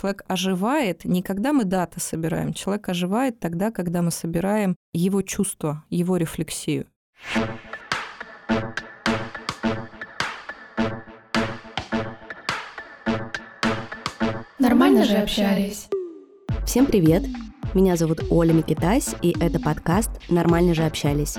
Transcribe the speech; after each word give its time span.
человек 0.00 0.24
оживает 0.28 1.04
не 1.04 1.22
когда 1.22 1.52
мы 1.52 1.64
даты 1.64 2.00
собираем, 2.00 2.54
человек 2.54 2.88
оживает 2.88 3.38
тогда, 3.38 3.70
когда 3.70 4.00
мы 4.00 4.10
собираем 4.10 4.76
его 4.94 5.20
чувства, 5.20 5.84
его 5.90 6.16
рефлексию. 6.16 6.86
Нормально 14.58 15.04
же 15.04 15.16
общались. 15.16 15.88
Всем 16.64 16.86
привет! 16.86 17.24
Меня 17.74 17.96
зовут 17.96 18.20
Оля 18.30 18.52
Микитась, 18.52 19.14
и 19.20 19.36
это 19.38 19.60
подкаст 19.60 20.10
«Нормально 20.28 20.74
же 20.74 20.84
общались». 20.84 21.36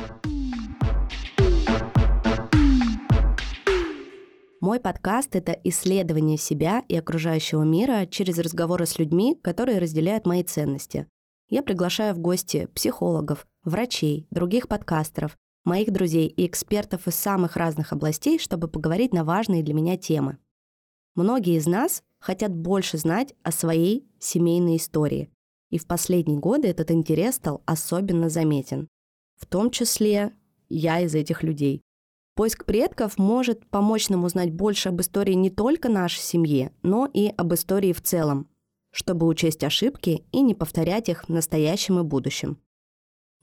Мой 4.62 4.80
подкаст— 4.80 5.30
это 5.36 5.54
исследование 5.64 6.38
себя 6.38 6.84
и 6.88 6.96
окружающего 6.96 7.64
мира 7.64 8.06
через 8.06 8.38
разговоры 8.38 8.86
с 8.86 9.00
людьми, 9.00 9.36
которые 9.42 9.80
разделяют 9.80 10.28
мои 10.28 10.44
ценности. 10.44 11.08
Я 11.50 11.64
приглашаю 11.64 12.14
в 12.14 12.20
гости 12.20 12.68
психологов, 12.76 13.48
врачей, 13.64 14.28
других 14.30 14.68
подкастеров, 14.68 15.36
моих 15.64 15.92
друзей 15.92 16.28
и 16.28 16.46
экспертов 16.46 17.08
из 17.08 17.16
самых 17.16 17.58
разных 17.58 17.92
областей, 17.92 18.38
чтобы 18.38 18.68
поговорить 18.68 19.16
на 19.16 19.24
важные 19.24 19.64
для 19.64 19.74
меня 19.74 19.98
темы. 19.98 20.38
Многие 21.16 21.58
из 21.58 21.66
нас 21.66 22.04
хотят 22.20 22.54
больше 22.54 23.00
знать 23.00 23.34
о 23.42 23.52
своей 23.52 24.08
семейной 24.20 24.76
истории, 24.76 25.32
и 25.72 25.80
в 25.80 25.88
последние 25.88 26.38
годы 26.38 26.68
этот 26.68 26.92
интерес 26.92 27.38
стал 27.38 27.64
особенно 27.66 28.30
заметен. 28.30 28.88
В 29.38 29.48
том 29.48 29.72
числе 29.72 30.34
я 30.70 31.00
из 31.00 31.16
этих 31.16 31.42
людей. 31.42 31.82
Поиск 32.42 32.66
предков 32.66 33.20
может 33.20 33.68
помочь 33.68 34.10
нам 34.10 34.24
узнать 34.24 34.52
больше 34.52 34.90
об 34.90 35.00
истории 35.00 35.34
не 35.34 35.52
только 35.52 35.90
нашей 35.90 36.22
семьи, 36.22 36.72
но 36.82 37.06
и 37.06 37.28
об 37.28 37.54
истории 37.54 37.94
в 37.94 38.02
целом, 38.02 38.50
чтобы 38.90 39.28
учесть 39.28 39.64
ошибки 39.64 40.26
и 40.32 40.42
не 40.42 40.56
повторять 40.56 41.08
их 41.08 41.26
в 41.26 41.30
настоящем 41.30 42.00
и 42.00 42.04
будущем. 42.04 42.58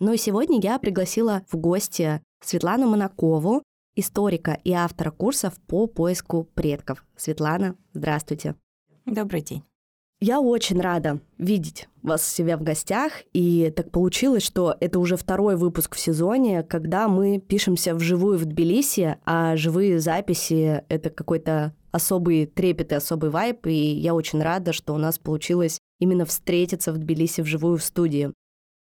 Ну 0.00 0.14
и 0.14 0.16
сегодня 0.16 0.58
я 0.60 0.80
пригласила 0.80 1.42
в 1.48 1.56
гости 1.56 2.20
Светлану 2.40 2.88
Монакову, 2.88 3.62
историка 3.94 4.58
и 4.64 4.72
автора 4.72 5.12
курсов 5.12 5.54
по 5.68 5.86
поиску 5.86 6.48
предков. 6.54 7.06
Светлана, 7.16 7.76
здравствуйте. 7.92 8.56
Добрый 9.06 9.42
день. 9.42 9.62
Я 10.20 10.40
очень 10.40 10.80
рада 10.80 11.20
видеть 11.38 11.88
вас 12.02 12.28
у 12.28 12.34
себя 12.34 12.56
в 12.56 12.62
гостях, 12.64 13.12
и 13.32 13.72
так 13.76 13.92
получилось, 13.92 14.42
что 14.42 14.76
это 14.80 14.98
уже 14.98 15.16
второй 15.16 15.54
выпуск 15.54 15.94
в 15.94 16.00
сезоне, 16.00 16.64
когда 16.64 17.06
мы 17.06 17.38
пишемся 17.38 17.94
вживую 17.94 18.36
в 18.36 18.44
Тбилиси, 18.44 19.16
а 19.24 19.56
живые 19.56 20.00
записи— 20.00 20.82
это 20.88 21.10
какой-то 21.10 21.72
особый 21.92 22.46
трепет 22.46 22.90
и 22.90 22.96
особый 22.96 23.30
вайп, 23.30 23.68
и 23.68 23.72
я 23.72 24.12
очень 24.12 24.42
рада, 24.42 24.72
что 24.72 24.92
у 24.92 24.98
нас 24.98 25.20
получилось 25.20 25.78
именно 26.00 26.24
встретиться 26.24 26.92
в 26.92 26.98
Тбилиси 26.98 27.42
вживую 27.42 27.78
в 27.78 27.84
студии. 27.84 28.32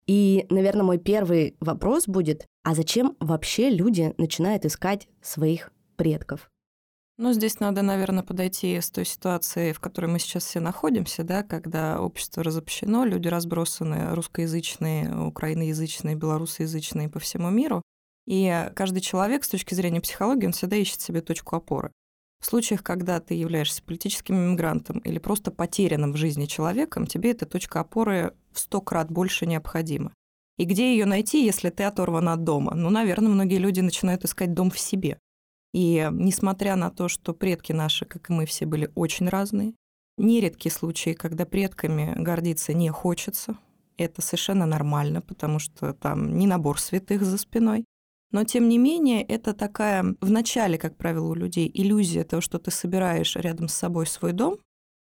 И, 0.07 0.45
наверное, 0.49 0.83
мой 0.83 0.99
первый 0.99 1.57
вопрос 1.59 2.07
будет, 2.07 2.45
а 2.63 2.73
зачем 2.73 3.17
вообще 3.19 3.69
люди 3.69 4.13
начинают 4.17 4.63
искать 4.63 5.09
своих 5.21 5.71
предков? 5.97 6.49
Ну, 7.21 7.33
здесь 7.33 7.59
надо, 7.59 7.81
наверное, 7.81 8.23
подойти 8.23 8.79
с 8.79 8.89
той 8.89 9.03
ситуации, 9.03 9.73
в 9.73 9.81
которой 9.81 10.05
мы 10.05 10.19
сейчас 10.19 10.45
все 10.45 10.61
находимся, 10.61 11.25
да, 11.25 11.43
когда 11.43 11.99
общество 11.99 12.43
разобщено, 12.43 13.03
люди 13.03 13.27
разбросаны, 13.27 14.15
русскоязычные, 14.15 15.13
украиноязычные, 15.25 16.15
белорусоязычные 16.15 17.09
по 17.09 17.19
всему 17.19 17.49
миру. 17.49 17.81
И 18.25 18.71
каждый 18.73 19.01
человек 19.01 19.43
с 19.43 19.49
точки 19.49 19.73
зрения 19.73 19.99
психологии, 19.99 20.45
он 20.45 20.53
всегда 20.53 20.77
ищет 20.77 21.01
себе 21.01 21.19
точку 21.19 21.57
опоры. 21.57 21.91
В 22.39 22.45
случаях, 22.45 22.83
когда 22.83 23.19
ты 23.19 23.33
являешься 23.33 23.83
политическим 23.83 24.37
иммигрантом 24.37 24.99
или 24.99 25.19
просто 25.19 25.51
потерянным 25.51 26.13
в 26.13 26.15
жизни 26.15 26.45
человеком, 26.45 27.05
тебе 27.05 27.31
эта 27.31 27.45
точка 27.45 27.81
опоры 27.81 28.33
в 28.53 28.59
сто 28.59 28.79
крат 28.79 29.11
больше 29.11 29.45
необходима. 29.45 30.13
И 30.57 30.63
где 30.63 30.93
ее 30.93 31.05
найти, 31.05 31.43
если 31.43 31.69
ты 31.69 31.83
оторван 31.83 32.29
от 32.29 32.45
дома? 32.45 32.75
Ну, 32.75 32.89
наверное, 32.89 33.29
многие 33.29 33.57
люди 33.57 33.81
начинают 33.81 34.23
искать 34.23 34.53
дом 34.53 34.71
в 34.71 34.79
себе. 34.79 35.19
И 35.73 36.07
несмотря 36.11 36.75
на 36.75 36.89
то, 36.89 37.07
что 37.07 37.33
предки 37.33 37.71
наши, 37.71 38.05
как 38.05 38.29
и 38.29 38.33
мы 38.33 38.45
все, 38.45 38.65
были 38.65 38.91
очень 38.95 39.29
разные, 39.29 39.73
нередки 40.17 40.69
случаи, 40.69 41.13
когда 41.13 41.45
предками 41.45 42.13
гордиться 42.17 42.73
не 42.73 42.89
хочется. 42.89 43.57
Это 43.97 44.21
совершенно 44.21 44.65
нормально, 44.65 45.21
потому 45.21 45.59
что 45.59 45.93
там 45.93 46.37
не 46.37 46.47
набор 46.47 46.79
святых 46.79 47.23
за 47.23 47.37
спиной. 47.37 47.85
Но, 48.31 48.43
тем 48.43 48.69
не 48.69 48.77
менее, 48.77 49.23
это 49.23 49.53
такая, 49.53 50.15
в 50.21 50.29
начале, 50.29 50.77
как 50.77 50.97
правило, 50.97 51.29
у 51.29 51.33
людей 51.33 51.69
иллюзия 51.73 52.23
того, 52.23 52.41
что 52.41 52.59
ты 52.59 52.69
собираешь 52.69 53.35
рядом 53.35 53.67
с 53.67 53.73
собой 53.73 54.05
свой 54.05 54.33
дом, 54.33 54.57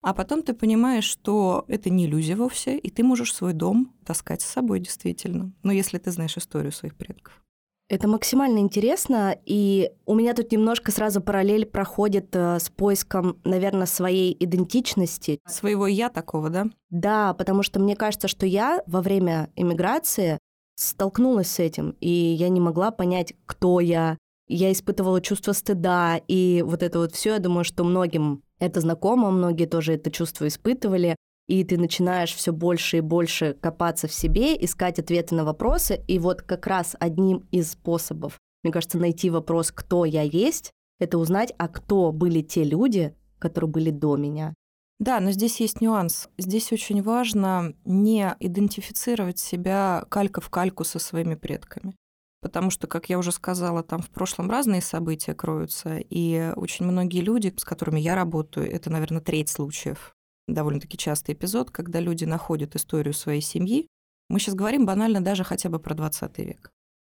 а 0.01 0.13
потом 0.13 0.43
ты 0.43 0.53
понимаешь, 0.53 1.05
что 1.05 1.65
это 1.67 1.89
не 1.89 2.05
иллюзия 2.05 2.35
вовсе, 2.35 2.77
и 2.77 2.89
ты 2.91 3.03
можешь 3.03 3.33
свой 3.33 3.53
дом 3.53 3.93
таскать 4.05 4.41
с 4.41 4.45
собой 4.45 4.79
действительно. 4.79 5.51
Но 5.63 5.71
если 5.71 5.97
ты 5.97 6.11
знаешь 6.11 6.37
историю 6.37 6.71
своих 6.71 6.95
предков. 6.95 7.41
Это 7.87 8.07
максимально 8.07 8.59
интересно, 8.59 9.37
и 9.45 9.91
у 10.07 10.15
меня 10.15 10.33
тут 10.33 10.51
немножко 10.51 10.91
сразу 10.91 11.21
параллель 11.21 11.67
проходит 11.67 12.35
э, 12.35 12.59
с 12.59 12.69
поиском, 12.69 13.39
наверное, 13.43 13.85
своей 13.85 14.35
идентичности. 14.39 15.39
Своего 15.47 15.85
я 15.85 16.09
такого, 16.09 16.49
да? 16.49 16.65
Да, 16.89 17.35
потому 17.35 17.61
что 17.61 17.79
мне 17.79 17.95
кажется, 17.95 18.27
что 18.27 18.47
я 18.47 18.81
во 18.87 19.01
время 19.01 19.51
иммиграции 19.55 20.39
столкнулась 20.75 21.51
с 21.51 21.59
этим, 21.59 21.95
и 21.99 22.09
я 22.09 22.49
не 22.49 22.59
могла 22.59 22.89
понять, 22.89 23.33
кто 23.45 23.79
я. 23.79 24.17
Я 24.47 24.71
испытывала 24.71 25.21
чувство 25.21 25.53
стыда, 25.53 26.19
и 26.27 26.63
вот 26.65 26.81
это 26.81 26.99
вот 26.99 27.13
все, 27.13 27.33
я 27.33 27.39
думаю, 27.39 27.63
что 27.63 27.83
многим 27.83 28.43
это 28.59 28.79
знакомо, 28.79 29.31
многие 29.31 29.65
тоже 29.65 29.93
это 29.93 30.11
чувство 30.11 30.47
испытывали 30.47 31.15
и 31.47 31.63
ты 31.63 31.77
начинаешь 31.77 32.33
все 32.33 32.51
больше 32.51 32.97
и 32.97 33.01
больше 33.01 33.53
копаться 33.53 34.07
в 34.07 34.13
себе, 34.13 34.55
искать 34.63 34.99
ответы 34.99 35.35
на 35.35 35.45
вопросы. 35.45 36.03
И 36.07 36.19
вот 36.19 36.41
как 36.41 36.67
раз 36.67 36.95
одним 36.99 37.47
из 37.51 37.71
способов, 37.71 38.39
мне 38.63 38.73
кажется, 38.73 38.97
найти 38.97 39.29
вопрос, 39.29 39.71
кто 39.71 40.05
я 40.05 40.23
есть, 40.23 40.71
это 40.99 41.17
узнать, 41.17 41.53
а 41.57 41.67
кто 41.67 42.11
были 42.11 42.41
те 42.41 42.63
люди, 42.63 43.15
которые 43.39 43.69
были 43.69 43.91
до 43.91 44.15
меня. 44.15 44.53
Да, 44.97 45.19
но 45.19 45.31
здесь 45.31 45.59
есть 45.59 45.81
нюанс. 45.81 46.29
Здесь 46.37 46.71
очень 46.71 47.03
важно 47.03 47.73
не 47.83 48.33
идентифицировать 48.39 49.39
себя 49.39 50.05
калька 50.09 50.39
в 50.39 50.49
кальку 50.49 50.85
со 50.85 50.99
своими 50.99 51.35
предками. 51.35 51.95
Потому 52.41 52.69
что, 52.69 52.87
как 52.87 53.09
я 53.09 53.17
уже 53.19 53.31
сказала, 53.31 53.83
там 53.83 54.01
в 54.01 54.09
прошлом 54.09 54.49
разные 54.49 54.81
события 54.81 55.33
кроются, 55.33 55.97
и 55.97 56.53
очень 56.55 56.85
многие 56.85 57.21
люди, 57.21 57.53
с 57.57 57.65
которыми 57.65 57.99
я 57.99 58.15
работаю, 58.15 58.71
это, 58.71 58.89
наверное, 58.89 59.19
треть 59.19 59.49
случаев, 59.49 60.14
довольно-таки 60.47 60.97
частый 60.97 61.33
эпизод, 61.33 61.71
когда 61.71 61.99
люди 61.99 62.25
находят 62.25 62.75
историю 62.75 63.13
своей 63.13 63.41
семьи. 63.41 63.87
Мы 64.29 64.39
сейчас 64.39 64.55
говорим 64.55 64.85
банально 64.85 65.21
даже 65.21 65.43
хотя 65.43 65.69
бы 65.69 65.79
про 65.79 65.93
20 65.93 66.37
век. 66.39 66.71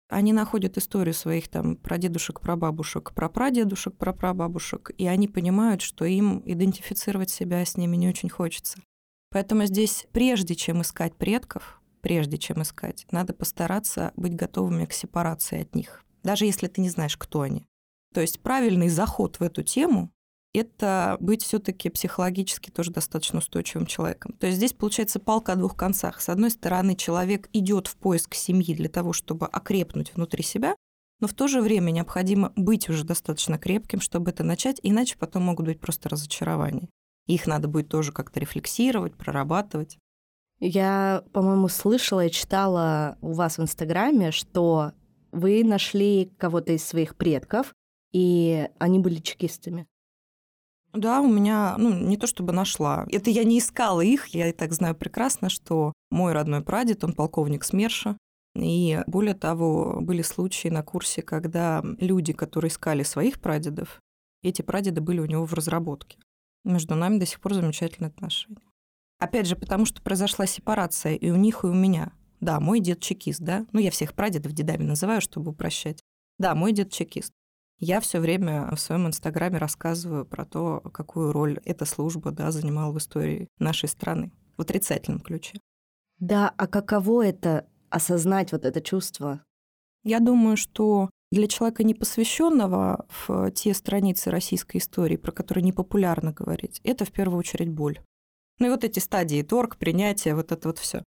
Они 0.09 0.31
находят 0.31 0.77
историю 0.77 1.13
своих 1.13 1.49
там 1.49 1.75
прадедушек, 1.75 2.39
прабабушек, 2.39 3.13
прапрадедушек, 3.13 3.97
прапрабабушек, 3.97 4.91
и 4.97 5.05
они 5.05 5.27
понимают, 5.27 5.81
что 5.81 6.05
им 6.05 6.41
идентифицировать 6.45 7.29
себя 7.29 7.65
с 7.65 7.75
ними 7.75 7.97
не 7.97 8.07
очень 8.07 8.29
хочется. 8.29 8.79
Поэтому 9.29 9.65
здесь, 9.65 10.07
прежде 10.13 10.55
чем 10.55 10.81
искать 10.81 11.15
предков, 11.15 11.81
прежде 12.01 12.37
чем 12.37 12.61
искать, 12.61 13.05
надо 13.11 13.33
постараться 13.33 14.13
быть 14.15 14.33
готовыми 14.33 14.85
к 14.85 14.93
сепарации 14.93 15.61
от 15.61 15.75
них, 15.75 16.05
даже 16.23 16.45
если 16.45 16.67
ты 16.67 16.79
не 16.79 16.89
знаешь, 16.89 17.17
кто 17.17 17.41
они. 17.41 17.67
То 18.13 18.21
есть 18.21 18.39
правильный 18.39 18.87
заход 18.87 19.39
в 19.39 19.43
эту 19.43 19.63
тему 19.63 20.09
это 20.57 21.17
быть 21.19 21.43
все-таки 21.43 21.89
психологически 21.89 22.69
тоже 22.69 22.91
достаточно 22.91 23.39
устойчивым 23.39 23.85
человеком. 23.85 24.33
То 24.33 24.47
есть 24.47 24.57
здесь 24.57 24.73
получается 24.73 25.19
палка 25.19 25.53
о 25.53 25.55
двух 25.55 25.75
концах. 25.75 26.21
С 26.21 26.29
одной 26.29 26.51
стороны, 26.51 26.95
человек 26.95 27.49
идет 27.53 27.87
в 27.87 27.95
поиск 27.97 28.35
семьи 28.35 28.75
для 28.75 28.89
того, 28.89 29.13
чтобы 29.13 29.47
окрепнуть 29.47 30.13
внутри 30.13 30.43
себя, 30.43 30.75
но 31.19 31.27
в 31.27 31.33
то 31.33 31.47
же 31.47 31.61
время 31.61 31.91
необходимо 31.91 32.53
быть 32.55 32.89
уже 32.89 33.03
достаточно 33.03 33.57
крепким, 33.57 34.01
чтобы 34.01 34.31
это 34.31 34.43
начать, 34.43 34.79
иначе 34.83 35.17
потом 35.17 35.43
могут 35.43 35.65
быть 35.65 35.79
просто 35.79 36.09
разочарования. 36.09 36.89
Их 37.25 37.47
надо 37.47 37.67
будет 37.67 37.89
тоже 37.89 38.11
как-то 38.11 38.39
рефлексировать, 38.39 39.15
прорабатывать. 39.15 39.97
Я, 40.59 41.23
по-моему, 41.33 41.67
слышала 41.67 42.25
и 42.25 42.31
читала 42.31 43.17
у 43.21 43.33
вас 43.33 43.57
в 43.57 43.61
Инстаграме, 43.61 44.31
что 44.31 44.93
вы 45.31 45.63
нашли 45.63 46.31
кого-то 46.37 46.73
из 46.73 46.83
своих 46.83 47.15
предков, 47.15 47.73
и 48.11 48.69
они 48.79 48.99
были 48.99 49.19
чекистами. 49.19 49.87
Да, 50.93 51.21
у 51.21 51.27
меня, 51.27 51.75
ну, 51.77 51.93
не 51.93 52.17
то 52.17 52.27
чтобы 52.27 52.53
нашла. 52.53 53.05
Это 53.11 53.29
я 53.29 53.43
не 53.43 53.59
искала 53.59 54.01
их, 54.01 54.27
я 54.27 54.49
и 54.49 54.53
так 54.53 54.73
знаю 54.73 54.95
прекрасно, 54.95 55.49
что 55.49 55.93
мой 56.09 56.33
родной 56.33 56.61
прадед, 56.61 57.03
он 57.03 57.13
полковник 57.13 57.63
СМЕРШа, 57.63 58.17
и 58.55 59.01
более 59.05 59.35
того, 59.35 59.99
были 60.01 60.21
случаи 60.21 60.69
на 60.69 60.81
курсе, 60.81 61.21
когда 61.21 61.83
люди, 61.99 62.33
которые 62.33 62.69
искали 62.69 63.03
своих 63.03 63.39
прадедов, 63.39 63.99
эти 64.43 64.61
прадеды 64.61 65.01
были 65.01 65.19
у 65.19 65.25
него 65.25 65.45
в 65.45 65.53
разработке. 65.53 66.17
Между 66.63 66.95
нами 66.95 67.19
до 67.19 67.25
сих 67.25 67.39
пор 67.39 67.53
замечательные 67.53 68.09
отношения. 68.09 68.57
Опять 69.19 69.47
же, 69.47 69.55
потому 69.55 69.85
что 69.85 70.01
произошла 70.01 70.45
сепарация 70.45 71.15
и 71.15 71.29
у 71.29 71.35
них, 71.35 71.63
и 71.63 71.67
у 71.67 71.73
меня. 71.73 72.11
Да, 72.39 72.59
мой 72.59 72.79
дед 72.79 72.99
чекист, 72.99 73.41
да? 73.41 73.65
Ну, 73.71 73.79
я 73.79 73.89
всех 73.89 74.13
прадедов 74.13 74.53
дедами 74.53 74.83
называю, 74.83 75.21
чтобы 75.21 75.51
упрощать. 75.51 76.01
Да, 76.37 76.53
мой 76.53 76.71
дед 76.71 76.91
чекист. 76.91 77.31
Я 77.79 77.99
все 77.99 78.19
время 78.19 78.73
в 78.75 78.79
своем 78.79 79.07
инстаграме 79.07 79.59
рассказываю 79.59 80.25
про 80.25 80.45
то, 80.45 80.79
какую 80.91 81.31
роль 81.31 81.59
эта 81.63 81.85
служба 81.85 82.31
да, 82.31 82.51
занимала 82.51 82.91
в 82.91 82.97
истории 82.97 83.47
нашей 83.59 83.87
страны 83.87 84.31
в 84.57 84.61
отрицательном 84.61 85.19
ключе. 85.19 85.59
Да, 86.19 86.51
а 86.57 86.65
каково 86.65 87.27
это 87.27 87.67
осознать 87.89 88.51
вот 88.51 88.65
это 88.65 88.81
чувство? 88.81 89.43
Я 90.03 90.19
думаю, 90.19 90.57
что 90.57 91.11
для 91.31 91.47
человека, 91.47 91.83
не 91.83 91.93
посвященного 91.93 93.05
в 93.09 93.51
те 93.51 93.73
страницы 93.73 94.31
российской 94.31 94.77
истории, 94.77 95.17
про 95.17 95.31
которые 95.31 95.63
непопулярно 95.63 96.31
говорить, 96.31 96.81
это 96.83 97.05
в 97.05 97.11
первую 97.11 97.39
очередь 97.39 97.69
боль. 97.69 97.99
Ну 98.59 98.67
и 98.67 98.69
вот 98.69 98.83
эти 98.83 98.99
стадии 98.99 99.43
торг, 99.43 99.77
принятие, 99.77 100.33
вот 100.33 100.51
это 100.51 100.69
вот 100.69 100.79
все. 100.79 101.03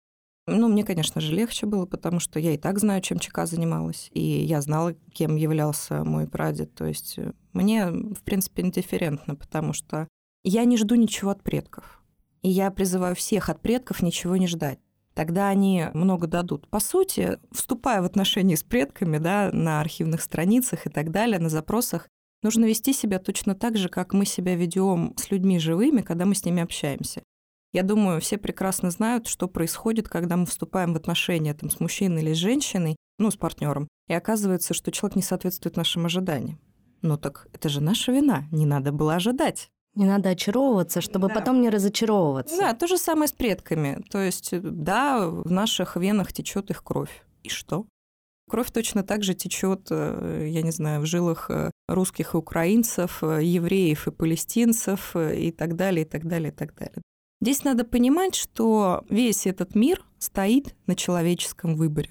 Ну, 0.47 0.67
мне, 0.67 0.83
конечно 0.83 1.21
же, 1.21 1.33
легче 1.33 1.65
было, 1.65 1.87
потому 1.87 2.19
что 2.19 2.39
я 2.39 2.53
и 2.53 2.57
так 2.57 2.77
знаю, 2.77 3.01
чем 3.01 3.17
ЧК 3.17 3.47
занималась, 3.47 4.09
и 4.11 4.21
я 4.21 4.61
знала, 4.61 4.93
кем 5.11 5.35
являлся 5.35 6.03
мой 6.03 6.27
прадед. 6.27 6.75
То 6.75 6.85
есть 6.85 7.17
э, 7.17 7.33
мне, 7.53 7.87
в 7.87 8.21
принципе, 8.23 8.61
индифферентно, 8.61 9.35
потому 9.35 9.73
что 9.73 10.07
я 10.43 10.65
не 10.65 10.77
жду 10.77 10.93
ничего 10.93 11.31
от 11.31 11.41
предков. 11.41 12.03
И 12.43 12.49
я 12.49 12.69
призываю 12.69 13.15
всех 13.15 13.49
от 13.49 13.59
предков 13.61 14.03
ничего 14.03 14.37
не 14.37 14.45
ждать. 14.45 14.77
Тогда 15.15 15.49
они 15.49 15.85
много 15.95 16.27
дадут. 16.27 16.67
По 16.67 16.79
сути, 16.79 17.39
вступая 17.51 18.03
в 18.03 18.05
отношения 18.05 18.55
с 18.55 18.63
предками, 18.63 19.17
да, 19.17 19.49
на 19.51 19.81
архивных 19.81 20.21
страницах 20.21 20.85
и 20.85 20.89
так 20.91 21.09
далее, 21.09 21.39
на 21.39 21.49
запросах, 21.49 22.07
нужно 22.43 22.65
вести 22.65 22.93
себя 22.93 23.17
точно 23.17 23.55
так 23.55 23.77
же, 23.77 23.89
как 23.89 24.13
мы 24.13 24.25
себя 24.25 24.55
ведем 24.55 25.15
с 25.17 25.31
людьми 25.31 25.57
живыми, 25.57 26.01
когда 26.01 26.25
мы 26.25 26.35
с 26.35 26.45
ними 26.45 26.61
общаемся. 26.61 27.23
Я 27.75 27.83
думаю, 27.83 28.21
все 28.21 28.37
прекрасно 28.37 28.89
знают, 28.89 29.27
что 29.27 29.49
происходит, 29.49 30.07
когда 30.07 30.37
мы 30.37 30.45
вступаем 30.45 30.93
в 30.93 30.95
отношения 30.95 31.53
там, 31.53 31.69
с 31.69 31.81
мужчиной 31.81 32.21
или 32.21 32.33
с 32.33 32.37
женщиной, 32.37 32.95
ну, 33.19 33.29
с 33.29 33.35
партнером, 33.35 33.89
и 34.07 34.13
оказывается, 34.13 34.73
что 34.73 34.93
человек 34.93 35.17
не 35.17 35.21
соответствует 35.21 35.75
нашим 35.75 36.05
ожиданиям. 36.05 36.57
Ну 37.01 37.17
так 37.17 37.49
это 37.51 37.67
же 37.67 37.81
наша 37.81 38.13
вина, 38.13 38.45
не 38.53 38.65
надо 38.65 38.93
было 38.93 39.15
ожидать. 39.15 39.67
Не 39.93 40.05
надо 40.05 40.29
очаровываться, 40.29 41.01
чтобы 41.01 41.27
да. 41.27 41.33
потом 41.33 41.59
не 41.59 41.69
разочаровываться. 41.69 42.55
Да, 42.57 42.73
то 42.75 42.87
же 42.87 42.97
самое 42.97 43.27
с 43.27 43.33
предками. 43.33 44.01
То 44.09 44.19
есть, 44.19 44.57
да, 44.61 45.27
в 45.27 45.51
наших 45.51 45.97
венах 45.97 46.31
течет 46.31 46.69
их 46.69 46.81
кровь. 46.81 47.25
И 47.43 47.49
что? 47.49 47.87
Кровь 48.49 48.71
точно 48.71 49.03
так 49.03 49.21
же 49.23 49.33
течет, 49.33 49.87
э, 49.89 50.47
я 50.49 50.61
не 50.61 50.71
знаю, 50.71 51.01
в 51.01 51.05
жилах 51.05 51.49
э, 51.49 51.71
русских 51.89 52.35
и 52.35 52.37
украинцев, 52.37 53.21
э, 53.21 53.43
евреев 53.43 54.07
и 54.07 54.11
палестинцев 54.11 55.13
и 55.17 55.51
так 55.51 55.75
далее, 55.75 56.05
и 56.05 56.07
так 56.07 56.25
далее, 56.25 56.53
и 56.53 56.55
так 56.55 56.73
далее. 56.73 57.01
Здесь 57.45 57.63
надо 57.63 57.85
понимать, 57.85 58.33
что 58.33 59.05
весь 59.07 59.45
этот 59.45 59.75
мир 59.75 60.03
стоит 60.17 60.75
на 60.87 60.95
человеческом 60.95 61.75
выборе. 61.75 62.09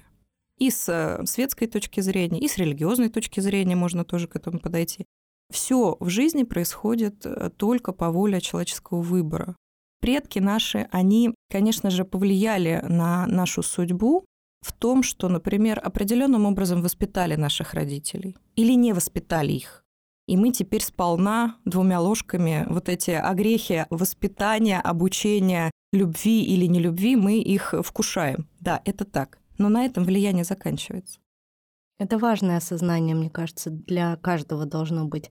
И 0.59 0.71
с 0.71 0.87
э, 0.87 1.25
светской 1.25 1.67
точки 1.67 1.99
зрения, 1.99 2.39
и 2.39 2.47
с 2.47 2.57
религиозной 2.57 3.09
точки 3.09 3.41
зрения 3.41 3.75
можно 3.75 4.05
тоже 4.05 4.29
к 4.29 4.37
этому 4.37 4.59
подойти. 4.59 5.03
Все 5.51 5.97
в 5.99 6.07
жизни 6.07 6.43
происходит 6.43 7.25
э, 7.25 7.49
только 7.49 7.91
по 7.91 8.11
воле 8.11 8.39
человеческого 8.39 9.01
выбора. 9.01 9.57
Предки 9.99 10.39
наши, 10.39 10.87
они, 10.93 11.35
конечно 11.51 11.89
же, 11.89 12.05
повлияли 12.05 12.81
на 12.87 13.27
нашу 13.27 13.61
судьбу 13.61 14.23
в 14.61 14.71
том, 14.71 15.03
что, 15.03 15.27
например, 15.27 15.81
определенным 15.83 16.45
образом 16.45 16.81
воспитали 16.81 17.35
наших 17.35 17.73
родителей 17.73 18.37
или 18.55 18.71
не 18.71 18.93
воспитали 18.93 19.51
их. 19.51 19.84
И 20.27 20.37
мы 20.37 20.51
теперь 20.51 20.83
сполна 20.83 21.57
двумя 21.65 21.99
ложками 21.99 22.65
вот 22.67 22.89
эти 22.89 23.11
огрехи 23.11 23.85
воспитания, 23.89 24.79
обучения, 24.79 25.71
любви 25.93 26.43
или 26.43 26.65
нелюбви, 26.65 27.15
мы 27.15 27.39
их 27.39 27.73
вкушаем. 27.83 28.49
Да, 28.59 28.81
это 28.85 29.05
так. 29.05 29.39
Но 29.57 29.69
на 29.69 29.85
этом 29.85 30.03
влияние 30.03 30.43
заканчивается. 30.43 31.19
Это 31.97 32.17
важное 32.17 32.57
осознание, 32.57 33.15
мне 33.15 33.29
кажется, 33.29 33.69
для 33.69 34.17
каждого 34.17 34.65
должно 34.65 35.05
быть. 35.05 35.29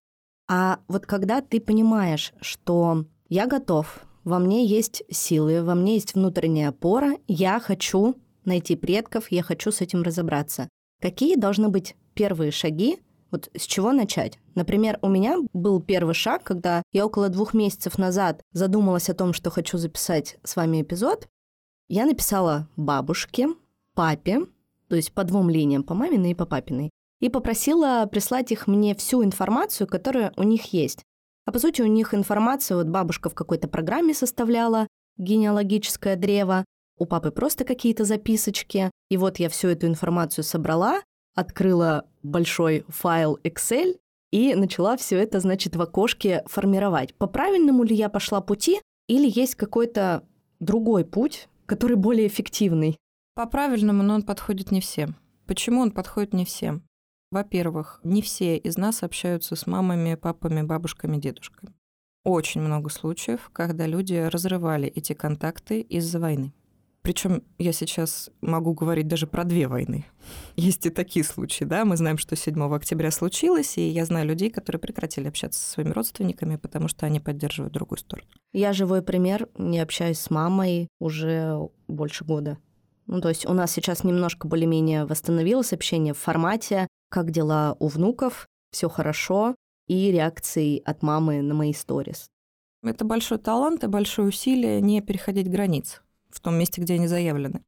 А 0.49 0.81
вот 0.88 1.06
когда 1.06 1.40
ты 1.40 1.61
понимаешь, 1.61 2.32
что 2.40 3.05
я 3.29 3.47
готов, 3.47 4.05
во 4.25 4.38
мне 4.38 4.64
есть 4.67 5.02
силы, 5.11 5.62
во 5.62 5.75
мне 5.75 5.94
есть 5.94 6.14
внутренняя 6.14 6.70
опора, 6.70 7.19
я 7.29 7.61
хочу 7.61 8.17
найти 8.44 8.76
предков, 8.76 9.31
я 9.31 9.43
хочу 9.43 9.70
с 9.70 9.81
этим 9.81 10.02
разобраться. 10.02 10.69
Какие 11.00 11.37
должны 11.37 11.69
быть 11.69 11.97
первые 12.14 12.50
шаги, 12.50 12.99
вот 13.35 13.51
с 13.57 13.67
чего 13.67 13.91
начать? 13.91 14.39
Например, 14.55 14.97
у 15.03 15.09
меня 15.09 15.39
был 15.53 15.83
первый 15.83 16.15
шаг, 16.15 16.45
когда 16.45 16.85
я 16.93 17.05
около 17.05 17.29
двух 17.29 17.53
месяцев 17.53 17.99
назад 17.99 18.41
задумалась 18.53 19.11
о 19.11 19.15
том, 19.15 19.33
что 19.33 19.51
хочу 19.51 19.77
записать 19.77 20.39
с 20.45 20.55
вами 20.55 20.83
эпизод. 20.83 21.27
Я 21.89 22.07
написала 22.07 22.69
бабушке, 22.77 23.49
папе, 23.95 24.43
то 24.89 24.95
есть 24.95 25.13
по 25.13 25.25
двум 25.25 25.51
линиям, 25.51 25.83
по 25.83 25.95
маминой 25.95 26.31
и 26.31 26.35
по 26.35 26.47
папиной, 26.47 26.91
и 27.19 27.29
попросила 27.29 28.07
прислать 28.07 28.53
их 28.53 28.69
мне 28.69 28.95
всю 28.95 29.25
информацию, 29.25 29.89
которая 29.89 30.33
у 30.37 30.45
них 30.45 30.73
есть. 30.73 31.03
А 31.45 31.51
по 31.51 31.59
сути 31.59 31.83
у 31.83 31.87
них 31.87 32.15
информация, 32.15 32.77
вот 32.77 32.87
бабушка 32.87 33.31
в 33.31 33.35
какой-то 33.35 33.67
программе 33.67 34.15
составляла 34.15 34.87
генеалогическое 35.19 36.15
древо, 36.15 36.65
у 36.99 37.07
папы 37.07 37.33
просто 37.33 37.65
какие-то 37.65 38.05
записочки. 38.05 38.93
И 39.11 39.17
вот 39.17 39.41
я 39.41 39.49
всю 39.49 39.67
эту 39.67 39.89
информацию 39.89 40.45
собрала, 40.45 41.03
открыла 41.35 42.07
большой 42.23 42.85
файл 42.89 43.39
Excel 43.45 43.97
и 44.31 44.55
начала 44.55 44.97
все 44.97 45.19
это, 45.19 45.41
значит, 45.41 45.77
в 45.77 45.83
окошке 45.83 46.43
формировать. 46.47 47.15
По 47.15 47.27
правильному 47.27 47.85
ли 47.85 47.95
я 47.95 48.09
пошла 48.09 48.41
пути 48.41 48.81
или 49.09 49.31
есть 49.33 49.55
какой-то 49.55 50.25
другой 50.61 51.05
путь, 51.05 51.49
который 51.67 51.97
более 51.97 52.27
эффективный? 52.27 52.97
По 53.35 53.47
правильному, 53.47 54.03
но 54.03 54.15
он 54.15 54.23
подходит 54.23 54.71
не 54.71 54.81
всем. 54.81 55.17
Почему 55.47 55.81
он 55.81 55.91
подходит 55.91 56.33
не 56.33 56.45
всем? 56.45 56.83
Во-первых, 57.31 58.01
не 58.05 58.23
все 58.23 58.57
из 58.57 58.77
нас 58.77 59.03
общаются 59.03 59.57
с 59.57 59.67
мамами, 59.67 60.15
папами, 60.15 60.63
бабушками, 60.63 61.17
дедушками. 61.17 61.75
Очень 62.23 62.63
много 62.63 62.89
случаев, 62.89 63.51
когда 63.53 63.87
люди 63.87 64.15
разрывали 64.15 64.89
эти 64.89 65.13
контакты 65.13 65.81
из-за 65.81 66.21
войны. 66.21 66.55
Причем 67.05 67.43
я 67.59 67.75
сейчас 67.75 68.31
могу 68.41 68.73
говорить 68.73 69.06
даже 69.09 69.27
про 69.27 69.45
две 69.45 69.69
войны. 69.69 70.06
Есть 70.56 70.87
и 70.87 70.91
такие 70.91 71.23
случаи, 71.23 71.65
да. 71.65 71.85
Мы 71.85 71.99
знаем, 71.99 72.17
что 72.17 72.35
7 72.35 72.75
октября 72.75 73.11
случилось, 73.11 73.77
и 73.77 73.87
я 73.87 74.06
знаю 74.06 74.27
людей, 74.27 74.49
которые 74.49 74.81
прекратили 74.81 75.29
общаться 75.29 75.61
со 75.61 75.73
своими 75.73 75.91
родственниками, 75.91 76.56
потому 76.56 76.89
что 76.89 77.05
они 77.05 77.21
поддерживают 77.21 77.75
другую 77.75 77.99
сторону. 77.99 78.27
Я 78.55 78.73
живой 78.73 79.03
пример, 79.03 79.51
не 79.59 79.81
общаюсь 79.81 80.19
с 80.19 80.31
мамой 80.31 80.89
уже 80.99 81.69
больше 81.89 82.25
года. 82.25 82.56
Ну, 83.07 83.21
то 83.21 83.29
есть 83.29 83.45
у 83.45 83.53
нас 83.53 83.71
сейчас 83.71 84.03
немножко 84.03 84.49
более-менее 84.49 85.05
восстановилось 85.05 85.75
общение 85.75 86.15
в 86.15 86.19
формате 86.19 86.89
«Как 87.11 87.31
дела 87.31 87.77
у 87.81 87.89
внуков? 87.89 88.49
Все 88.71 88.89
хорошо?» 88.89 89.55
и 89.89 90.11
реакции 90.11 90.81
от 90.83 91.03
мамы 91.03 91.43
на 91.43 91.53
мои 91.53 91.75
сторис. 91.75 92.31
Это 92.83 93.05
большой 93.05 93.37
талант 93.37 93.85
и 93.85 93.89
большое 93.89 94.29
усилие 94.29 94.81
не 94.81 95.03
переходить 95.03 95.50
границ 95.50 96.00
в 96.35 96.41
том 96.41 96.57
месте, 96.57 96.81
где 96.81 96.95
они 96.95 97.07
заявлены. 97.07 97.62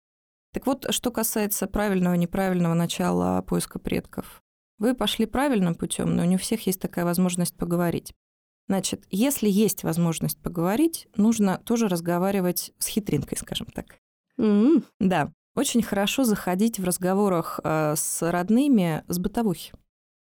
Так 0.52 0.66
вот, 0.66 0.86
что 0.90 1.10
касается 1.10 1.66
правильного 1.66 2.14
и 2.14 2.18
неправильного 2.18 2.74
начала 2.74 3.42
поиска 3.42 3.78
предков. 3.78 4.42
Вы 4.78 4.94
пошли 4.94 5.26
правильным 5.26 5.74
путем, 5.74 6.16
но 6.16 6.24
не 6.24 6.36
у 6.36 6.38
всех 6.38 6.66
есть 6.66 6.80
такая 6.80 7.04
возможность 7.04 7.56
поговорить. 7.56 8.12
Значит, 8.68 9.04
если 9.10 9.48
есть 9.48 9.84
возможность 9.84 10.40
поговорить, 10.40 11.08
нужно 11.16 11.58
тоже 11.58 11.88
разговаривать 11.88 12.72
с 12.78 12.86
хитринкой, 12.86 13.38
скажем 13.38 13.68
так. 13.68 13.98
Mm-hmm. 14.38 14.84
Да, 15.00 15.32
очень 15.54 15.82
хорошо 15.82 16.24
заходить 16.24 16.78
в 16.78 16.84
разговорах 16.84 17.60
э, 17.62 17.94
с 17.96 18.30
родными 18.30 19.04
с 19.08 19.18
бытовухи. 19.18 19.72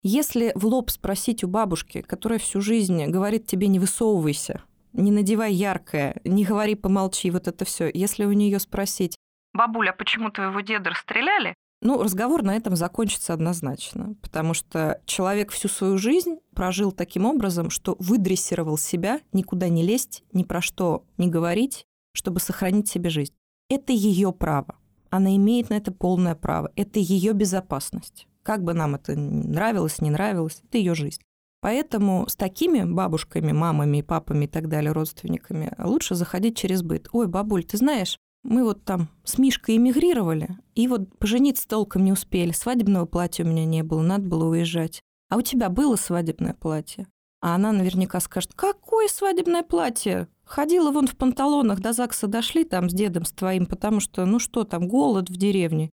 Если 0.02 0.52
в 0.56 0.66
лоб 0.66 0.90
спросить 0.90 1.44
у 1.44 1.48
бабушки, 1.48 2.02
которая 2.02 2.40
всю 2.40 2.62
жизнь 2.62 3.06
говорит 3.06 3.46
тебе 3.46 3.68
не 3.68 3.80
высовывайся, 3.80 4.64
не 4.94 5.12
надевай 5.12 5.54
яркое, 5.54 6.20
не 6.24 6.46
говори 6.46 6.76
помолчи, 6.76 7.32
вот 7.32 7.48
это 7.48 7.66
все. 7.66 7.90
Если 7.94 8.26
у 8.26 8.32
нее 8.32 8.60
спросить, 8.60 9.16
бабуля, 9.54 9.92
а 9.92 9.94
почему 9.94 10.30
твоего 10.30 10.62
деда 10.62 10.92
расстреляли? 10.92 11.56
Ну, 11.84 12.04
разговор 12.04 12.44
на 12.44 12.56
этом 12.56 12.76
закончится 12.76 13.34
однозначно, 13.34 14.14
потому 14.22 14.54
что 14.54 15.02
человек 15.06 15.52
всю 15.52 15.68
свою 15.68 15.98
жизнь 15.98 16.38
прожил 16.54 16.92
таким 16.92 17.26
образом, 17.26 17.72
что 17.72 17.96
выдрессировал 17.98 18.78
себя 18.78 19.20
никуда 19.34 19.68
не 19.68 19.84
лезть, 19.84 20.24
ни 20.32 20.44
про 20.44 20.62
что 20.62 21.06
не 21.18 21.28
говорить, 21.28 21.86
чтобы 22.14 22.40
сохранить 22.40 22.88
себе 22.88 23.10
жизнь. 23.10 23.34
Это 23.68 23.94
ее 23.94 24.32
право. 24.32 24.76
Она 25.10 25.36
имеет 25.36 25.70
на 25.70 25.76
это 25.76 25.92
полное 25.92 26.36
право. 26.36 26.72
Это 26.76 27.00
ее 27.00 27.34
безопасность. 27.34 28.28
Как 28.44 28.64
бы 28.64 28.74
нам 28.74 28.96
это 28.96 29.16
нравилось, 29.16 30.02
не 30.02 30.12
нравилось, 30.12 30.62
это 30.64 30.78
ее 30.78 30.94
жизнь. 30.94 31.22
Поэтому 31.62 32.28
с 32.28 32.36
такими 32.36 32.84
бабушками, 32.84 33.52
мамами, 33.52 34.02
папами 34.02 34.46
и 34.46 34.48
так 34.48 34.68
далее, 34.68 34.92
родственниками, 34.92 35.74
лучше 35.78 36.16
заходить 36.16 36.58
через 36.58 36.82
быт. 36.82 37.08
Ой, 37.12 37.28
бабуль, 37.28 37.64
ты 37.64 37.78
знаешь, 37.78 38.18
мы 38.44 38.64
вот 38.64 38.84
там 38.84 39.10
с 39.24 39.38
Мишкой 39.38 39.78
эмигрировали, 39.78 40.58
и 40.74 40.88
вот 40.88 41.18
пожениться 41.20 41.68
толком 41.68 42.04
не 42.04 42.12
успели, 42.12 42.52
свадебного 42.52 43.06
платья 43.06 43.44
у 43.44 43.48
меня 43.48 43.66
не 43.66 43.84
было, 43.84 44.02
надо 44.02 44.28
было 44.28 44.46
уезжать. 44.46 45.02
А 45.30 45.38
у 45.38 45.42
тебя 45.42 45.70
было 45.70 45.96
свадебное 45.96 46.56
платье? 46.56 47.08
А 47.42 47.56
она 47.56 47.72
наверняка 47.72 48.20
скажет, 48.20 48.54
какое 48.56 49.08
свадебное 49.08 49.64
платье? 49.64 50.28
Ходила 50.44 50.92
вон 50.92 51.08
в 51.08 51.16
панталонах, 51.16 51.80
до 51.80 51.94
ЗАГСа 51.94 52.28
дошли 52.28 52.64
там 52.64 52.90
с 52.90 52.94
дедом 52.94 53.24
с 53.24 53.32
твоим, 53.32 53.68
потому 53.68 54.00
что, 54.00 54.26
ну 54.26 54.40
что 54.40 54.64
там, 54.64 54.88
голод 54.88 55.30
в 55.30 55.38
деревне. 55.38 55.92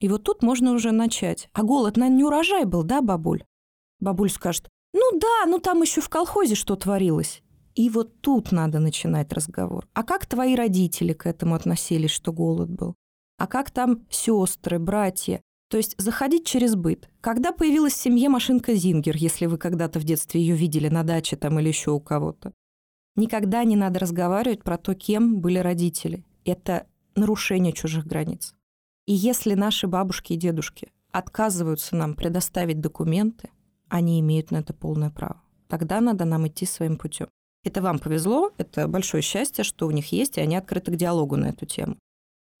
И 0.00 0.08
вот 0.08 0.24
тут 0.24 0.42
можно 0.42 0.72
уже 0.72 0.92
начать. 0.92 1.48
А 1.54 1.62
голод, 1.62 1.96
наверное, 1.96 2.18
не 2.18 2.24
урожай 2.24 2.64
был, 2.64 2.82
да, 2.82 3.00
бабуль? 3.00 3.44
Бабуль 3.98 4.30
скажет, 4.30 4.68
ну 4.96 5.18
да, 5.18 5.46
ну 5.46 5.58
там 5.58 5.82
еще 5.82 6.00
в 6.00 6.08
колхозе 6.08 6.54
что 6.54 6.74
творилось. 6.74 7.42
И 7.74 7.90
вот 7.90 8.20
тут 8.22 8.52
надо 8.52 8.78
начинать 8.78 9.32
разговор. 9.34 9.86
А 9.92 10.02
как 10.02 10.24
твои 10.24 10.54
родители 10.54 11.12
к 11.12 11.26
этому 11.26 11.54
относились, 11.54 12.10
что 12.10 12.32
голод 12.32 12.70
был? 12.70 12.94
А 13.36 13.46
как 13.46 13.70
там 13.70 14.06
сестры, 14.08 14.78
братья? 14.78 15.42
То 15.68 15.76
есть 15.76 15.94
заходить 15.98 16.46
через 16.46 16.74
быт. 16.74 17.10
Когда 17.20 17.52
появилась 17.52 17.92
в 17.92 18.00
семье 18.00 18.30
машинка 18.30 18.74
Зингер, 18.74 19.16
если 19.16 19.44
вы 19.44 19.58
когда-то 19.58 19.98
в 20.00 20.04
детстве 20.04 20.40
ее 20.40 20.56
видели 20.56 20.88
на 20.88 21.02
даче 21.02 21.36
там 21.36 21.60
или 21.60 21.68
еще 21.68 21.90
у 21.90 22.00
кого-то? 22.00 22.52
Никогда 23.14 23.64
не 23.64 23.76
надо 23.76 23.98
разговаривать 23.98 24.62
про 24.62 24.78
то, 24.78 24.94
кем 24.94 25.40
были 25.40 25.58
родители. 25.58 26.24
Это 26.46 26.86
нарушение 27.14 27.74
чужих 27.74 28.06
границ. 28.06 28.54
И 29.04 29.12
если 29.12 29.52
наши 29.54 29.86
бабушки 29.86 30.32
и 30.32 30.36
дедушки 30.36 30.88
отказываются 31.12 31.96
нам 31.96 32.14
предоставить 32.14 32.80
документы, 32.80 33.50
они 33.88 34.20
имеют 34.20 34.50
на 34.50 34.58
это 34.58 34.72
полное 34.72 35.10
право. 35.10 35.40
Тогда 35.68 36.00
надо 36.00 36.24
нам 36.24 36.46
идти 36.46 36.66
своим 36.66 36.96
путем. 36.96 37.28
Это 37.64 37.82
вам 37.82 37.98
повезло, 37.98 38.52
это 38.58 38.86
большое 38.86 39.22
счастье, 39.22 39.64
что 39.64 39.86
у 39.86 39.90
них 39.90 40.12
есть, 40.12 40.38
и 40.38 40.40
они 40.40 40.56
открыты 40.56 40.92
к 40.92 40.96
диалогу 40.96 41.36
на 41.36 41.46
эту 41.46 41.66
тему. 41.66 41.96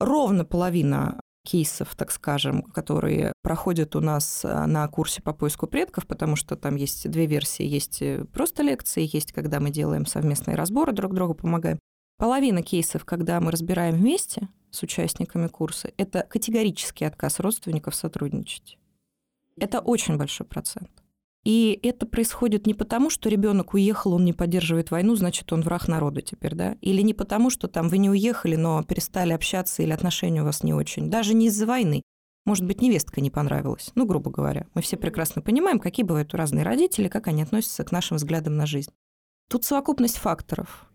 Ровно 0.00 0.44
половина 0.44 1.20
кейсов, 1.46 1.94
так 1.94 2.10
скажем, 2.10 2.62
которые 2.62 3.32
проходят 3.42 3.94
у 3.94 4.00
нас 4.00 4.44
э, 4.44 4.66
на 4.66 4.86
курсе 4.88 5.22
по 5.22 5.32
поиску 5.32 5.66
предков, 5.68 6.06
потому 6.06 6.34
что 6.36 6.56
там 6.56 6.74
есть 6.74 7.08
две 7.08 7.26
версии. 7.26 7.64
Есть 7.64 8.02
э, 8.02 8.24
просто 8.32 8.64
лекции, 8.64 9.08
есть 9.10 9.32
когда 9.32 9.60
мы 9.60 9.70
делаем 9.70 10.06
совместные 10.06 10.56
разборы, 10.56 10.92
друг 10.92 11.14
другу 11.14 11.34
помогаем. 11.34 11.78
Половина 12.18 12.62
кейсов, 12.62 13.04
когда 13.04 13.40
мы 13.40 13.52
разбираем 13.52 13.94
вместе 13.94 14.48
с 14.70 14.82
участниками 14.82 15.46
курса, 15.46 15.92
это 15.96 16.22
категорический 16.28 17.06
отказ 17.06 17.38
родственников 17.38 17.94
сотрудничать. 17.94 18.78
Это 19.56 19.80
очень 19.80 20.16
большой 20.16 20.46
процент. 20.46 20.90
И 21.46 21.78
это 21.84 22.06
происходит 22.06 22.66
не 22.66 22.74
потому, 22.74 23.08
что 23.08 23.28
ребенок 23.28 23.74
уехал, 23.74 24.14
он 24.14 24.24
не 24.24 24.32
поддерживает 24.32 24.90
войну, 24.90 25.14
значит, 25.14 25.52
он 25.52 25.60
враг 25.60 25.86
народа 25.86 26.20
теперь, 26.20 26.56
да? 26.56 26.76
Или 26.80 27.02
не 27.02 27.14
потому, 27.14 27.50
что 27.50 27.68
там 27.68 27.88
вы 27.88 27.98
не 27.98 28.10
уехали, 28.10 28.56
но 28.56 28.82
перестали 28.82 29.32
общаться 29.32 29.84
или 29.84 29.92
отношения 29.92 30.42
у 30.42 30.44
вас 30.44 30.64
не 30.64 30.74
очень. 30.74 31.08
Даже 31.08 31.34
не 31.34 31.46
из-за 31.46 31.64
войны. 31.66 32.02
Может 32.46 32.66
быть, 32.66 32.82
невестка 32.82 33.20
не 33.20 33.30
понравилась. 33.30 33.92
Ну, 33.94 34.06
грубо 34.06 34.28
говоря. 34.28 34.66
Мы 34.74 34.82
все 34.82 34.96
прекрасно 34.96 35.40
понимаем, 35.40 35.78
какие 35.78 36.04
бывают 36.04 36.34
разные 36.34 36.64
родители, 36.64 37.06
как 37.06 37.28
они 37.28 37.42
относятся 37.42 37.84
к 37.84 37.92
нашим 37.92 38.16
взглядам 38.16 38.56
на 38.56 38.66
жизнь. 38.66 38.90
Тут 39.48 39.64
совокупность 39.64 40.16
факторов. 40.16 40.90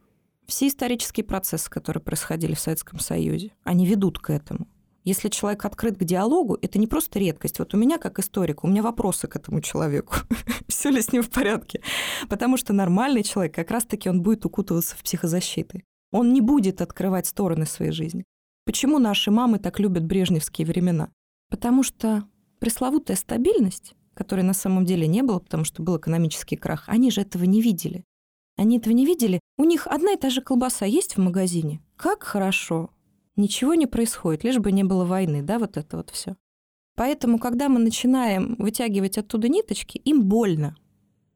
Все 0.48 0.68
исторические 0.68 1.24
процессы, 1.24 1.70
которые 1.70 2.04
происходили 2.04 2.56
в 2.56 2.60
Советском 2.60 3.00
Союзе, 3.00 3.54
они 3.64 3.86
ведут 3.86 4.20
к 4.20 4.30
этому. 4.30 4.68
Если 5.04 5.30
человек 5.30 5.66
открыт 5.66 5.98
к 5.98 6.04
диалогу, 6.04 6.58
это 6.62 6.78
не 6.78 6.86
просто 6.86 7.18
редкость. 7.18 7.58
Вот 7.58 7.74
у 7.74 7.78
меня, 7.78 7.98
как 7.98 8.20
историк, 8.20 8.64
у 8.64 8.68
меня 8.68 8.84
вопросы 8.84 9.28
к 9.28 9.36
этому 9.36 9.62
человеку. 9.62 10.16
Все 10.68 10.90
ли 10.90 11.02
с 11.02 11.12
ним 11.12 11.24
в 11.24 11.30
порядке? 11.30 11.82
Потому 12.30 12.56
что 12.58 12.72
нормальный 12.72 13.24
человек, 13.24 13.56
как 13.56 13.72
раз-таки 13.72 14.10
он 14.10 14.22
будет 14.22 14.46
укутываться 14.46 14.96
в 14.96 15.04
психозащиты. 15.04 15.84
Он 16.12 16.34
не 16.34 16.42
будет 16.42 16.82
открывать 16.82 17.26
стороны 17.26 17.66
своей 17.66 17.92
жизни. 17.92 18.26
Почему 18.66 19.00
наши 19.00 19.32
мамы 19.32 19.58
так 19.58 19.80
любят 19.80 20.06
брежневские 20.06 20.68
времена? 20.68 21.10
Потому 21.50 21.82
что 21.82 22.24
пресловутая 22.60 23.18
стабильность, 23.18 23.96
которой 24.14 24.42
на 24.42 24.54
самом 24.54 24.86
деле 24.86 25.08
не 25.08 25.24
было, 25.24 25.40
потому 25.40 25.64
что 25.64 25.82
был 25.82 25.98
экономический 25.98 26.58
крах, 26.58 26.84
они 26.88 27.10
же 27.10 27.22
этого 27.22 27.46
не 27.46 27.62
видели. 27.62 28.04
Они 28.56 28.78
этого 28.78 28.94
не 28.94 29.06
видели. 29.06 29.40
У 29.58 29.64
них 29.64 29.88
одна 29.88 30.14
и 30.14 30.18
та 30.18 30.30
же 30.30 30.42
колбаса 30.42 30.86
есть 30.86 31.16
в 31.16 31.20
магазине. 31.20 31.82
Как 31.96 32.22
хорошо 32.22 32.92
ничего 33.36 33.74
не 33.74 33.88
происходит, 33.88 34.44
лишь 34.44 34.60
бы 34.60 34.72
не 34.72 34.84
было 34.84 35.06
войны, 35.06 35.42
да, 35.42 35.60
вот 35.60 35.78
это 35.78 35.98
вот 35.98 36.10
все. 36.10 36.36
Поэтому, 36.96 37.40
когда 37.40 37.70
мы 37.70 37.80
начинаем 37.80 38.56
вытягивать 38.60 39.18
оттуда 39.18 39.50
ниточки, 39.50 39.98
им 39.98 40.24
больно. 40.24 40.76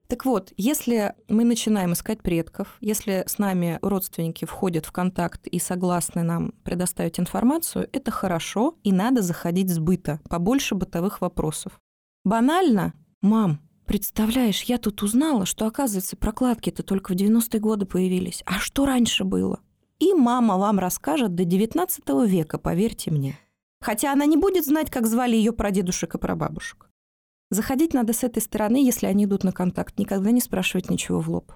Так 0.07 0.23
вот, 0.25 0.53
если 0.55 1.15
мы 1.29 1.43
начинаем 1.45 1.93
искать 1.93 2.21
предков, 2.21 2.77
если 2.79 3.23
с 3.25 3.39
нами 3.39 3.79
родственники 3.81 4.45
входят 4.45 4.85
в 4.85 4.91
контакт 4.91 5.47
и 5.47 5.57
согласны 5.57 6.21
нам 6.21 6.51
предоставить 6.63 7.19
информацию, 7.19 7.89
это 7.91 8.11
хорошо, 8.11 8.77
и 8.83 8.91
надо 8.91 9.23
заходить 9.23 9.71
с 9.71 9.79
быта, 9.79 10.19
побольше 10.29 10.75
бытовых 10.75 11.21
вопросов. 11.21 11.79
Банально, 12.23 12.93
мам, 13.21 13.59
представляешь, 13.87 14.61
я 14.63 14.77
тут 14.77 15.01
узнала, 15.01 15.47
что, 15.47 15.65
оказывается, 15.65 16.15
прокладки-то 16.15 16.83
только 16.83 17.13
в 17.13 17.15
90-е 17.15 17.59
годы 17.59 17.87
появились. 17.87 18.43
А 18.45 18.59
что 18.59 18.85
раньше 18.85 19.23
было? 19.23 19.59
И 19.99 20.13
мама 20.13 20.57
вам 20.57 20.79
расскажет 20.79 21.35
до 21.35 21.43
XIX 21.43 22.27
века, 22.27 22.57
поверьте 22.57 23.11
мне. 23.11 23.39
Хотя 23.81 24.11
она 24.11 24.25
не 24.25 24.37
будет 24.37 24.65
знать, 24.65 24.89
как 24.89 25.07
звали 25.07 25.35
ее 25.35 25.53
прадедушек 25.53 26.15
и 26.15 26.17
прабабушек. 26.17 26.89
Заходить 27.49 27.93
надо 27.93 28.13
с 28.13 28.23
этой 28.23 28.41
стороны, 28.41 28.77
если 28.83 29.05
они 29.05 29.25
идут 29.25 29.43
на 29.43 29.51
контакт, 29.51 29.97
никогда 29.99 30.31
не 30.31 30.41
спрашивать 30.41 30.89
ничего 30.89 31.19
в 31.19 31.29
лоб. 31.29 31.53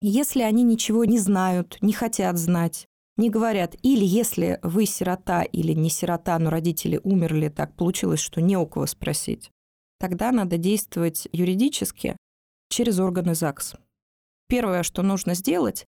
Если 0.00 0.42
они 0.42 0.62
ничего 0.62 1.04
не 1.04 1.18
знают, 1.18 1.78
не 1.80 1.92
хотят 1.92 2.38
знать, 2.38 2.86
не 3.16 3.30
говорят, 3.30 3.74
или 3.82 4.04
если 4.04 4.60
вы 4.62 4.86
сирота 4.86 5.42
или 5.42 5.72
не 5.72 5.88
сирота, 5.90 6.38
но 6.38 6.50
родители 6.50 7.00
умерли, 7.02 7.48
так 7.48 7.74
получилось, 7.74 8.20
что 8.20 8.40
не 8.40 8.56
у 8.56 8.66
кого 8.66 8.86
спросить, 8.86 9.50
тогда 9.98 10.32
надо 10.32 10.58
действовать 10.58 11.28
юридически 11.32 12.16
через 12.68 13.00
органы 13.00 13.34
ЗАГС. 13.34 13.76
Первое, 14.48 14.82
что 14.82 15.02
нужно 15.02 15.34
сделать, 15.34 15.86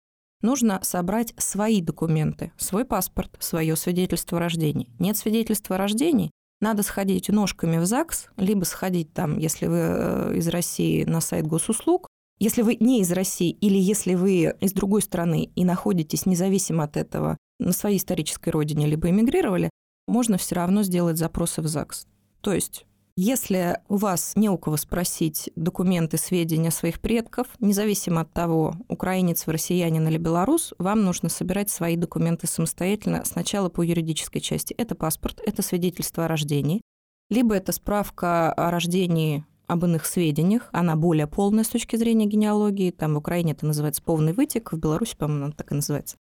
нужно 0.42 0.80
собрать 0.84 1.34
свои 1.38 1.82
документы, 1.82 2.52
свой 2.58 2.86
паспорт, 2.86 3.36
свое 3.40 3.76
свидетельство 3.76 4.38
о 4.38 4.42
рождении. 4.42 4.90
Нет 5.00 5.18
свидетельства 5.18 5.76
о 5.76 5.80
рождении, 5.80 6.32
надо 6.62 6.84
сходить 6.84 7.30
ножками 7.30 7.78
в 7.78 7.86
ЗАГС, 7.86 8.28
либо 8.38 8.64
сходить 8.66 9.14
там, 9.14 9.40
если 9.40 9.66
вы 9.66 9.78
э, 9.78 10.34
из 10.36 10.48
России, 10.48 11.04
на 11.04 11.20
сайт 11.20 11.48
госуслуг, 11.48 12.08
если 12.40 12.62
вы 12.62 12.78
не 12.80 13.02
из 13.02 13.12
России 13.12 13.50
или 13.50 13.78
если 13.78 14.14
вы 14.14 14.56
из 14.60 14.74
другой 14.74 15.02
страны 15.02 15.52
и 15.56 15.66
находитесь 15.66 16.26
независимо 16.26 16.84
от 16.84 16.98
этого 16.98 17.38
на 17.60 17.72
своей 17.72 17.98
исторической 17.98 18.50
родине, 18.50 18.88
либо 18.88 19.10
эмигрировали, 19.10 19.70
можно 20.08 20.38
все 20.38 20.56
равно 20.56 20.84
сделать 20.84 21.18
запросы 21.18 21.62
в 21.62 21.68
ЗАГС. 21.68 22.08
То 22.42 22.54
есть 22.54 22.86
если 23.16 23.80
у 23.90 23.98
вас 23.98 24.34
не 24.36 24.50
у 24.50 24.58
кого 24.58 24.78
спросить 24.78 25.50
документы, 25.56 26.18
сведения 26.18 26.72
своих 26.72 27.00
предков, 27.02 27.48
независимо 27.60 28.22
от 28.22 28.32
того, 28.34 28.76
украинец 28.88 29.46
вы, 29.46 29.54
россиянин 29.54 30.08
или 30.08 30.18
белорус, 30.18 30.74
вам 30.78 31.04
нужно 31.04 31.30
собирать 31.30 31.70
свои 31.70 31.96
документы 31.96 32.48
самостоятельно 32.48 33.24
сначала 33.26 33.70
по 33.70 33.82
юридической 33.82 34.40
части. 34.40 34.74
Это 34.74 34.96
паспорт, 34.96 35.42
это 35.46 35.62
свидетельство 35.62 36.26
о 36.26 36.28
рождении, 36.28 36.82
либо 37.30 37.56
это 37.56 37.72
справка 37.72 38.52
о 38.54 38.72
рождении 38.72 39.46
об 39.68 39.86
иных 39.86 40.06
сведениях. 40.06 40.70
Она 40.74 40.96
более 40.96 41.28
полная 41.28 41.64
с 41.64 41.70
точки 41.70 41.96
зрения 41.96 42.26
генеалогии. 42.26 42.92
Там 42.92 43.14
в 43.14 43.18
Украине 43.18 43.54
это 43.54 43.66
называется 43.66 44.04
полный 44.04 44.34
вытек, 44.34 44.74
в 44.74 44.78
Беларуси, 44.78 45.16
по-моему, 45.16 45.46
она 45.46 45.54
так 45.54 45.72
и 45.72 45.76
называется. 45.76 46.18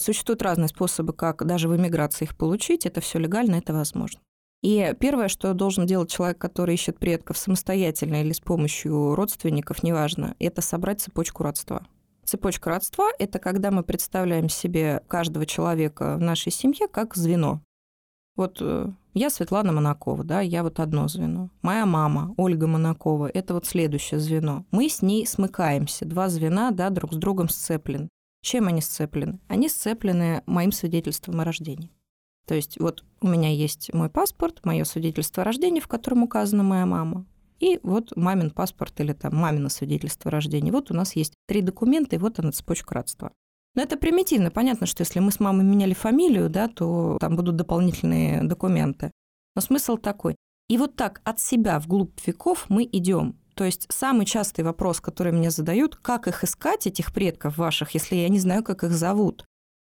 Существуют 0.00 0.42
разные 0.42 0.68
способы, 0.68 1.12
как 1.12 1.44
даже 1.46 1.68
в 1.68 1.76
эмиграции 1.76 2.24
их 2.24 2.36
получить. 2.36 2.86
Это 2.86 3.00
все 3.00 3.18
легально, 3.18 3.56
это 3.56 3.72
возможно. 3.72 4.20
И 4.62 4.94
первое, 4.98 5.28
что 5.28 5.54
должен 5.54 5.86
делать 5.86 6.10
человек, 6.10 6.38
который 6.38 6.74
ищет 6.74 6.98
предков 6.98 7.38
самостоятельно 7.38 8.22
или 8.22 8.32
с 8.32 8.40
помощью 8.40 9.14
родственников, 9.14 9.82
неважно, 9.82 10.34
это 10.38 10.62
собрать 10.62 11.00
цепочку 11.00 11.44
родства. 11.44 11.86
Цепочка 12.24 12.68
родства– 12.68 13.08
это 13.18 13.38
когда 13.38 13.70
мы 13.70 13.82
представляем 13.82 14.48
себе 14.48 15.02
каждого 15.08 15.46
человека 15.46 16.16
в 16.16 16.20
нашей 16.20 16.52
семье 16.52 16.88
как 16.88 17.14
звено. 17.14 17.62
Вот 18.36 18.58
э, 18.60 18.90
я 19.14 19.30
Светлана 19.30 19.72
Монакова, 19.72 20.24
да, 20.24 20.40
я 20.40 20.62
вот 20.62 20.78
одно 20.78 21.08
звено. 21.08 21.50
Моя 21.62 21.86
мама 21.86 22.34
Ольга 22.36 22.66
Монакова– 22.66 23.30
это 23.34 23.54
вот 23.54 23.66
следующее 23.66 24.20
звено. 24.20 24.64
Мы 24.70 24.88
с 24.88 25.02
ней 25.02 25.26
смыкаемся, 25.26 26.04
два 26.04 26.28
звена, 26.28 26.70
да, 26.70 26.90
друг 26.90 27.14
с 27.14 27.16
другом 27.16 27.48
сцеплены. 27.48 28.08
Чем 28.42 28.68
они 28.68 28.80
сцеплены? 28.80 29.40
Они 29.48 29.68
сцеплены 29.68 30.42
моим 30.46 30.70
свидетельством 30.70 31.40
о 31.40 31.44
рождении. 31.44 31.90
То 32.48 32.54
есть 32.54 32.80
вот 32.80 33.04
у 33.20 33.28
меня 33.28 33.50
есть 33.50 33.92
мой 33.92 34.08
паспорт, 34.08 34.64
мое 34.64 34.84
свидетельство 34.84 35.42
о 35.42 35.44
рождении, 35.44 35.80
в 35.80 35.86
котором 35.86 36.22
указана 36.22 36.62
моя 36.62 36.86
мама, 36.86 37.26
и 37.60 37.78
вот 37.82 38.16
мамин 38.16 38.50
паспорт 38.50 38.98
или 39.00 39.12
там 39.12 39.36
мамино 39.36 39.68
свидетельство 39.68 40.30
о 40.30 40.32
рождении. 40.32 40.70
Вот 40.70 40.90
у 40.90 40.94
нас 40.94 41.14
есть 41.14 41.34
три 41.46 41.60
документа, 41.60 42.16
и 42.16 42.18
вот 42.18 42.38
она 42.38 42.52
цепочка 42.52 42.94
родства. 42.94 43.32
Но 43.74 43.82
это 43.82 43.98
примитивно. 43.98 44.50
Понятно, 44.50 44.86
что 44.86 45.02
если 45.02 45.20
мы 45.20 45.30
с 45.30 45.40
мамой 45.40 45.64
меняли 45.64 45.92
фамилию, 45.92 46.48
да, 46.48 46.68
то 46.68 47.18
там 47.20 47.36
будут 47.36 47.56
дополнительные 47.56 48.42
документы. 48.42 49.10
Но 49.54 49.60
смысл 49.60 49.98
такой. 49.98 50.34
И 50.68 50.78
вот 50.78 50.96
так 50.96 51.20
от 51.24 51.40
себя 51.40 51.78
вглубь 51.78 52.18
веков 52.26 52.66
мы 52.70 52.88
идем. 52.90 53.36
То 53.54 53.64
есть 53.64 53.86
самый 53.90 54.24
частый 54.24 54.64
вопрос, 54.64 55.00
который 55.00 55.32
мне 55.32 55.50
задают, 55.50 55.96
как 55.96 56.28
их 56.28 56.44
искать, 56.44 56.86
этих 56.86 57.12
предков 57.12 57.58
ваших, 57.58 57.90
если 57.90 58.16
я 58.16 58.28
не 58.28 58.38
знаю, 58.38 58.62
как 58.62 58.84
их 58.84 58.92
зовут. 58.92 59.44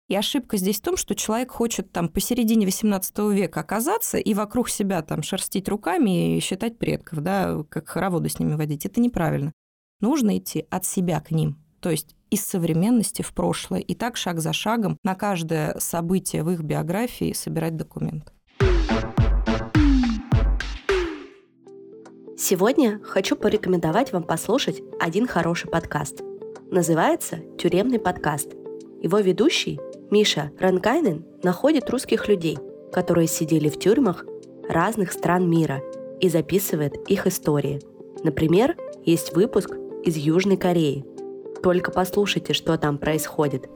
И 0.08 0.14
ошибка 0.14 0.56
здесь 0.56 0.78
в 0.78 0.82
том, 0.82 0.96
что 0.96 1.16
человек 1.16 1.50
хочет 1.50 1.90
там 1.90 2.08
посередине 2.08 2.66
XVIII 2.66 3.34
века 3.34 3.60
оказаться 3.60 4.18
и 4.18 4.34
вокруг 4.34 4.68
себя 4.68 5.02
там 5.02 5.22
шерстить 5.22 5.68
руками 5.68 6.36
и 6.36 6.40
считать 6.40 6.78
предков, 6.78 7.20
да, 7.20 7.64
как 7.68 7.88
хороводы 7.88 8.28
с 8.28 8.38
ними 8.38 8.54
водить. 8.54 8.86
Это 8.86 9.00
неправильно. 9.00 9.52
Нужно 10.00 10.38
идти 10.38 10.64
от 10.70 10.84
себя 10.84 11.20
к 11.20 11.32
ним, 11.32 11.58
то 11.80 11.90
есть 11.90 12.14
из 12.30 12.44
современности 12.44 13.22
в 13.22 13.32
прошлое, 13.32 13.80
и 13.80 13.96
так 13.96 14.16
шаг 14.16 14.38
за 14.38 14.52
шагом 14.52 14.96
на 15.02 15.16
каждое 15.16 15.76
событие 15.80 16.44
в 16.44 16.50
их 16.50 16.60
биографии 16.60 17.32
собирать 17.32 17.76
документы. 17.76 18.30
Сегодня 22.38 23.00
хочу 23.02 23.34
порекомендовать 23.34 24.12
вам 24.12 24.22
послушать 24.22 24.82
один 25.00 25.26
хороший 25.26 25.68
подкаст. 25.68 26.20
Называется 26.70 27.38
«Тюремный 27.58 27.98
подкаст». 27.98 28.54
Его 29.02 29.18
ведущий 29.18 29.78
Миша 30.10 30.52
Ранкайнен 30.60 31.24
находит 31.42 31.90
русских 31.90 32.28
людей, 32.28 32.58
которые 32.92 33.26
сидели 33.26 33.68
в 33.68 33.76
тюрьмах 33.78 34.24
разных 34.68 35.10
стран 35.10 35.50
мира 35.50 35.82
и 36.20 36.28
записывает 36.28 36.94
их 37.08 37.26
истории. 37.26 37.80
Например, 38.22 38.76
есть 39.04 39.34
выпуск 39.34 39.70
из 40.04 40.16
Южной 40.16 40.56
Кореи. 40.56 41.04
Только 41.60 41.90
послушайте, 41.90 42.52
что 42.52 42.78
там 42.78 42.98
происходит. 42.98 43.68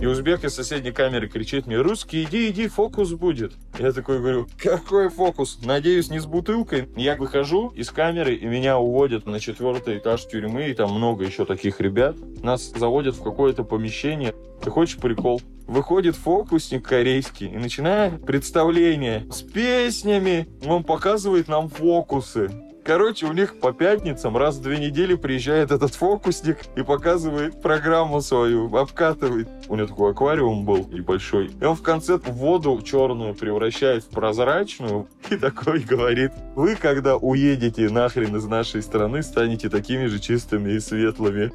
И 0.00 0.06
узбек 0.06 0.44
из 0.44 0.54
соседней 0.54 0.90
камеры 0.90 1.28
кричит 1.28 1.66
мне, 1.66 1.78
русский, 1.78 2.24
иди, 2.24 2.50
иди, 2.50 2.66
фокус 2.66 3.12
будет. 3.12 3.52
Я 3.78 3.92
такой 3.92 4.18
говорю, 4.18 4.48
какой 4.58 5.08
фокус? 5.08 5.60
Надеюсь, 5.64 6.10
не 6.10 6.18
с 6.18 6.26
бутылкой. 6.26 6.88
Я 6.96 7.14
выхожу 7.14 7.68
из 7.68 7.90
камеры, 7.90 8.34
и 8.34 8.44
меня 8.44 8.76
уводят 8.76 9.24
на 9.24 9.38
четвертый 9.38 9.98
этаж 9.98 10.26
тюрьмы, 10.26 10.68
и 10.68 10.74
там 10.74 10.92
много 10.92 11.24
еще 11.24 11.44
таких 11.44 11.80
ребят. 11.80 12.16
Нас 12.42 12.72
заводят 12.76 13.14
в 13.14 13.22
какое-то 13.22 13.62
помещение. 13.62 14.34
Ты 14.64 14.70
хочешь 14.70 14.96
прикол? 14.96 15.42
Выходит 15.66 16.16
фокусник 16.16 16.88
корейский 16.88 17.48
и 17.48 17.58
начинает 17.58 18.24
представление 18.24 19.26
с 19.30 19.42
песнями. 19.42 20.48
Он 20.64 20.84
показывает 20.84 21.48
нам 21.48 21.68
фокусы. 21.68 22.50
Короче, 22.82 23.26
у 23.26 23.32
них 23.32 23.60
по 23.60 23.72
пятницам 23.72 24.36
раз 24.38 24.56
в 24.56 24.62
две 24.62 24.78
недели 24.78 25.16
приезжает 25.16 25.70
этот 25.70 25.94
фокусник 25.94 26.58
и 26.76 26.82
показывает 26.82 27.60
программу 27.60 28.22
свою, 28.22 28.74
обкатывает. 28.74 29.48
У 29.68 29.76
него 29.76 29.86
такой 29.86 30.10
аквариум 30.12 30.64
был 30.64 30.88
небольшой. 30.88 31.50
И 31.60 31.64
он 31.64 31.76
в 31.76 31.82
конце 31.82 32.16
воду 32.16 32.80
черную 32.82 33.34
превращает 33.34 34.04
в 34.04 34.08
прозрачную 34.08 35.08
и 35.30 35.36
такой 35.36 35.80
говорит, 35.80 36.32
вы 36.54 36.74
когда 36.74 37.16
уедете 37.16 37.90
нахрен 37.90 38.34
из 38.36 38.44
нашей 38.44 38.82
страны, 38.82 39.22
станете 39.22 39.68
такими 39.68 40.06
же 40.06 40.20
чистыми 40.20 40.72
и 40.72 40.80
светлыми. 40.80 41.52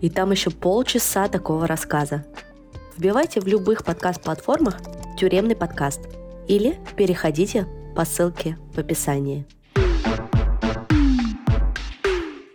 И 0.00 0.10
там 0.10 0.30
еще 0.30 0.50
полчаса 0.50 1.28
такого 1.28 1.66
рассказа. 1.66 2.24
Вбивайте 2.96 3.40
в 3.40 3.46
любых 3.46 3.84
подкаст-платформах 3.84 4.78
«Тюремный 5.18 5.56
подкаст» 5.56 6.00
или 6.48 6.78
переходите 6.96 7.66
по 7.94 8.04
ссылке 8.04 8.58
в 8.74 8.78
описании. 8.78 9.46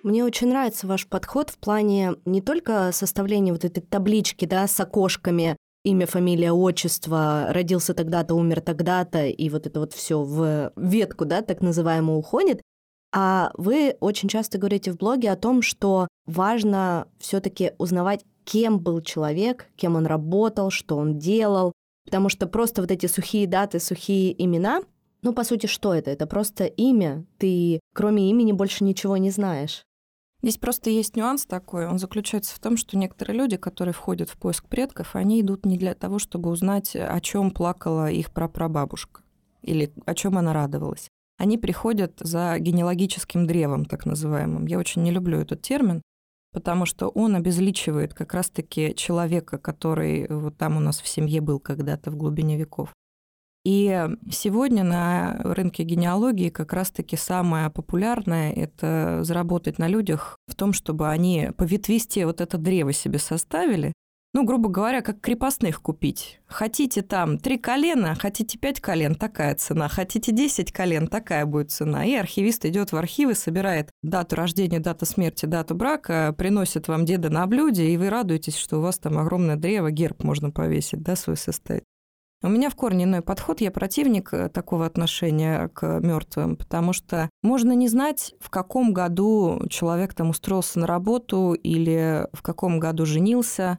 Мне 0.04 0.24
очень 0.24 0.50
нравится 0.50 0.88
ваш 0.88 1.08
подход 1.08 1.52
в 1.52 1.58
плане 1.58 2.16
не 2.26 2.42
только 2.42 2.92
составления 2.92 3.54
вот 3.54 3.66
этой 3.66 3.82
таблички, 3.82 4.46
да, 4.46 4.68
с 4.68 4.80
окошками, 4.80 5.58
имя, 5.84 6.06
фамилия, 6.08 6.52
отчество, 6.52 7.48
родился 7.50 7.94
тогда-то, 7.94 8.36
умер 8.36 8.62
тогда-то, 8.62 9.26
и 9.26 9.50
вот 9.50 9.68
это 9.68 9.80
вот 9.80 9.94
все 9.94 10.22
в 10.22 10.72
ветку, 10.76 11.26
да, 11.26 11.42
так 11.42 11.62
называемую 11.62 12.18
уходит, 12.18 12.62
а 13.14 13.52
вы 13.58 13.96
очень 14.00 14.30
часто 14.30 14.58
говорите 14.58 14.92
в 14.92 14.98
блоге 14.98 15.32
о 15.32 15.36
том, 15.36 15.62
что 15.62 16.08
важно 16.26 17.08
все-таки 17.20 17.74
узнавать, 17.78 18.26
кем 18.46 18.80
был 18.80 19.02
человек, 19.02 19.68
кем 19.76 19.96
он 19.96 20.06
работал, 20.06 20.72
что 20.72 20.98
он 20.98 21.20
делал, 21.20 21.74
потому 22.06 22.30
что 22.30 22.48
просто 22.48 22.82
вот 22.82 22.92
эти 22.92 23.06
сухие 23.06 23.48
даты, 23.48 23.80
сухие 23.80 24.42
имена, 24.44 24.82
ну, 25.24 25.34
по 25.34 25.44
сути, 25.44 25.68
что 25.68 25.94
это? 25.94 26.10
Это 26.10 26.26
просто 26.26 26.66
имя. 26.66 27.26
Ты, 27.38 27.80
кроме 27.94 28.30
имени, 28.30 28.54
больше 28.54 28.84
ничего 28.84 29.18
не 29.18 29.30
знаешь. 29.30 29.84
Здесь 30.42 30.58
просто 30.58 30.90
есть 30.90 31.16
нюанс 31.16 31.46
такой. 31.46 31.86
Он 31.86 32.00
заключается 32.00 32.56
в 32.56 32.60
том, 32.60 32.76
что 32.76 32.98
некоторые 32.98 33.38
люди, 33.38 33.58
которые 33.58 33.94
входят 33.94 34.30
в 34.30 34.38
поиск 34.38 34.68
предков, 34.68 35.16
они 35.16 35.42
идут 35.42 35.66
не 35.66 35.78
для 35.78 35.94
того, 35.94 36.18
чтобы 36.18 36.50
узнать, 36.50 36.96
о 36.96 37.20
чем 37.22 37.52
плакала 37.52 38.10
их 38.10 38.32
прапрабабушка 38.32 39.22
или 39.62 39.94
о 40.08 40.16
чем 40.16 40.40
она 40.40 40.54
радовалась. 40.54 41.08
Они 41.42 41.58
приходят 41.58 42.14
за 42.20 42.60
генеалогическим 42.60 43.48
древом, 43.48 43.86
так 43.86 44.06
называемым. 44.06 44.68
Я 44.68 44.78
очень 44.78 45.02
не 45.02 45.10
люблю 45.10 45.40
этот 45.40 45.64
термин, 45.64 46.04
потому 46.54 46.86
что 46.86 47.08
он 47.08 47.36
обезличивает 47.36 48.14
как 48.14 48.36
раз-таки 48.36 48.94
человека, 48.94 49.58
который 49.58 50.28
вот 50.28 50.56
там 50.58 50.78
у 50.78 50.80
нас 50.80 51.02
в 51.02 51.08
семье 51.08 51.42
был 51.42 51.60
когда-то 51.60 52.12
в 52.12 52.16
глубине 52.16 52.58
веков. 52.58 52.94
И 53.66 54.08
сегодня 54.30 54.84
на 54.84 55.42
рынке 55.44 55.82
генеалогии 55.82 56.50
как 56.50 56.74
раз-таки 56.74 57.16
самое 57.16 57.72
популярное– 57.72 58.54
это 58.56 59.24
заработать 59.24 59.80
на 59.80 59.88
людях 59.88 60.38
в 60.48 60.54
том, 60.54 60.74
чтобы 60.74 61.10
они 61.10 61.50
по 61.58 61.64
ветвисте 61.64 62.28
вот 62.28 62.40
это 62.40 62.60
древо 62.60 62.94
себе 62.94 63.18
составили, 63.18 63.94
ну, 64.34 64.46
грубо 64.46 64.70
говоря, 64.70 65.02
как 65.02 65.20
крепостных 65.20 65.82
купить. 65.82 66.40
Хотите 66.48 67.02
там 67.02 67.38
три 67.38 67.58
колена, 67.58 68.16
хотите 68.16 68.58
пять 68.58 68.80
колен, 68.80 69.16
такая 69.16 69.56
цена. 69.56 69.90
Хотите 69.90 70.32
десять 70.32 70.72
колен, 70.72 71.08
такая 71.08 71.46
будет 71.46 71.72
цена. 71.72 72.06
И 72.06 72.16
архивист 72.16 72.66
идет 72.66 72.94
в 72.94 72.96
архивы, 72.98 73.36
собирает 73.36 73.90
дату 74.02 74.38
рождения, 74.38 74.80
дату 74.80 75.06
смерти, 75.06 75.46
дату 75.46 75.76
брака, 75.76 76.34
приносит 76.38 76.88
вам 76.88 77.06
деда 77.06 77.30
на 77.30 77.46
блюде, 77.46 77.90
и 77.90 77.98
вы 77.98 78.10
радуетесь, 78.10 78.56
что 78.56 78.78
у 78.78 78.82
вас 78.82 79.00
там 79.00 79.18
огромное 79.18 79.58
древо, 79.58 79.92
герб 79.92 80.24
можно 80.24 80.50
повесить, 80.50 81.02
да, 81.02 81.18
свой 81.18 81.36
составить. 81.36 81.84
У 82.44 82.50
меня 82.50 82.72
в 82.72 82.76
корне 82.76 83.04
иной 83.04 83.22
подход, 83.22 83.62
я 83.62 83.70
противник 83.70 84.34
э, 84.34 84.50
такого 84.50 84.88
отношения 84.88 85.68
к 85.68 86.00
мертвым, 86.00 86.56
потому 86.56 86.92
что 86.92 87.30
можно 87.44 87.74
не 87.74 87.88
знать, 87.88 88.34
в 88.40 88.50
каком 88.50 88.94
году 88.94 89.62
человек 89.70 90.16
там 90.16 90.32
устроился 90.32 90.80
на 90.80 90.88
работу 90.88 91.54
или 91.54 92.28
в 92.34 92.42
каком 92.42 92.80
году 92.80 93.06
женился, 93.06 93.78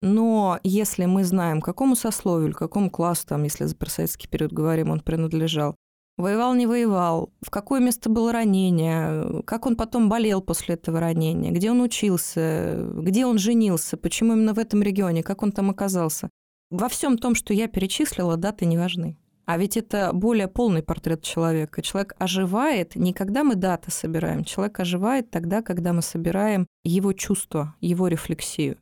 но 0.00 0.60
если 0.62 1.06
мы 1.06 1.24
знаем, 1.24 1.60
какому 1.60 1.96
сословию, 1.96 2.54
какому 2.54 2.90
классу, 2.90 3.26
там, 3.26 3.42
если 3.42 3.64
за 3.64 3.76
советский 3.86 4.28
период 4.28 4.52
говорим, 4.52 4.90
он 4.90 5.00
принадлежал, 5.00 5.74
воевал, 6.16 6.54
не 6.54 6.66
воевал, 6.66 7.32
в 7.40 7.50
какое 7.50 7.80
место 7.80 8.10
было 8.10 8.32
ранение, 8.32 9.42
как 9.44 9.66
он 9.66 9.76
потом 9.76 10.08
болел 10.08 10.42
после 10.42 10.74
этого 10.74 11.00
ранения, 11.00 11.50
где 11.50 11.70
он 11.70 11.80
учился, 11.80 12.88
где 12.94 13.26
он 13.26 13.38
женился, 13.38 13.96
почему 13.96 14.34
именно 14.34 14.54
в 14.54 14.58
этом 14.58 14.82
регионе, 14.82 15.22
как 15.22 15.42
он 15.42 15.52
там 15.52 15.70
оказался. 15.70 16.28
Во 16.70 16.88
всем 16.88 17.16
том, 17.16 17.34
что 17.34 17.54
я 17.54 17.66
перечислила, 17.66 18.36
даты 18.36 18.66
не 18.66 18.76
важны. 18.76 19.16
А 19.46 19.56
ведь 19.56 19.78
это 19.78 20.10
более 20.12 20.46
полный 20.46 20.82
портрет 20.82 21.22
человека. 21.22 21.80
Человек 21.80 22.14
оживает 22.18 22.96
не 22.96 23.14
когда 23.14 23.44
мы 23.44 23.54
даты 23.54 23.90
собираем, 23.90 24.44
человек 24.44 24.78
оживает 24.78 25.30
тогда, 25.30 25.62
когда 25.62 25.94
мы 25.94 26.02
собираем 26.02 26.66
его 26.84 27.14
чувства, 27.14 27.74
его 27.80 28.08
рефлексию. 28.08 28.76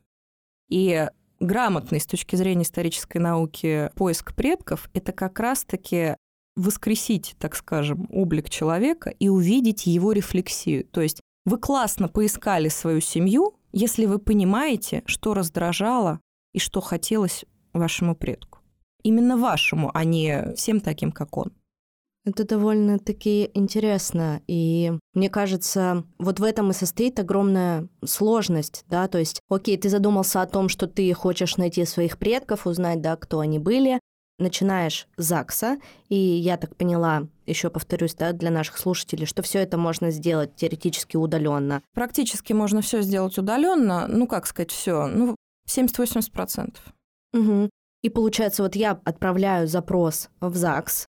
И 0.69 1.07
грамотный 1.39 1.99
с 1.99 2.05
точки 2.05 2.35
зрения 2.35 2.63
исторической 2.63 3.17
науки 3.17 3.91
поиск 3.95 4.35
предков– 4.35 4.89
это 4.93 5.11
как 5.11 5.39
раз-таки 5.39 6.15
воскресить, 6.55 7.35
так 7.39 7.55
скажем, 7.55 8.07
облик 8.11 8.49
человека 8.49 9.11
и 9.11 9.29
увидеть 9.29 9.85
его 9.85 10.11
рефлексию. 10.11 10.85
То 10.85 11.01
есть 11.01 11.21
вы 11.45 11.57
классно 11.59 12.07
поискали 12.07 12.67
свою 12.67 12.99
семью, 12.99 13.55
если 13.71 14.05
вы 14.05 14.17
понимаете, 14.19 15.03
что 15.05 15.33
раздражало 15.33 16.19
и 16.53 16.59
что 16.59 16.81
хотелось 16.81 17.45
вашему 17.73 18.15
предку. 18.15 18.59
Именно 19.03 19.37
вашему, 19.37 19.91
а 19.93 20.03
не 20.03 20.53
всем 20.55 20.81
таким, 20.81 21.11
как 21.11 21.37
он. 21.37 21.53
Это 22.27 22.43
довольно-таки 22.43 23.51
интересно. 23.53 24.41
И 24.47 24.91
мне 25.13 25.29
кажется, 25.29 26.03
вот 26.19 26.41
в 26.41 26.43
этом 26.43 26.71
и 26.71 26.73
состоит 26.73 27.17
огромная 27.19 27.87
сложность, 28.03 28.83
да, 28.89 29.07
то 29.07 29.17
есть, 29.17 29.39
окей, 29.49 29.77
ты 29.77 29.87
задумался 29.87 30.41
о 30.41 30.45
том, 30.45 30.67
что 30.67 30.87
ты 30.87 31.13
хочешь 31.13 31.55
найти 31.55 31.85
своих 31.85 32.17
предков, 32.17 32.67
узнать, 32.67 33.01
да, 33.01 33.15
кто 33.15 33.39
они 33.39 33.59
были, 33.59 34.01
начинаешь 34.39 35.07
с 35.15 35.23
ЗАГСа, 35.23 35.77
и 36.09 36.17
я 36.17 36.57
так 36.57 36.75
поняла, 36.75 37.27
еще 37.45 37.69
повторюсь, 37.69 38.13
да, 38.13 38.33
для 38.33 38.51
наших 38.51 38.77
слушателей, 38.77 39.25
что 39.25 39.41
все 39.41 39.59
это 39.59 39.77
можно 39.77 40.11
сделать 40.11 40.53
теоретически 40.57 41.15
удаленно. 41.15 41.81
Практически 41.93 42.51
можно 42.51 42.81
все 42.81 43.03
сделать 43.03 43.37
удаленно, 43.37 44.05
ну 44.09 44.27
как 44.27 44.47
сказать, 44.47 44.71
все, 44.71 45.07
ну 45.07 45.37
70-80%. 45.69 46.75
Угу. 47.33 47.69
И 48.03 48.09
получается, 48.09 48.63
вот 48.63 48.75
я 48.75 48.99
отправляю 49.05 49.65
запрос 49.69 50.29
в 50.41 50.53
ЗАГС, 50.57 51.07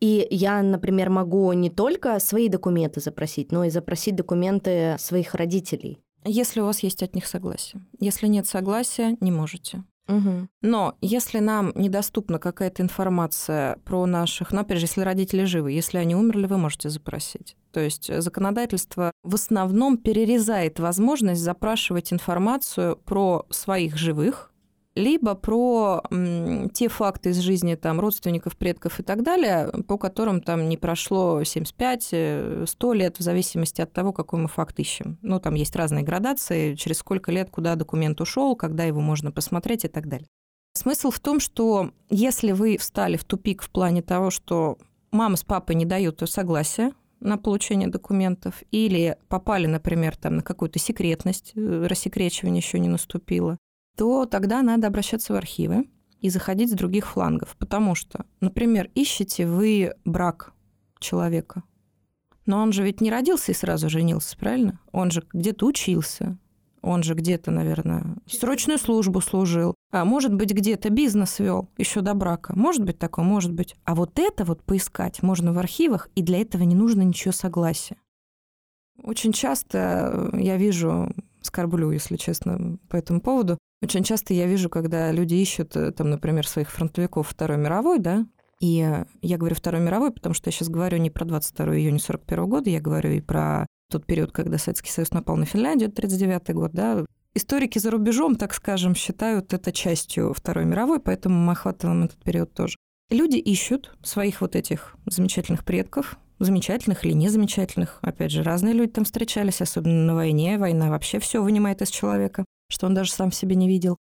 и 0.00 0.26
я, 0.30 0.62
например, 0.62 1.10
могу 1.10 1.52
не 1.52 1.70
только 1.70 2.18
свои 2.20 2.48
документы 2.48 3.00
запросить, 3.00 3.52
но 3.52 3.64
и 3.64 3.70
запросить 3.70 4.16
документы 4.16 4.96
своих 4.98 5.34
родителей. 5.34 5.98
Если 6.24 6.60
у 6.60 6.66
вас 6.66 6.80
есть 6.80 7.02
от 7.02 7.14
них 7.14 7.26
согласие. 7.26 7.84
Если 8.00 8.26
нет 8.26 8.46
согласия, 8.46 9.16
не 9.20 9.30
можете. 9.30 9.84
Угу. 10.08 10.48
Но 10.62 10.96
если 11.00 11.38
нам 11.38 11.72
недоступна 11.74 12.38
какая-то 12.38 12.82
информация 12.82 13.76
про 13.84 14.06
наших, 14.06 14.52
ну, 14.52 14.60
опять 14.60 14.78
же, 14.78 14.84
если 14.84 15.02
родители 15.02 15.44
живы, 15.44 15.72
если 15.72 15.98
они 15.98 16.16
умерли, 16.16 16.46
вы 16.46 16.56
можете 16.56 16.88
запросить. 16.88 17.56
То 17.72 17.80
есть 17.80 18.10
законодательство 18.22 19.12
в 19.22 19.34
основном 19.34 19.98
перерезает 19.98 20.80
возможность 20.80 21.42
запрашивать 21.42 22.12
информацию 22.12 22.96
про 22.96 23.46
своих 23.50 23.96
живых, 23.96 24.52
либо 24.98 25.34
про 25.34 26.02
м, 26.10 26.68
те 26.70 26.88
факты 26.88 27.30
из 27.30 27.38
жизни 27.38 27.76
там, 27.76 28.00
родственников, 28.00 28.56
предков 28.56 28.98
и 28.98 29.02
так 29.02 29.22
далее, 29.22 29.70
по 29.86 29.96
которым 29.96 30.42
там 30.42 30.68
не 30.68 30.76
прошло 30.76 31.40
75-100 31.42 32.04
э, 32.12 32.94
лет, 32.94 33.18
в 33.18 33.22
зависимости 33.22 33.80
от 33.80 33.92
того, 33.92 34.12
какой 34.12 34.40
мы 34.40 34.48
факт 34.48 34.78
ищем. 34.80 35.18
Ну, 35.22 35.38
там 35.38 35.54
есть 35.54 35.76
разные 35.76 36.04
градации, 36.04 36.74
через 36.74 36.98
сколько 36.98 37.30
лет 37.30 37.48
куда 37.50 37.76
документ 37.76 38.20
ушел, 38.20 38.56
когда 38.56 38.84
его 38.84 39.00
можно 39.00 39.30
посмотреть 39.30 39.84
и 39.84 39.88
так 39.88 40.08
далее. 40.08 40.26
Смысл 40.74 41.10
в 41.10 41.20
том, 41.20 41.40
что 41.40 41.92
если 42.10 42.52
вы 42.52 42.76
встали 42.76 43.16
в 43.16 43.24
тупик 43.24 43.62
в 43.62 43.70
плане 43.70 44.02
того, 44.02 44.30
что 44.30 44.78
мама 45.12 45.36
с 45.36 45.44
папой 45.44 45.76
не 45.76 45.84
дают 45.84 46.22
согласия 46.28 46.92
на 47.20 47.36
получение 47.36 47.88
документов, 47.88 48.62
или 48.70 49.16
попали, 49.28 49.66
например, 49.66 50.16
там, 50.16 50.36
на 50.36 50.42
какую-то 50.42 50.78
секретность, 50.78 51.52
э, 51.54 51.86
рассекречивание 51.88 52.60
еще 52.60 52.78
не 52.78 52.88
наступило, 52.88 53.58
то 53.98 54.26
тогда 54.26 54.62
надо 54.62 54.86
обращаться 54.86 55.32
в 55.32 55.36
архивы 55.36 55.88
и 56.20 56.30
заходить 56.30 56.70
с 56.70 56.74
других 56.74 57.08
флангов. 57.08 57.56
Потому 57.58 57.96
что, 57.96 58.24
например, 58.40 58.90
ищете 58.94 59.44
вы 59.44 59.92
брак 60.04 60.54
человека, 61.00 61.64
но 62.46 62.62
он 62.62 62.72
же 62.72 62.84
ведь 62.84 63.00
не 63.00 63.10
родился 63.10 63.52
и 63.52 63.56
сразу 63.56 63.90
женился, 63.90 64.38
правильно? 64.38 64.80
Он 64.92 65.10
же 65.10 65.24
где-то 65.32 65.66
учился, 65.66 66.38
он 66.80 67.02
же 67.02 67.14
где-то, 67.14 67.50
наверное, 67.50 68.16
срочную 68.26 68.78
службу 68.78 69.20
служил, 69.20 69.74
а 69.90 70.04
может 70.04 70.32
быть, 70.32 70.52
где-то 70.52 70.90
бизнес 70.90 71.40
вел 71.40 71.68
еще 71.76 72.00
до 72.00 72.14
брака. 72.14 72.56
Может 72.56 72.84
быть 72.84 72.98
такое, 72.98 73.24
может 73.24 73.52
быть. 73.52 73.74
А 73.84 73.96
вот 73.96 74.18
это 74.20 74.44
вот 74.44 74.62
поискать 74.62 75.22
можно 75.22 75.52
в 75.52 75.58
архивах, 75.58 76.08
и 76.14 76.22
для 76.22 76.40
этого 76.40 76.62
не 76.62 76.76
нужно 76.76 77.02
ничего 77.02 77.32
согласия. 77.32 77.96
Очень 79.02 79.32
часто 79.32 80.30
я 80.34 80.56
вижу, 80.56 81.12
скорблю, 81.42 81.90
если 81.90 82.16
честно, 82.16 82.78
по 82.88 82.96
этому 82.96 83.20
поводу, 83.20 83.58
очень 83.82 84.04
часто 84.04 84.34
я 84.34 84.46
вижу, 84.46 84.68
когда 84.68 85.12
люди 85.12 85.34
ищут, 85.34 85.76
э, 85.76 85.92
там, 85.92 86.10
например, 86.10 86.46
своих 86.46 86.70
фронтовиков 86.70 87.28
Второй 87.28 87.58
мировой, 87.58 87.98
да, 87.98 88.26
и 88.60 89.04
я 89.22 89.36
говорю 89.36 89.54
Второй 89.54 89.80
мировой, 89.80 90.12
потому 90.12 90.34
что 90.34 90.48
я 90.48 90.52
сейчас 90.52 90.68
говорю 90.68 90.98
не 90.98 91.10
про 91.10 91.24
22 91.24 91.76
июня 91.76 92.00
41 92.00 92.46
года, 92.48 92.70
я 92.70 92.80
говорю 92.80 93.12
и 93.12 93.20
про 93.20 93.66
тот 93.90 94.04
период, 94.04 94.32
когда 94.32 94.58
Советский 94.58 94.90
Союз 94.90 95.12
напал 95.12 95.36
на 95.36 95.46
Финляндию, 95.46 95.88
1939 95.90 96.56
год, 96.56 96.72
да, 96.72 97.04
историки 97.34 97.78
за 97.78 97.90
рубежом, 97.90 98.36
так 98.36 98.52
скажем, 98.52 98.94
считают 98.94 99.52
это 99.52 99.72
частью 99.72 100.34
Второй 100.34 100.64
мировой, 100.64 101.00
поэтому 101.00 101.38
мы 101.38 101.52
охватываем 101.52 102.04
этот 102.04 102.22
период 102.22 102.52
тоже. 102.52 102.76
Люди 103.10 103.36
ищут 103.36 103.96
своих 104.02 104.40
вот 104.40 104.56
этих 104.56 104.96
замечательных 105.06 105.64
предков, 105.64 106.18
замечательных 106.38 107.04
или 107.04 107.12
незамечательных. 107.12 107.98
Опять 108.02 108.32
же, 108.32 108.42
разные 108.42 108.74
люди 108.74 108.92
там 108.92 109.04
встречались, 109.04 109.60
особенно 109.60 110.04
на 110.04 110.14
войне. 110.14 110.58
Война 110.58 110.90
вообще 110.90 111.18
все 111.18 111.42
вынимает 111.42 111.82
из 111.82 111.90
человека, 111.90 112.44
что 112.70 112.86
он 112.86 112.94
даже 112.94 113.12
сам 113.12 113.30
в 113.30 113.34
себе 113.34 113.56
не 113.56 113.68
видел. 113.68 113.96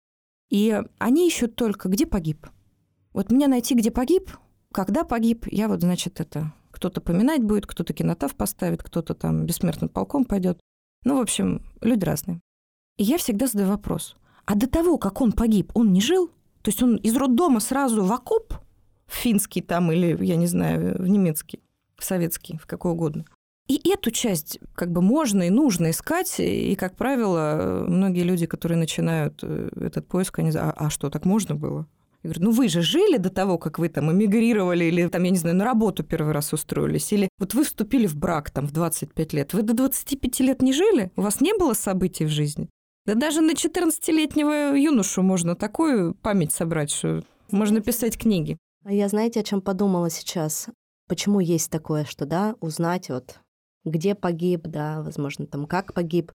И 0.50 0.80
они 0.98 1.26
ищут 1.26 1.56
только, 1.56 1.88
где 1.88 2.06
погиб. 2.06 2.46
Вот 3.12 3.30
меня 3.30 3.48
найти, 3.48 3.74
где 3.74 3.90
погиб, 3.90 4.30
когда 4.72 5.04
погиб, 5.04 5.46
я 5.50 5.68
вот, 5.68 5.80
значит, 5.80 6.20
это 6.20 6.52
кто-то 6.70 7.00
поминать 7.00 7.42
будет, 7.42 7.66
кто-то 7.66 7.94
кинотав 7.94 8.34
поставит, 8.34 8.82
кто-то 8.82 9.14
там 9.14 9.46
бессмертным 9.46 9.88
полком 9.88 10.26
пойдет. 10.26 10.60
Ну, 11.04 11.16
в 11.16 11.22
общем, 11.22 11.62
люди 11.80 12.04
разные. 12.04 12.40
И 12.98 13.04
я 13.04 13.16
всегда 13.16 13.46
задаю 13.46 13.70
вопрос. 13.70 14.16
А 14.44 14.54
до 14.54 14.68
того, 14.68 14.98
как 14.98 15.20
он 15.22 15.32
погиб, 15.32 15.70
он 15.74 15.92
не 15.92 16.02
жил? 16.02 16.28
То 16.62 16.68
есть 16.68 16.82
он 16.82 16.96
из 16.96 17.16
роддома 17.16 17.60
сразу 17.60 18.04
в 18.04 18.12
окоп, 18.12 18.52
в 19.06 19.14
финский 19.14 19.62
там 19.62 19.90
или, 19.92 20.22
я 20.24 20.36
не 20.36 20.46
знаю, 20.46 20.96
в 20.98 21.08
немецкий, 21.08 21.62
в 21.98 22.04
советский, 22.04 22.58
в 22.58 22.66
какой 22.66 22.92
угодно. 22.92 23.24
И 23.68 23.80
эту 23.90 24.12
часть 24.12 24.60
как 24.74 24.92
бы 24.92 25.02
можно 25.02 25.42
и 25.42 25.50
нужно 25.50 25.90
искать, 25.90 26.38
и, 26.38 26.76
как 26.76 26.96
правило, 26.96 27.84
многие 27.88 28.22
люди, 28.22 28.46
которые 28.46 28.78
начинают 28.78 29.40
э, 29.42 29.70
этот 29.80 30.06
поиск, 30.06 30.38
они 30.38 30.50
а, 30.54 30.70
а 30.70 30.88
что, 30.88 31.10
так 31.10 31.24
можно 31.24 31.56
было? 31.56 31.88
Я 32.22 32.30
говорю, 32.30 32.44
ну 32.44 32.50
вы 32.52 32.68
же 32.68 32.80
жили 32.80 33.16
до 33.16 33.28
того, 33.28 33.58
как 33.58 33.78
вы 33.78 33.88
там 33.88 34.10
эмигрировали 34.12 34.84
или 34.84 35.08
там, 35.08 35.24
я 35.24 35.30
не 35.30 35.36
знаю, 35.36 35.56
на 35.56 35.64
работу 35.64 36.04
первый 36.04 36.32
раз 36.32 36.52
устроились, 36.52 37.12
или 37.12 37.28
вот 37.38 37.54
вы 37.54 37.64
вступили 37.64 38.06
в 38.06 38.16
брак 38.16 38.50
там 38.50 38.66
в 38.66 38.72
25 38.72 39.32
лет. 39.32 39.52
Вы 39.52 39.62
до 39.62 39.74
25 39.74 40.40
лет 40.40 40.62
не 40.62 40.72
жили? 40.72 41.10
У 41.16 41.22
вас 41.22 41.40
не 41.40 41.52
было 41.56 41.72
событий 41.74 42.24
в 42.24 42.28
жизни? 42.28 42.68
Да 43.04 43.14
даже 43.14 43.40
на 43.40 43.52
14-летнего 43.52 44.76
юношу 44.76 45.22
можно 45.22 45.54
такую 45.54 46.14
память 46.14 46.52
собрать, 46.52 46.90
что 46.90 47.22
можно 47.50 47.80
писать 47.80 48.18
книги. 48.18 48.58
А 48.84 48.92
я, 48.92 49.08
знаете, 49.08 49.40
о 49.40 49.44
чем 49.44 49.60
подумала 49.60 50.10
сейчас? 50.10 50.68
Почему 51.08 51.40
есть 51.40 51.70
такое, 51.70 52.04
что, 52.04 52.26
да, 52.26 52.56
узнать 52.60 53.08
вот, 53.10 53.40
где 53.84 54.14
погиб, 54.14 54.62
да, 54.66 55.02
возможно, 55.02 55.46
там, 55.46 55.66
как 55.66 55.94
погиб. 55.94 56.32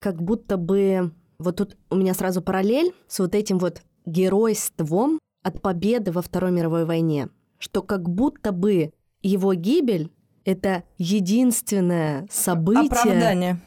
Как 0.00 0.22
будто 0.22 0.56
бы... 0.56 1.12
Вот 1.38 1.56
тут 1.56 1.76
у 1.88 1.96
меня 1.96 2.12
сразу 2.12 2.42
параллель 2.42 2.94
с 3.08 3.18
вот 3.18 3.34
этим 3.34 3.58
вот 3.58 3.82
геройством 4.04 5.18
от 5.42 5.62
победы 5.62 6.12
во 6.12 6.20
Второй 6.20 6.52
мировой 6.52 6.84
войне, 6.84 7.30
что 7.58 7.82
как 7.82 8.08
будто 8.10 8.52
бы 8.52 8.92
его 9.22 9.54
гибель— 9.54 10.10
это 10.44 10.84
единственное 10.98 12.26
событие 12.30 12.86
Оправдание. 12.86 13.60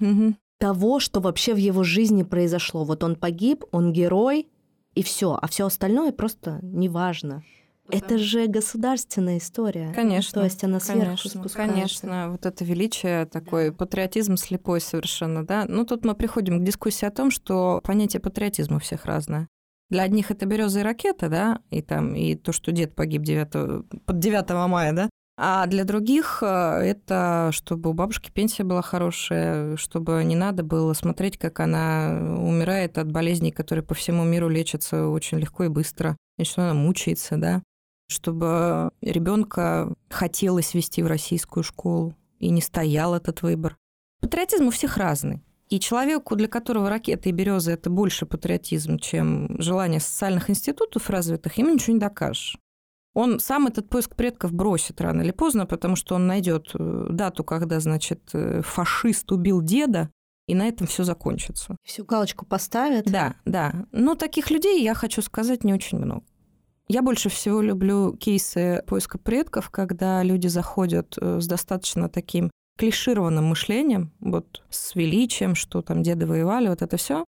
того, 0.59 0.99
что 0.99 1.19
вообще 1.19 1.53
в 1.53 1.57
его 1.57 1.83
жизни 1.83 2.23
произошло. 2.23 2.83
Вот 2.83 3.03
он 3.03 3.15
погиб, 3.15 3.63
он 3.71 3.91
герой, 3.91 4.47
и 4.95 5.01
все, 5.01 5.37
а 5.41 5.47
все 5.47 5.65
остальное 5.65 6.11
просто 6.11 6.59
неважно. 6.61 7.43
Это 7.89 8.17
же 8.17 8.47
государственная 8.47 9.37
история. 9.37 9.91
Конечно. 9.93 10.41
То 10.41 10.45
есть 10.45 10.63
она 10.63 10.79
сверху 10.79 11.03
конечно, 11.03 11.29
спускается. 11.29 11.75
Конечно, 11.75 12.29
вот 12.31 12.45
это 12.45 12.63
величие, 12.63 13.25
такой 13.25 13.69
да. 13.69 13.75
патриотизм 13.75 14.37
слепой 14.37 14.79
совершенно, 14.79 15.45
да. 15.45 15.65
Ну, 15.67 15.85
тут 15.85 16.05
мы 16.05 16.15
приходим 16.15 16.59
к 16.59 16.63
дискуссии 16.63 17.05
о 17.05 17.11
том, 17.11 17.29
что 17.29 17.81
понятие 17.83 18.21
патриотизма 18.21 18.77
у 18.77 18.79
всех 18.79 19.05
разное. 19.05 19.47
Для 19.89 20.03
одних 20.03 20.31
это 20.31 20.45
береза 20.45 20.79
и 20.79 20.83
ракета, 20.83 21.29
да, 21.29 21.59
и 21.69 21.81
там 21.81 22.15
и 22.15 22.35
то, 22.35 22.51
что 22.51 22.71
дед 22.71 22.95
погиб 22.95 23.21
9, 23.21 24.05
под 24.05 24.19
9 24.19 24.49
мая, 24.67 24.93
да, 24.93 25.09
а 25.35 25.65
для 25.65 25.83
других 25.83 26.43
э, 26.43 26.45
это 26.45 27.49
чтобы 27.51 27.89
у 27.89 27.93
бабушки 27.93 28.31
пенсия 28.31 28.63
была 28.63 28.83
хорошая, 28.83 29.75
чтобы 29.77 30.23
не 30.23 30.35
надо 30.35 30.63
было 30.63 30.93
смотреть, 30.93 31.37
как 31.37 31.59
она 31.59 32.37
умирает 32.39 32.99
от 32.99 33.11
болезней, 33.11 33.51
которые 33.51 33.83
по 33.83 33.95
всему 33.95 34.23
миру 34.23 34.47
лечатся 34.47 35.07
очень 35.07 35.39
легко 35.39 35.63
и 35.63 35.69
быстро, 35.69 36.17
и 36.37 36.43
что 36.43 36.63
она 36.63 36.75
мучается, 36.75 37.37
да, 37.37 37.63
чтобы 38.07 38.91
ребенка 39.01 39.93
хотелось 40.09 40.73
вести 40.73 41.01
в 41.01 41.07
российскую 41.07 41.63
школу, 41.63 42.15
и 42.39 42.49
не 42.49 42.61
стоял 42.61 43.15
этот 43.15 43.41
выбор. 43.41 43.77
Патриотизм 44.19 44.67
у 44.67 44.71
всех 44.71 44.97
разный. 44.97 45.41
И 45.69 45.79
человеку, 45.79 46.35
для 46.35 46.47
которого 46.47 46.89
ракеты 46.89 47.29
и 47.29 47.31
березы 47.31 47.71
это 47.71 47.89
больше 47.89 48.25
патриотизм, 48.25 48.99
чем 48.99 49.59
желание 49.59 49.99
социальных 49.99 50.49
институтов 50.49 51.09
развитых, 51.09 51.57
ему 51.57 51.73
ничего 51.73 51.93
не 51.93 51.99
докажешь. 51.99 52.57
Он 53.13 53.39
сам 53.39 53.67
этот 53.67 53.89
поиск 53.89 54.15
предков 54.15 54.53
бросит 54.53 54.99
рано 54.99 55.21
или 55.21 55.31
поздно, 55.31 55.65
потому 55.65 55.95
что 55.95 56.15
он 56.15 56.27
найдет 56.27 56.71
э, 56.73 57.07
дату, 57.09 57.43
когда, 57.43 57.79
значит, 57.79 58.21
э, 58.33 58.61
фашист 58.63 59.31
убил 59.31 59.61
деда, 59.61 60.09
и 60.47 60.55
на 60.55 60.67
этом 60.67 60.87
все 60.87 61.03
закончится. 61.03 61.77
Всю 61.83 62.03
галочку 62.03 62.45
поставят. 62.45 63.05
Да, 63.05 63.35
да. 63.45 63.85
Но 63.91 64.15
таких 64.15 64.51
людей, 64.51 64.83
я 64.83 64.93
хочу 64.93 65.21
сказать, 65.21 65.63
не 65.63 65.73
очень 65.73 65.99
много. 65.99 66.23
Я 66.87 67.01
больше 67.01 67.29
всего 67.29 67.61
люблю 67.61 68.15
кейсы 68.17 68.83
поиска 68.87 69.17
предков, 69.17 69.69
когда 69.69 70.21
люди 70.21 70.47
заходят 70.47 71.17
э, 71.19 71.39
с 71.39 71.47
достаточно 71.47 72.09
таким 72.09 72.51
клишированным 72.77 73.45
мышлением, 73.45 74.11
вот 74.19 74.63
с 74.69 74.95
величием, 74.95 75.55
что 75.55 75.81
там 75.81 76.03
деды 76.03 76.25
воевали, 76.25 76.67
вот 76.67 76.81
это 76.81 76.97
все, 76.97 77.23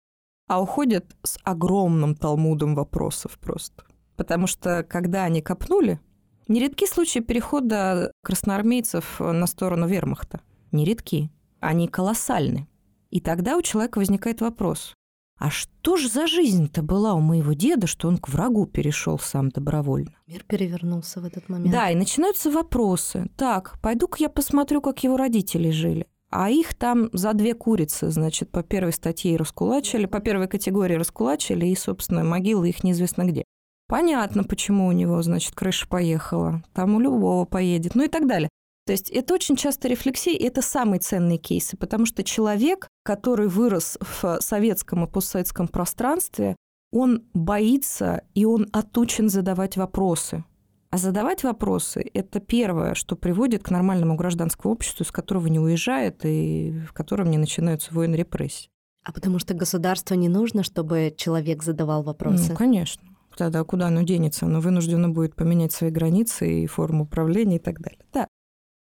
а 0.47 0.61
уходят 0.61 1.15
с 1.23 1.39
огромным 1.43 2.15
талмудом 2.15 2.75
вопросов 2.75 3.39
просто. 3.39 3.85
Потому 4.15 4.47
что 4.47 4.83
когда 4.83 5.23
они 5.23 5.41
копнули, 5.41 5.99
нередки 6.47 6.85
случаи 6.87 7.19
перехода 7.19 8.11
красноармейцев 8.23 9.19
на 9.19 9.47
сторону 9.47 9.87
вермахта. 9.87 10.41
Нередки. 10.71 11.31
Они 11.59 11.87
колоссальны. 11.87 12.67
И 13.09 13.21
тогда 13.21 13.57
у 13.57 13.61
человека 13.61 13.99
возникает 13.99 14.41
вопрос, 14.41 14.93
а 15.37 15.49
что 15.49 15.97
же 15.97 16.07
за 16.07 16.27
жизнь-то 16.27 16.81
была 16.81 17.13
у 17.13 17.19
моего 17.19 17.53
деда, 17.53 17.87
что 17.87 18.07
он 18.07 18.17
к 18.17 18.29
врагу 18.29 18.65
перешел 18.65 19.19
сам 19.19 19.49
добровольно? 19.49 20.11
Мир 20.27 20.43
перевернулся 20.47 21.19
в 21.19 21.25
этот 21.25 21.49
момент. 21.49 21.71
Да, 21.71 21.89
и 21.89 21.95
начинаются 21.95 22.49
вопросы. 22.49 23.27
Так, 23.35 23.79
пойду-ка 23.81 24.17
я 24.19 24.29
посмотрю, 24.29 24.81
как 24.81 25.03
его 25.03 25.17
родители 25.17 25.71
жили. 25.71 26.07
А 26.29 26.49
их 26.49 26.73
там 26.73 27.09
за 27.13 27.33
две 27.33 27.53
курицы, 27.53 28.09
значит, 28.09 28.49
по 28.49 28.63
первой 28.63 28.93
статье 28.93 29.37
раскулачили, 29.37 30.05
по 30.05 30.19
первой 30.19 30.47
категории 30.47 30.95
раскулачили, 30.95 31.65
и, 31.65 31.75
собственно, 31.75 32.23
могилы 32.23 32.69
их 32.69 32.83
неизвестно 32.83 33.23
где. 33.23 33.43
Понятно, 33.87 34.43
почему 34.43 34.87
у 34.87 34.91
него, 34.91 35.21
значит, 35.21 35.53
крыша 35.53 35.87
поехала. 35.87 36.63
Там 36.73 36.95
у 36.95 36.99
любого 36.99 37.45
поедет, 37.45 37.93
ну 37.93 38.03
и 38.03 38.07
так 38.07 38.27
далее. 38.27 38.49
То 38.85 38.91
есть 38.91 39.09
это 39.09 39.33
очень 39.33 39.55
часто 39.55 39.87
рефлексия, 39.87 40.35
и 40.35 40.43
это 40.43 40.61
самые 40.61 40.99
ценные 40.99 41.39
кейсы, 41.39 41.75
потому 41.75 42.05
что 42.05 42.23
человек, 42.23 42.87
который 43.03 43.47
вырос 43.47 43.97
в 43.99 44.37
советском 44.41 45.03
и 45.03 45.07
постсоветском 45.07 45.67
пространстве, 45.67 46.55
он 46.91 47.23
боится 47.33 48.21
и 48.35 48.45
он 48.45 48.67
отучен 48.71 49.27
задавать 49.29 49.75
вопросы. 49.75 50.43
А 50.91 50.97
задавать 50.97 51.43
вопросы– 51.43 52.05
это 52.13 52.39
первое, 52.39 52.93
что 52.93 53.15
приводит 53.15 53.63
к 53.63 53.71
нормальному 53.71 54.15
гражданскому 54.15 54.73
обществу, 54.73 55.03
из 55.03 55.11
которого 55.11 55.47
не 55.47 55.59
уезжает 55.59 56.23
и 56.23 56.79
в 56.87 56.93
котором 56.93 57.31
не 57.31 57.37
начинаются 57.37 57.93
войны 57.93 58.15
репрессий. 58.15 58.69
А 59.03 59.11
потому 59.11 59.39
что 59.39 59.53
государству 59.53 60.15
не 60.15 60.29
нужно, 60.29 60.63
чтобы 60.63 61.13
человек 61.17 61.63
задавал 61.63 62.03
вопросы? 62.03 62.51
Ну, 62.51 62.55
конечно. 62.55 63.03
Тогда 63.35 63.63
куда 63.63 63.87
оно 63.87 64.03
денется? 64.03 64.45
Оно 64.45 64.61
вынуждено 64.61 65.09
будет 65.09 65.35
поменять 65.35 65.73
свои 65.73 65.89
границы 65.89 66.63
и 66.63 66.67
форму 66.67 67.03
управления 67.03 67.57
и 67.57 67.59
так 67.59 67.81
далее. 67.81 67.99
Да, 68.13 68.27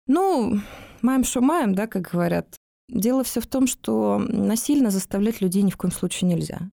ну, 0.09 0.59
маем 1.01 1.23
что 1.23 1.39
маем, 1.39 1.75
да, 1.75 1.87
как 1.87 2.09
говорят. 2.11 2.55
Дело 2.89 3.23
все 3.23 3.39
в 3.39 3.47
том, 3.47 3.67
что 3.67 4.17
насильно 4.17 4.89
заставлять 4.89 5.39
людей 5.39 5.61
ни 5.61 5.69
в 5.69 5.77
коем 5.77 5.91
случае 5.91 6.29
нельзя. 6.29 6.71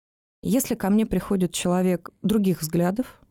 Если 0.43 0.75
ко 0.75 0.89
мне 0.89 1.05
приходит 1.05 1.53
человек 1.53 2.09
других 2.21 2.61
взглядов, 2.61 3.21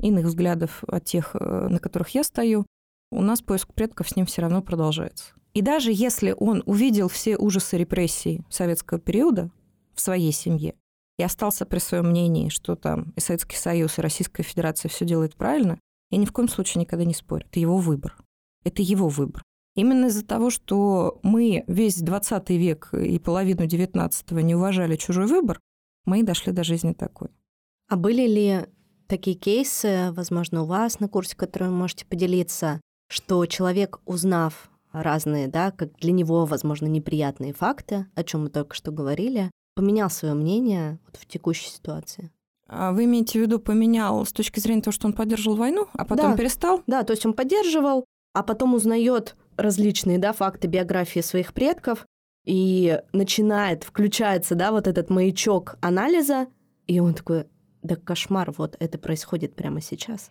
иных 0.00 0.26
взглядов 0.26 0.84
от 0.86 1.04
тех, 1.04 1.34
э, 1.34 1.68
на 1.68 1.80
которых 1.80 2.10
я 2.10 2.22
стою, 2.22 2.64
у 3.10 3.22
нас 3.22 3.42
поиск 3.42 3.74
предков 3.74 4.08
с 4.08 4.14
ним 4.14 4.26
все 4.26 4.42
равно 4.42 4.62
продолжается. 4.62 5.34
И 5.52 5.62
даже 5.62 5.90
если 5.92 6.32
он 6.38 6.62
увидел 6.64 7.08
все 7.08 7.36
ужасы 7.36 7.76
репрессий 7.76 8.42
советского 8.48 9.00
периода 9.00 9.50
в 9.94 10.00
своей 10.00 10.30
семье 10.30 10.76
и 11.18 11.24
остался 11.24 11.66
при 11.66 11.80
своем 11.80 12.10
мнении, 12.10 12.50
что 12.50 12.76
там 12.76 13.12
и 13.16 13.20
Советский 13.20 13.56
Союз, 13.56 13.98
и 13.98 14.02
Российская 14.02 14.44
Федерация 14.44 14.88
все 14.88 15.04
делают 15.04 15.34
правильно, 15.34 15.80
я 16.10 16.18
ни 16.18 16.24
в 16.24 16.32
коем 16.32 16.48
случае 16.48 16.82
никогда 16.82 17.04
не 17.04 17.14
спорю. 17.14 17.46
Это 17.46 17.58
его 17.58 17.78
выбор. 17.78 18.16
Это 18.64 18.82
его 18.82 19.08
выбор. 19.08 19.42
Именно 19.74 20.06
из-за 20.06 20.26
того, 20.26 20.50
что 20.50 21.20
мы 21.22 21.64
весь 21.66 22.00
20 22.00 22.50
век 22.50 22.92
и 22.92 23.18
половину 23.18 23.66
19 23.66 24.30
не 24.32 24.54
уважали 24.54 24.96
чужой 24.96 25.26
выбор, 25.26 25.60
мы 26.04 26.20
и 26.20 26.24
дошли 26.24 26.52
до 26.52 26.64
жизни 26.64 26.92
такой. 26.92 27.28
А 27.88 27.96
были 27.96 28.26
ли 28.26 28.66
такие 29.06 29.36
кейсы, 29.36 30.12
возможно, 30.12 30.62
у 30.62 30.66
вас 30.66 31.00
на 31.00 31.08
курсе, 31.08 31.36
которые 31.36 31.70
вы 31.70 31.76
можете 31.76 32.06
поделиться, 32.06 32.80
что 33.08 33.44
человек, 33.46 34.00
узнав 34.06 34.70
разные, 34.92 35.48
да, 35.48 35.70
как 35.70 35.96
для 35.96 36.12
него, 36.12 36.46
возможно, 36.46 36.86
неприятные 36.86 37.52
факты, 37.52 38.06
о 38.14 38.24
чем 38.24 38.44
мы 38.44 38.50
только 38.50 38.74
что 38.74 38.90
говорили, 38.90 39.50
поменял 39.74 40.10
свое 40.10 40.34
мнение 40.34 40.98
вот 41.06 41.16
в 41.16 41.26
текущей 41.26 41.70
ситуации? 41.70 42.30
А 42.68 42.92
вы 42.92 43.04
имеете 43.04 43.38
в 43.38 43.42
виду 43.42 43.58
поменял 43.58 44.24
с 44.24 44.32
точки 44.32 44.60
зрения 44.60 44.82
того, 44.82 44.92
что 44.92 45.08
он 45.08 45.12
поддерживал 45.12 45.56
войну, 45.56 45.88
а 45.92 46.04
потом 46.04 46.32
да. 46.32 46.36
перестал? 46.36 46.82
Да, 46.86 47.02
то 47.02 47.12
есть 47.12 47.26
он 47.26 47.32
поддерживал, 47.32 48.04
а 48.32 48.42
потом 48.42 48.74
узнает 48.74 49.36
различные 49.56 50.18
да, 50.18 50.32
факты 50.32 50.68
биографии 50.68 51.20
своих 51.20 51.52
предков 51.52 52.06
и 52.44 53.00
начинает, 53.12 53.84
включается 53.84 54.54
да, 54.54 54.72
вот 54.72 54.86
этот 54.86 55.10
маячок 55.10 55.76
анализа, 55.80 56.48
и 56.86 57.00
он 57.00 57.14
такой, 57.14 57.46
да 57.82 57.96
кошмар, 57.96 58.52
вот 58.56 58.76
это 58.78 58.98
происходит 58.98 59.54
прямо 59.54 59.80
сейчас. 59.80 60.30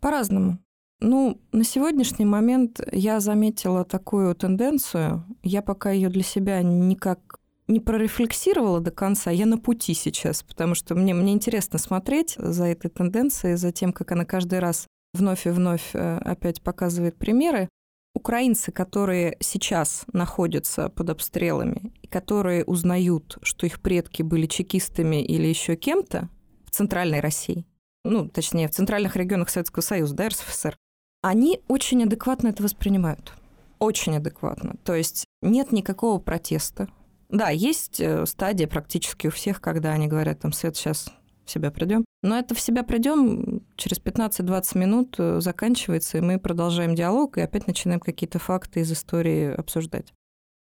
По-разному. 0.00 0.58
Ну, 1.00 1.40
на 1.52 1.64
сегодняшний 1.64 2.24
момент 2.24 2.80
я 2.90 3.20
заметила 3.20 3.84
такую 3.84 4.34
тенденцию. 4.34 5.24
Я 5.42 5.60
пока 5.60 5.90
ее 5.90 6.08
для 6.08 6.22
себя 6.22 6.62
никак 6.62 7.38
не 7.68 7.80
прорефлексировала 7.80 8.80
до 8.80 8.90
конца, 8.92 9.30
я 9.30 9.44
на 9.44 9.58
пути 9.58 9.92
сейчас, 9.92 10.42
потому 10.42 10.74
что 10.74 10.94
мне, 10.94 11.14
мне 11.14 11.32
интересно 11.32 11.78
смотреть 11.78 12.36
за 12.38 12.64
этой 12.66 12.88
тенденцией, 12.88 13.56
за 13.56 13.72
тем, 13.72 13.92
как 13.92 14.12
она 14.12 14.24
каждый 14.24 14.60
раз 14.60 14.86
вновь 15.14 15.46
и 15.46 15.50
вновь 15.50 15.94
э, 15.94 16.18
опять 16.18 16.62
показывает 16.62 17.16
примеры. 17.16 17.68
Украинцы, 18.14 18.72
которые 18.72 19.36
сейчас 19.40 20.04
находятся 20.12 20.88
под 20.88 21.10
обстрелами 21.10 21.92
и 22.02 22.06
которые 22.06 22.64
узнают, 22.64 23.38
что 23.42 23.66
их 23.66 23.80
предки 23.80 24.22
были 24.22 24.46
чекистами 24.46 25.22
или 25.22 25.46
еще 25.46 25.76
кем-то 25.76 26.28
в 26.64 26.70
центральной 26.70 27.20
России, 27.20 27.66
ну, 28.04 28.28
точнее, 28.28 28.68
в 28.68 28.70
центральных 28.70 29.16
регионах 29.16 29.50
Советского 29.50 29.82
Союза, 29.82 30.14
да, 30.14 30.28
РСФСР, 30.28 30.76
они 31.22 31.60
очень 31.68 32.04
адекватно 32.04 32.48
это 32.48 32.62
воспринимают. 32.62 33.32
Очень 33.78 34.16
адекватно. 34.16 34.76
То 34.84 34.94
есть 34.94 35.26
нет 35.42 35.72
никакого 35.72 36.18
протеста. 36.18 36.88
Да, 37.28 37.50
есть 37.50 38.00
э, 38.00 38.24
стадия 38.24 38.68
практически 38.68 39.26
у 39.26 39.30
всех, 39.30 39.60
когда 39.60 39.90
они 39.90 40.06
говорят, 40.06 40.40
там, 40.40 40.52
Свет, 40.52 40.76
сейчас 40.76 41.12
в 41.46 41.50
себя 41.50 41.70
придем. 41.70 42.04
Но 42.22 42.38
это 42.38 42.54
в 42.54 42.60
себя 42.60 42.82
придем 42.82 43.62
через 43.76 44.00
15-20 44.00 44.78
минут 44.78 45.14
э, 45.18 45.40
заканчивается, 45.40 46.18
и 46.18 46.20
мы 46.20 46.38
продолжаем 46.38 46.94
диалог 46.94 47.38
и 47.38 47.40
опять 47.40 47.66
начинаем 47.66 48.00
какие-то 48.00 48.38
факты 48.38 48.80
из 48.80 48.92
истории 48.92 49.52
обсуждать. 49.52 50.12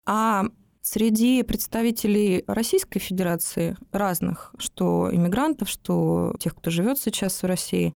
А 0.06 0.46
среди 0.82 1.42
представителей 1.42 2.44
Российской 2.46 2.98
Федерации 2.98 3.76
разных, 3.92 4.54
что 4.58 5.10
иммигрантов, 5.12 5.68
что 5.68 6.34
тех, 6.40 6.56
кто 6.56 6.70
живет 6.70 6.98
сейчас 6.98 7.42
в 7.42 7.46
России, 7.46 7.92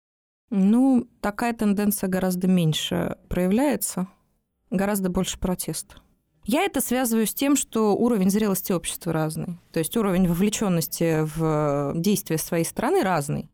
ну, 0.50 1.08
такая 1.22 1.54
тенденция 1.54 2.10
гораздо 2.10 2.48
меньше 2.48 3.18
проявляется, 3.30 4.08
гораздо 4.70 5.10
больше 5.10 5.40
протеста. 5.40 6.03
Я 6.46 6.64
это 6.64 6.82
связываю 6.82 7.26
с 7.26 7.34
тем, 7.34 7.56
что 7.56 7.96
уровень 7.96 8.30
зрелости 8.30 8.74
общества 8.74 9.14
разный. 9.14 9.60
То 9.72 9.80
есть 9.80 9.96
уровень 9.96 10.28
вовлеченности 10.28 11.22
в 11.22 11.94
действия 11.96 12.38
своей 12.38 12.66
страны 12.66 13.02
разный. 13.02 13.50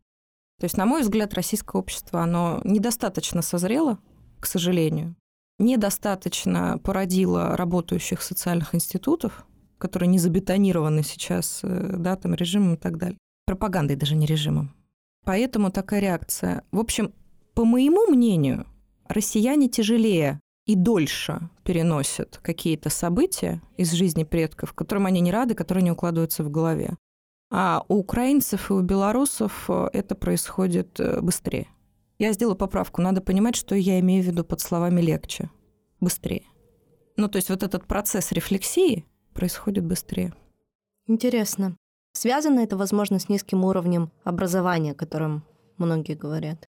То 0.59 0.65
есть, 0.65 0.75
на 0.75 0.85
мой 0.85 1.01
взгляд, 1.01 1.33
российское 1.33 1.77
общество, 1.77 2.21
оно 2.21 2.61
недостаточно 2.63 3.41
созрело, 3.41 3.99
к 4.39 4.45
сожалению, 4.45 5.15
недостаточно 5.57 6.79
породило 6.83 7.55
работающих 7.55 8.21
социальных 8.21 8.73
институтов, 8.73 9.45
которые 9.77 10.07
не 10.07 10.19
забетонированы 10.19 11.03
сейчас 11.03 11.61
э, 11.63 11.95
да, 11.97 12.15
там, 12.15 12.33
режимом 12.33 12.73
и 12.73 12.77
так 12.77 12.97
далее. 12.97 13.17
Пропагандой 13.45 13.95
даже 13.95 14.15
не 14.15 14.25
режимом. 14.25 14.75
Поэтому 15.25 15.71
такая 15.71 16.01
реакция. 16.01 16.63
В 16.71 16.79
общем, 16.79 17.13
по 17.53 17.65
моему 17.65 18.07
мнению, 18.07 18.65
россияне 19.07 19.69
тяжелее 19.69 20.39
и 20.69 20.75
дольше 20.75 21.49
переносят 21.63 22.37
какие-то 22.43 22.91
события 22.91 23.59
из 23.75 23.91
жизни 23.91 24.23
предков, 24.23 24.73
которым 24.73 25.07
они 25.07 25.19
не 25.19 25.31
рады, 25.31 25.55
которые 25.55 25.83
не 25.83 25.89
укладываются 25.89 26.43
в 26.43 26.51
голове. 26.51 26.95
А 27.49 27.83
у 27.87 27.95
украинцев 27.95 28.69
и 28.69 28.73
у 28.73 28.81
белорусов 28.81 29.65
э, 29.67 29.87
это 29.93 30.13
происходит 30.13 30.99
э, 30.99 31.21
быстрее. 31.21 31.69
Я 32.19 32.33
сделаю 32.33 32.55
поправку. 32.55 33.01
Надо 33.01 33.19
понимать, 33.19 33.55
что 33.55 33.73
я 33.73 33.99
имею 33.99 34.23
в 34.23 34.27
виду 34.27 34.43
под 34.43 34.61
словами 34.61 35.01
легче. 35.01 35.49
Быстрее. 35.99 36.43
Ну, 37.17 37.29
то 37.29 37.37
есть 37.37 37.49
вот 37.49 37.63
этот 37.63 37.87
процесс 37.87 38.31
рефлексии 38.31 39.07
происходит 39.33 39.85
быстрее. 39.85 40.35
Интересно. 41.07 41.77
Связано 42.13 42.59
это, 42.59 42.77
возможно, 42.77 43.17
с 43.17 43.27
низким 43.27 43.65
уровнем 43.65 44.11
образования, 44.23 44.91
о 44.91 44.95
котором 44.95 45.43
многие 45.77 46.13
говорят? 46.13 46.67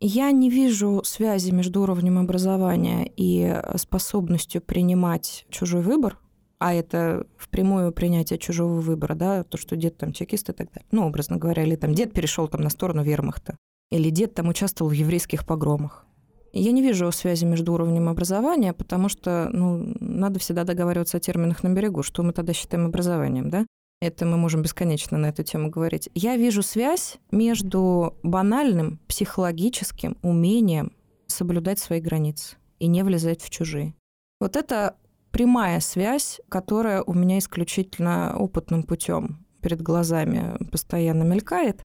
Я 0.00 0.30
не 0.30 0.48
вижу 0.48 1.02
связи 1.04 1.50
между 1.50 1.82
уровнем 1.82 2.16
образования 2.18 3.10
и 3.16 3.54
способностью 3.76 4.62
принимать 4.62 5.44
чужой 5.50 5.82
выбор, 5.82 6.18
а 6.58 6.72
это 6.72 7.26
впрямую 7.36 7.92
принятие 7.92 8.38
чужого 8.38 8.80
выбора, 8.80 9.14
да, 9.14 9.44
то, 9.44 9.58
что 9.58 9.76
дед 9.76 9.98
там 9.98 10.12
чекист 10.12 10.48
и 10.48 10.52
так 10.52 10.72
далее. 10.72 10.86
Ну, 10.90 11.06
образно 11.06 11.36
говоря, 11.36 11.64
или 11.64 11.76
там 11.76 11.94
дед 11.94 12.14
перешел 12.14 12.48
там 12.48 12.62
на 12.62 12.70
сторону 12.70 13.02
вермахта, 13.02 13.58
или 13.90 14.08
дед 14.08 14.34
там 14.34 14.48
участвовал 14.48 14.90
в 14.90 14.94
еврейских 14.94 15.46
погромах. 15.46 16.06
Я 16.52 16.72
не 16.72 16.82
вижу 16.82 17.12
связи 17.12 17.44
между 17.44 17.72
уровнем 17.72 18.08
образования, 18.08 18.72
потому 18.72 19.08
что 19.08 19.50
ну, 19.52 19.94
надо 20.00 20.40
всегда 20.40 20.64
договариваться 20.64 21.18
о 21.18 21.20
терминах 21.20 21.62
на 21.62 21.68
берегу, 21.68 22.02
что 22.02 22.22
мы 22.22 22.32
тогда 22.32 22.52
считаем 22.52 22.86
образованием, 22.86 23.50
да? 23.50 23.66
Это 24.00 24.24
мы 24.24 24.38
можем 24.38 24.62
бесконечно 24.62 25.18
на 25.18 25.26
эту 25.26 25.42
тему 25.42 25.68
говорить. 25.68 26.08
Я 26.14 26.36
вижу 26.38 26.62
связь 26.62 27.18
между 27.30 28.16
банальным 28.22 28.98
психологическим 29.06 30.16
умением 30.22 30.92
соблюдать 31.26 31.78
свои 31.78 32.00
границы 32.00 32.56
и 32.78 32.86
не 32.86 33.04
влезать 33.04 33.42
в 33.42 33.50
чужие. 33.50 33.94
Вот 34.40 34.56
это 34.56 34.96
прямая 35.32 35.80
связь, 35.80 36.40
которая 36.48 37.02
у 37.02 37.12
меня 37.12 37.38
исключительно 37.38 38.36
опытным 38.38 38.84
путем 38.84 39.44
перед 39.60 39.82
глазами 39.82 40.56
постоянно 40.72 41.24
мелькает. 41.24 41.82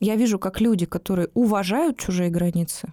Я 0.00 0.16
вижу, 0.16 0.40
как 0.40 0.60
люди, 0.60 0.84
которые 0.84 1.28
уважают 1.32 1.96
чужие 1.96 2.28
границы 2.28 2.92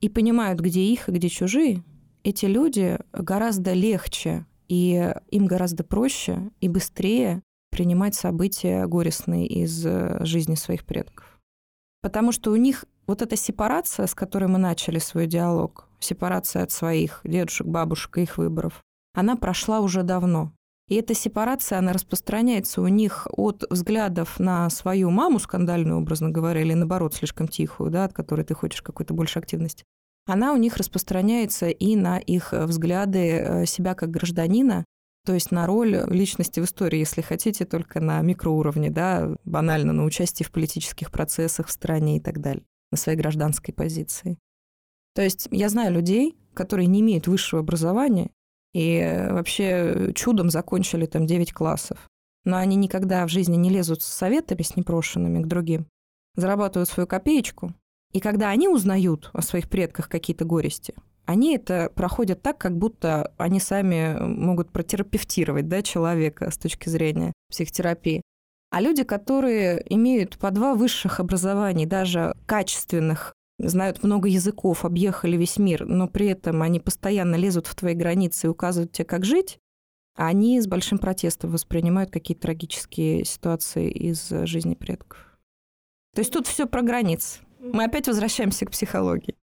и 0.00 0.08
понимают, 0.08 0.58
где 0.58 0.82
их 0.82 1.08
и 1.08 1.12
где 1.12 1.28
чужие, 1.28 1.84
эти 2.24 2.46
люди 2.46 2.98
гораздо 3.12 3.72
легче 3.72 4.46
и 4.66 5.14
им 5.30 5.46
гораздо 5.46 5.84
проще 5.84 6.50
и 6.60 6.68
быстрее 6.68 7.40
принимать 7.74 8.14
события 8.14 8.86
горестные 8.86 9.48
из 9.48 9.84
э, 9.84 10.24
жизни 10.24 10.54
своих 10.54 10.86
предков. 10.86 11.40
Потому 12.02 12.30
что 12.30 12.52
у 12.52 12.56
них 12.56 12.84
вот 13.08 13.20
эта 13.20 13.34
сепарация, 13.34 14.06
с 14.06 14.14
которой 14.14 14.46
мы 14.46 14.58
начали 14.58 15.00
свой 15.00 15.26
диалог, 15.26 15.88
сепарация 15.98 16.62
от 16.62 16.70
своих 16.70 17.20
дедушек, 17.24 17.66
бабушек 17.66 18.18
и 18.18 18.22
их 18.22 18.38
выборов, 18.38 18.80
она 19.12 19.34
прошла 19.34 19.80
уже 19.80 20.04
давно. 20.04 20.52
И 20.86 20.94
эта 20.94 21.14
сепарация, 21.14 21.80
она 21.80 21.92
распространяется 21.92 22.80
у 22.80 22.86
них 22.86 23.26
от 23.32 23.64
взглядов 23.68 24.38
на 24.38 24.70
свою 24.70 25.10
маму 25.10 25.40
скандальную, 25.40 25.98
образно 25.98 26.30
говоря, 26.30 26.60
или 26.60 26.74
наоборот, 26.74 27.14
слишком 27.14 27.48
тихую, 27.48 27.90
да, 27.90 28.04
от 28.04 28.12
которой 28.12 28.44
ты 28.44 28.54
хочешь 28.54 28.82
какой-то 28.82 29.14
больше 29.14 29.40
активности. 29.40 29.82
Она 30.26 30.52
у 30.52 30.56
них 30.58 30.76
распространяется 30.76 31.70
и 31.70 31.96
на 31.96 32.18
их 32.20 32.52
взгляды 32.52 33.30
э, 33.30 33.66
себя 33.66 33.94
как 33.94 34.12
гражданина, 34.12 34.84
то 35.24 35.32
есть 35.32 35.50
на 35.50 35.66
роль 35.66 36.04
личности 36.08 36.60
в 36.60 36.64
истории, 36.64 36.98
если 36.98 37.22
хотите, 37.22 37.64
только 37.64 38.00
на 38.00 38.20
микроуровне, 38.20 38.90
да, 38.90 39.34
банально 39.44 39.92
на 39.92 40.04
участие 40.04 40.46
в 40.46 40.52
политических 40.52 41.10
процессах 41.10 41.68
в 41.68 41.72
стране 41.72 42.18
и 42.18 42.20
так 42.20 42.40
далее, 42.40 42.64
на 42.90 42.98
своей 42.98 43.18
гражданской 43.18 43.72
позиции. 43.72 44.38
То 45.14 45.22
есть 45.22 45.48
я 45.50 45.68
знаю 45.68 45.92
людей, 45.92 46.36
которые 46.52 46.86
не 46.86 47.00
имеют 47.00 47.26
высшего 47.26 47.60
образования 47.60 48.30
и 48.72 49.26
вообще 49.30 50.12
чудом 50.14 50.50
закончили 50.50 51.06
там 51.06 51.26
9 51.26 51.52
классов, 51.52 52.08
но 52.44 52.56
они 52.56 52.76
никогда 52.76 53.26
в 53.26 53.30
жизни 53.30 53.56
не 53.56 53.70
лезут 53.70 54.02
с 54.02 54.06
советами, 54.06 54.62
с 54.62 54.76
непрошенными 54.76 55.42
к 55.42 55.46
другим, 55.46 55.86
зарабатывают 56.36 56.88
свою 56.88 57.06
копеечку, 57.06 57.72
и 58.12 58.20
когда 58.20 58.50
они 58.50 58.68
узнают 58.68 59.30
о 59.32 59.42
своих 59.42 59.68
предках 59.68 60.08
какие-то 60.08 60.44
горести, 60.44 60.94
они 61.26 61.56
это 61.56 61.90
проходят 61.94 62.42
так, 62.42 62.58
как 62.58 62.76
будто 62.76 63.32
они 63.38 63.60
сами 63.60 64.18
могут 64.20 64.70
протерапевтировать 64.70 65.68
да, 65.68 65.82
человека 65.82 66.50
с 66.50 66.58
точки 66.58 66.88
зрения 66.88 67.32
психотерапии. 67.50 68.22
А 68.70 68.80
люди, 68.80 69.04
которые 69.04 69.84
имеют 69.88 70.36
по 70.38 70.50
два 70.50 70.74
высших 70.74 71.20
образования, 71.20 71.86
даже 71.86 72.34
качественных, 72.46 73.32
знают 73.58 74.02
много 74.02 74.28
языков, 74.28 74.84
объехали 74.84 75.36
весь 75.36 75.58
мир, 75.58 75.86
но 75.86 76.08
при 76.08 76.26
этом 76.26 76.60
они 76.60 76.80
постоянно 76.80 77.36
лезут 77.36 77.66
в 77.68 77.74
твои 77.74 77.94
границы 77.94 78.46
и 78.46 78.50
указывают 78.50 78.92
тебе, 78.92 79.04
как 79.04 79.24
жить, 79.24 79.58
они 80.16 80.60
с 80.60 80.66
большим 80.66 80.98
протестом 80.98 81.50
воспринимают 81.50 82.10
какие-то 82.10 82.42
трагические 82.42 83.24
ситуации 83.24 83.90
из 83.90 84.28
жизни 84.28 84.74
предков. 84.74 85.38
То 86.14 86.20
есть 86.20 86.32
тут 86.32 86.46
все 86.46 86.66
про 86.66 86.82
границы. 86.82 87.40
Мы 87.60 87.84
опять 87.84 88.06
возвращаемся 88.06 88.66
к 88.66 88.70
психологии. 88.70 89.36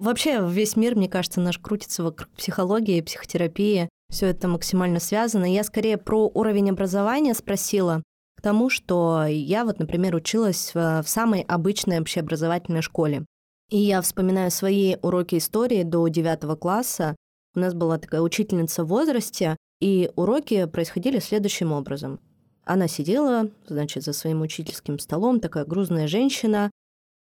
Вообще 0.00 0.40
весь 0.48 0.76
мир, 0.76 0.96
мне 0.96 1.10
кажется, 1.10 1.42
наш 1.42 1.58
крутится 1.58 2.02
вокруг 2.02 2.30
психологии, 2.30 3.02
психотерапии. 3.02 3.90
Все 4.10 4.28
это 4.28 4.48
максимально 4.48 4.98
связано. 4.98 5.44
Я 5.44 5.62
скорее 5.62 5.98
про 5.98 6.26
уровень 6.32 6.70
образования 6.70 7.34
спросила, 7.34 8.02
к 8.34 8.40
тому, 8.40 8.70
что 8.70 9.26
я 9.26 9.66
вот, 9.66 9.78
например, 9.78 10.14
училась 10.14 10.70
в, 10.72 11.02
в 11.02 11.08
самой 11.08 11.42
обычной 11.42 12.00
общеобразовательной 12.00 12.80
школе. 12.80 13.26
И 13.68 13.76
я 13.76 14.00
вспоминаю 14.00 14.50
свои 14.50 14.96
уроки 15.02 15.36
истории 15.36 15.82
до 15.82 16.08
9 16.08 16.58
класса. 16.58 17.14
У 17.54 17.60
нас 17.60 17.74
была 17.74 17.98
такая 17.98 18.22
учительница 18.22 18.84
в 18.84 18.88
возрасте, 18.88 19.58
и 19.82 20.10
уроки 20.16 20.64
происходили 20.64 21.18
следующим 21.18 21.72
образом. 21.72 22.20
Она 22.64 22.88
сидела, 22.88 23.50
значит, 23.66 24.04
за 24.04 24.14
своим 24.14 24.40
учительским 24.40 24.98
столом, 24.98 25.40
такая 25.40 25.66
грузная 25.66 26.08
женщина, 26.08 26.70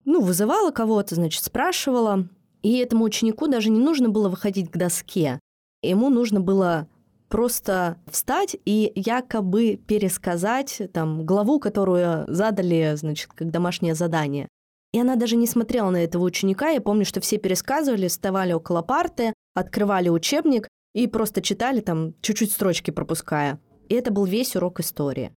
ну, 0.05 0.21
вызывала 0.21 0.71
кого-то, 0.71 1.15
значит, 1.15 1.43
спрашивала. 1.43 2.29
И 2.61 2.77
этому 2.77 3.05
ученику 3.05 3.47
даже 3.47 3.69
не 3.69 3.79
нужно 3.79 4.09
было 4.09 4.29
выходить 4.29 4.69
к 4.69 4.77
доске. 4.77 5.39
Ему 5.81 6.09
нужно 6.09 6.41
было 6.41 6.87
просто 7.29 7.97
встать 8.09 8.57
и 8.65 8.91
якобы 8.95 9.77
пересказать 9.77 10.81
там 10.93 11.25
главу, 11.25 11.59
которую 11.59 12.25
задали, 12.27 12.93
значит, 12.95 13.31
как 13.33 13.51
домашнее 13.51 13.95
задание. 13.95 14.47
И 14.91 14.99
она 14.99 15.15
даже 15.15 15.35
не 15.35 15.45
смотрела 15.45 15.91
на 15.91 16.03
этого 16.03 16.23
ученика. 16.23 16.69
Я 16.69 16.81
помню, 16.81 17.05
что 17.05 17.21
все 17.21 17.37
пересказывали, 17.37 18.07
вставали 18.07 18.53
около 18.53 18.81
парты, 18.81 19.33
открывали 19.53 20.09
учебник 20.09 20.67
и 20.93 21.07
просто 21.07 21.41
читали 21.41 21.81
там, 21.81 22.15
чуть-чуть 22.21 22.51
строчки 22.51 22.89
пропуская. 22.91 23.59
И 23.87 23.93
это 23.93 24.11
был 24.11 24.25
весь 24.25 24.55
урок 24.55 24.79
истории. 24.79 25.31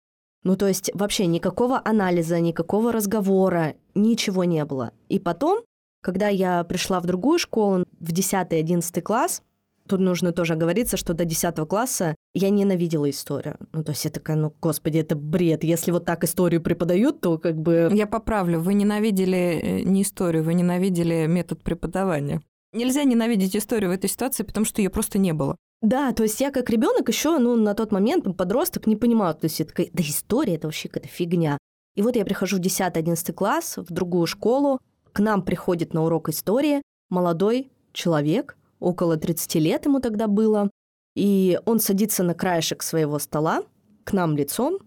Ну, 0.44 0.56
то 0.56 0.68
есть 0.68 0.90
вообще 0.94 1.28
никакого 1.28 1.82
анализа, 1.84 2.40
никакого 2.40 2.92
разговора, 2.92 3.76
ничего 3.94 4.44
не 4.44 4.66
было. 4.66 4.92
И 5.10 5.20
потом, 5.20 5.64
когда 6.02 6.28
я 6.28 6.64
пришла 6.64 7.00
в 7.00 7.06
другую 7.06 7.40
школу, 7.40 7.86
в 8.00 8.12
10-11 8.12 9.02
класс, 9.02 9.42
тут 9.88 10.00
нужно 10.00 10.32
тоже 10.32 10.54
оговориться, 10.54 10.98
что 10.98 11.14
до 11.14 11.26
10 11.26 11.56
класса 11.68 12.16
я 12.34 12.50
ненавидела 12.50 13.10
историю. 13.10 13.58
Ну, 13.74 13.84
то 13.84 13.92
есть 13.92 14.06
я 14.06 14.12
такая, 14.12 14.38
ну, 14.38 14.54
господи, 14.62 15.00
это 15.00 15.16
бред. 15.16 15.64
Если 15.64 15.92
вот 15.92 16.06
так 16.06 16.24
историю 16.24 16.62
преподают, 16.62 17.22
то 17.22 17.38
как 17.38 17.58
бы... 17.58 17.90
Я 17.94 18.08
поправлю, 18.08 18.60
вы 18.60 18.74
ненавидели 18.74 19.60
э, 19.62 19.82
не 19.82 20.04
историю, 20.04 20.44
вы 20.44 20.54
ненавидели 20.54 21.26
метод 21.28 21.62
преподавания. 21.62 22.42
Нельзя 22.74 23.04
ненавидеть 23.04 23.56
историю 23.56 23.90
в 23.90 23.94
этой 23.94 24.10
ситуации, 24.10 24.44
потому 24.44 24.66
что 24.66 24.82
ее 24.82 24.90
просто 24.90 25.20
не 25.20 25.34
было. 25.34 25.58
Да, 25.82 26.14
то 26.14 26.24
есть 26.24 26.40
я 26.40 26.52
как 26.52 26.70
ребенок 26.70 27.10
еще, 27.10 27.38
ну, 27.38 27.56
на 27.56 27.74
тот 27.74 27.92
момент, 27.92 28.26
подросток, 28.38 28.88
не 28.88 28.96
понимала, 28.96 29.34
то 29.34 29.46
есть 29.46 29.60
я 29.60 29.66
такая, 29.66 29.90
да 29.92 30.04
история 30.04 30.56
это 30.56 30.68
вообще 30.68 30.88
какая-то 30.88 31.10
фигня. 31.10 31.58
И 31.96 32.02
вот 32.02 32.16
я 32.16 32.24
прихожу 32.24 32.58
в 32.58 32.62
10-11 32.62 33.34
класс, 33.34 33.78
в 33.78 33.92
другую 33.92 34.26
школу, 34.28 34.80
к 35.14 35.20
нам 35.20 35.42
приходит 35.42 35.94
на 35.94 36.04
урок 36.04 36.30
истории 36.30 36.82
молодой 37.10 37.72
человек, 37.94 38.58
около 38.80 39.18
30 39.18 39.56
лет 39.56 39.86
ему 39.86 40.00
тогда 40.00 40.28
было, 40.28 40.70
и 41.16 41.60
он 41.66 41.80
садится 41.80 42.24
на 42.24 42.34
краешек 42.34 42.84
своего 42.84 43.20
стола, 43.20 43.64
к 44.04 44.14
нам 44.14 44.36
лицом. 44.36 44.80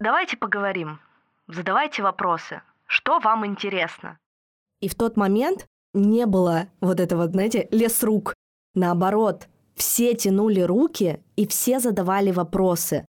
Давайте 0.00 0.36
поговорим, 0.36 0.98
задавайте 1.46 2.02
вопросы, 2.02 2.62
что 2.86 3.20
вам 3.20 3.46
интересно. 3.46 4.18
И 4.80 4.88
в 4.88 4.94
тот 4.94 5.16
момент 5.16 5.66
не 5.94 6.26
было 6.26 6.68
вот 6.80 6.98
этого, 6.98 7.28
знаете, 7.28 7.68
лес 7.70 8.02
рук. 8.02 8.34
Наоборот, 8.74 9.48
все 9.74 10.14
тянули 10.14 10.60
руки 10.60 11.22
и 11.36 11.46
все 11.46 11.78
задавали 11.78 12.30
вопросы. 12.30 13.06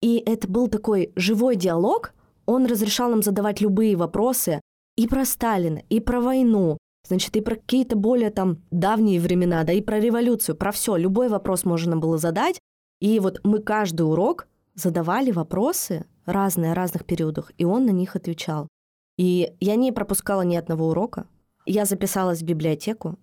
И 0.00 0.18
это 0.18 0.48
был 0.48 0.68
такой 0.68 1.12
живой 1.16 1.56
диалог. 1.56 2.12
Он 2.46 2.66
разрешал 2.66 3.10
нам 3.10 3.22
задавать 3.22 3.60
любые 3.60 3.96
вопросы 3.96 4.60
и 4.96 5.06
про 5.06 5.24
Сталина, 5.24 5.82
и 5.88 6.00
про 6.00 6.20
войну, 6.20 6.78
значит, 7.06 7.36
и 7.36 7.40
про 7.40 7.56
какие-то 7.56 7.96
более 7.96 8.30
там 8.30 8.62
давние 8.70 9.20
времена, 9.20 9.64
да, 9.64 9.72
и 9.72 9.80
про 9.80 9.98
революцию, 10.00 10.56
про 10.56 10.72
все. 10.72 10.96
Любой 10.96 11.28
вопрос 11.28 11.64
можно 11.64 11.96
было 11.96 12.18
задать. 12.18 12.60
И 13.00 13.18
вот 13.20 13.40
мы 13.44 13.60
каждый 13.60 14.02
урок 14.02 14.46
задавали 14.74 15.30
вопросы 15.30 16.06
разные 16.26 16.72
о 16.72 16.74
разных 16.74 17.04
периодах, 17.04 17.52
и 17.58 17.64
он 17.64 17.86
на 17.86 17.90
них 17.90 18.16
отвечал. 18.16 18.68
И 19.16 19.52
я 19.60 19.76
не 19.76 19.92
пропускала 19.92 20.42
ни 20.42 20.56
одного 20.56 20.88
урока. 20.88 21.26
Я 21.66 21.84
записалась 21.84 22.40
в 22.40 22.44
библиотеку, 22.44 23.18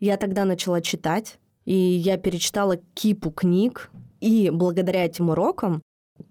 я 0.00 0.16
тогда 0.16 0.44
начала 0.44 0.80
читать, 0.80 1.38
и 1.64 1.74
я 1.74 2.18
перечитала 2.18 2.76
кипу 2.94 3.30
книг, 3.30 3.90
и 4.20 4.50
благодаря 4.50 5.04
этим 5.04 5.30
урокам 5.30 5.82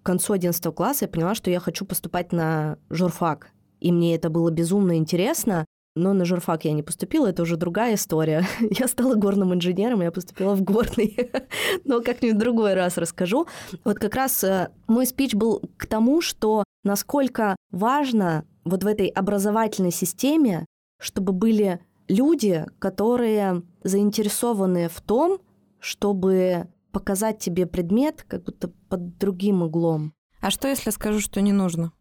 к 0.02 0.06
концу 0.06 0.34
11 0.34 0.74
класса 0.74 1.06
я 1.06 1.10
поняла, 1.10 1.36
что 1.36 1.50
я 1.50 1.60
хочу 1.60 1.86
поступать 1.86 2.32
на 2.32 2.78
журфак. 2.90 3.52
И 3.80 3.92
мне 3.92 4.16
это 4.16 4.30
было 4.30 4.50
безумно 4.50 4.98
интересно, 4.98 5.66
но 5.96 6.14
на 6.14 6.26
журфак 6.26 6.66
я 6.66 6.74
не 6.74 6.84
поступила, 6.84 7.28
это 7.28 7.44
уже 7.44 7.56
другая 7.56 7.96
история. 7.96 8.46
Я 8.70 8.88
стала 8.88 9.16
горным 9.16 9.54
инженером, 9.54 10.02
я 10.02 10.12
поступила 10.12 10.54
в 10.54 10.62
горный. 10.62 11.32
Но 11.86 12.02
как-нибудь 12.02 12.38
другой 12.38 12.74
раз 12.74 12.98
расскажу. 12.98 13.48
Вот 13.86 13.98
как 13.98 14.14
раз 14.16 14.44
э, 14.44 14.72
мой 14.88 15.06
спич 15.06 15.36
был 15.36 15.62
к 15.78 15.86
тому, 15.86 16.22
что 16.22 16.66
насколько 16.84 17.56
важно 17.72 18.44
вот 18.66 18.84
в 18.84 18.88
этой 18.88 19.08
образовательной 19.08 19.92
системе, 19.92 20.66
чтобы 21.00 21.32
были 21.32 21.80
люди, 22.10 22.66
которые 22.80 23.64
заинтересованы 23.84 24.90
в 24.90 25.00
том, 25.02 25.40
чтобы 25.80 26.68
показать 26.96 27.40
тебе 27.40 27.66
предмет 27.66 28.24
как 28.26 28.46
будто 28.46 28.70
под 28.88 29.18
другим 29.18 29.64
углом. 29.64 30.14
А 30.40 30.50
что, 30.50 30.70
если 30.70 30.92
скажу, 30.92 31.20
что 31.20 31.42
не 31.42 31.52
нужно? 31.52 31.92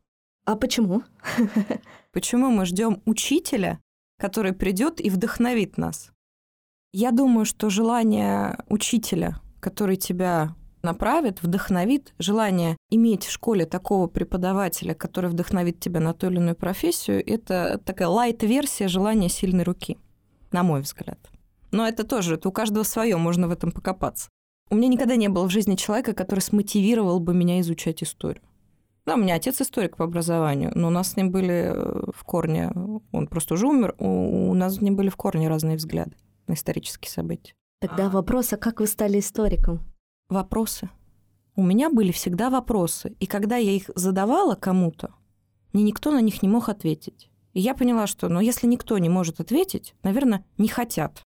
А 0.44 0.54
почему? 0.54 1.02
Почему 2.12 2.50
мы 2.50 2.64
ждем 2.64 3.02
учителя, 3.04 3.80
который 4.20 4.52
придет 4.52 5.00
и 5.00 5.10
вдохновит 5.10 5.78
нас? 5.78 6.12
Я 6.92 7.10
думаю, 7.10 7.44
что 7.44 7.70
желание 7.70 8.56
учителя, 8.68 9.40
который 9.58 9.96
тебя 9.96 10.54
направит, 10.82 11.42
вдохновит, 11.42 12.14
желание 12.20 12.76
иметь 12.88 13.24
в 13.24 13.32
школе 13.32 13.66
такого 13.66 14.06
преподавателя, 14.06 14.94
который 14.94 15.28
вдохновит 15.28 15.80
тебя 15.80 15.98
на 15.98 16.14
ту 16.14 16.28
или 16.28 16.36
иную 16.36 16.54
профессию, 16.54 17.20
это 17.28 17.80
такая 17.84 18.06
лайт-версия 18.06 18.86
желания 18.86 19.28
сильной 19.28 19.64
руки, 19.64 19.98
на 20.52 20.62
мой 20.62 20.82
взгляд. 20.82 21.18
Но 21.72 21.84
это 21.84 22.04
тоже, 22.04 22.36
это 22.36 22.48
у 22.48 22.52
каждого 22.52 22.84
свое, 22.84 23.16
можно 23.16 23.48
в 23.48 23.50
этом 23.50 23.72
покопаться. 23.72 24.28
У 24.70 24.76
меня 24.76 24.88
никогда 24.88 25.16
не 25.16 25.28
было 25.28 25.46
в 25.48 25.50
жизни 25.50 25.76
человека, 25.76 26.14
который 26.14 26.40
смотивировал 26.40 27.20
бы 27.20 27.34
меня 27.34 27.60
изучать 27.60 28.02
историю. 28.02 28.42
Да, 29.06 29.14
у 29.14 29.18
меня 29.18 29.34
отец 29.34 29.60
историк 29.60 29.96
по 29.96 30.04
образованию, 30.04 30.72
но 30.74 30.88
у 30.88 30.90
нас 30.90 31.12
с 31.12 31.16
ним 31.16 31.30
были 31.30 31.72
э, 31.74 32.10
в 32.14 32.24
корне, 32.24 32.72
он 33.12 33.26
просто 33.26 33.54
уже 33.54 33.66
умер, 33.66 33.94
у 33.98 34.54
нас 34.54 34.76
с 34.76 34.80
ним 34.80 34.96
были 34.96 35.10
в 35.10 35.16
корне 35.16 35.48
разные 35.48 35.76
взгляды 35.76 36.16
на 36.46 36.54
исторические 36.54 37.10
события. 37.10 37.52
Тогда 37.80 38.08
вопрос, 38.08 38.54
а 38.54 38.56
как 38.56 38.80
вы 38.80 38.86
стали 38.86 39.18
историком? 39.18 39.80
вопросы. 40.28 40.90
У 41.56 41.62
меня 41.62 41.90
были 41.90 42.12
всегда 42.12 42.50
вопросы, 42.50 43.16
и 43.20 43.26
когда 43.26 43.56
я 43.56 43.70
их 43.72 43.90
задавала 43.94 44.54
кому-то, 44.54 45.14
мне 45.72 45.82
никто 45.82 46.10
на 46.10 46.20
них 46.20 46.42
не 46.42 46.48
мог 46.48 46.68
ответить. 46.68 47.30
И 47.52 47.60
я 47.60 47.74
поняла, 47.74 48.06
что, 48.06 48.28
ну, 48.28 48.40
если 48.40 48.66
никто 48.66 48.98
не 48.98 49.08
может 49.08 49.40
ответить, 49.40 49.94
наверное, 50.02 50.44
не 50.58 50.68
хотят. 50.68 51.22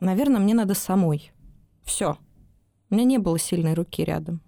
Наверное, 0.00 0.40
мне 0.40 0.54
надо 0.54 0.74
самой. 0.74 1.32
Все. 1.82 2.16
У 2.90 2.94
меня 2.94 3.04
не 3.04 3.18
было 3.18 3.38
сильной 3.38 3.74
руки 3.74 4.04
рядом. 4.04 4.40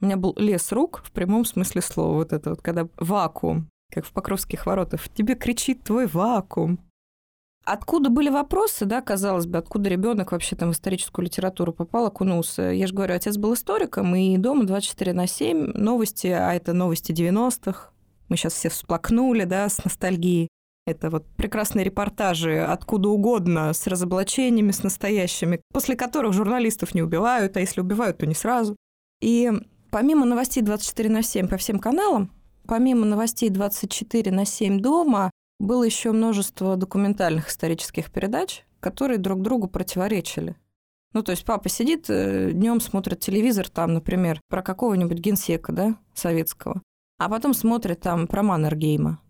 У 0.00 0.04
меня 0.04 0.16
был 0.16 0.34
лес 0.36 0.72
рук 0.72 1.02
в 1.04 1.10
прямом 1.12 1.44
смысле 1.44 1.80
слова. 1.80 2.14
Вот 2.14 2.32
это 2.32 2.50
вот, 2.50 2.60
когда 2.60 2.88
вакуум, 2.98 3.68
как 3.90 4.04
в 4.04 4.12
Покровских 4.12 4.66
воротах. 4.66 5.08
Тебе 5.08 5.34
кричит 5.34 5.84
твой 5.84 6.06
вакуум. 6.06 6.78
Откуда 7.64 8.10
были 8.10 8.28
вопросы, 8.30 8.84
да, 8.84 9.00
казалось 9.00 9.46
бы, 9.46 9.58
откуда 9.58 9.90
ребенок 9.90 10.30
вообще 10.30 10.54
там 10.54 10.70
в 10.70 10.72
историческую 10.72 11.24
литературу 11.24 11.72
попал, 11.72 12.06
окунулся? 12.06 12.70
Я 12.70 12.86
же 12.86 12.94
говорю, 12.94 13.14
отец 13.14 13.36
был 13.38 13.54
историком, 13.54 14.14
и 14.14 14.36
дома 14.36 14.64
24 14.64 15.12
на 15.12 15.26
7 15.26 15.72
новости, 15.72 16.28
а 16.28 16.54
это 16.54 16.72
новости 16.74 17.10
90-х. 17.10 17.90
Мы 18.28 18.36
сейчас 18.36 18.52
все 18.52 18.68
всплакнули, 18.68 19.44
да, 19.44 19.68
с 19.68 19.82
ностальгией. 19.84 20.48
Это 20.86 21.10
вот 21.10 21.26
прекрасные 21.36 21.84
репортажи 21.84 22.60
откуда 22.60 23.08
угодно, 23.08 23.72
с 23.72 23.88
разоблачениями, 23.88 24.70
с 24.70 24.84
настоящими, 24.84 25.60
после 25.72 25.96
которых 25.96 26.32
журналистов 26.32 26.94
не 26.94 27.02
убивают, 27.02 27.56
а 27.56 27.60
если 27.60 27.80
убивают, 27.80 28.18
то 28.18 28.26
не 28.26 28.34
сразу. 28.34 28.76
И 29.20 29.50
помимо 29.90 30.24
новостей 30.24 30.62
24 30.62 31.10
на 31.10 31.22
7 31.22 31.48
по 31.48 31.56
всем 31.56 31.80
каналам, 31.80 32.30
помимо 32.68 33.04
новостей 33.04 33.50
24 33.50 34.30
на 34.30 34.44
7 34.44 34.80
дома, 34.80 35.32
было 35.58 35.82
еще 35.82 36.12
множество 36.12 36.76
документальных 36.76 37.48
исторических 37.48 38.12
передач, 38.12 38.64
которые 38.78 39.18
друг 39.18 39.42
другу 39.42 39.66
противоречили. 39.66 40.54
Ну, 41.14 41.22
то 41.22 41.32
есть 41.32 41.44
папа 41.44 41.68
сидит, 41.68 42.10
э, 42.10 42.52
днем 42.52 42.80
смотрит 42.80 43.20
телевизор, 43.20 43.68
там, 43.68 43.94
например, 43.94 44.40
про 44.48 44.62
какого-нибудь 44.62 45.18
генсека, 45.18 45.72
да, 45.72 45.96
советского. 46.14 46.82
А 47.18 47.28
потом 47.28 47.54
смотрят 47.54 48.00
там 48.00 48.26
про 48.26 48.42
Маннергейма. 48.42 49.20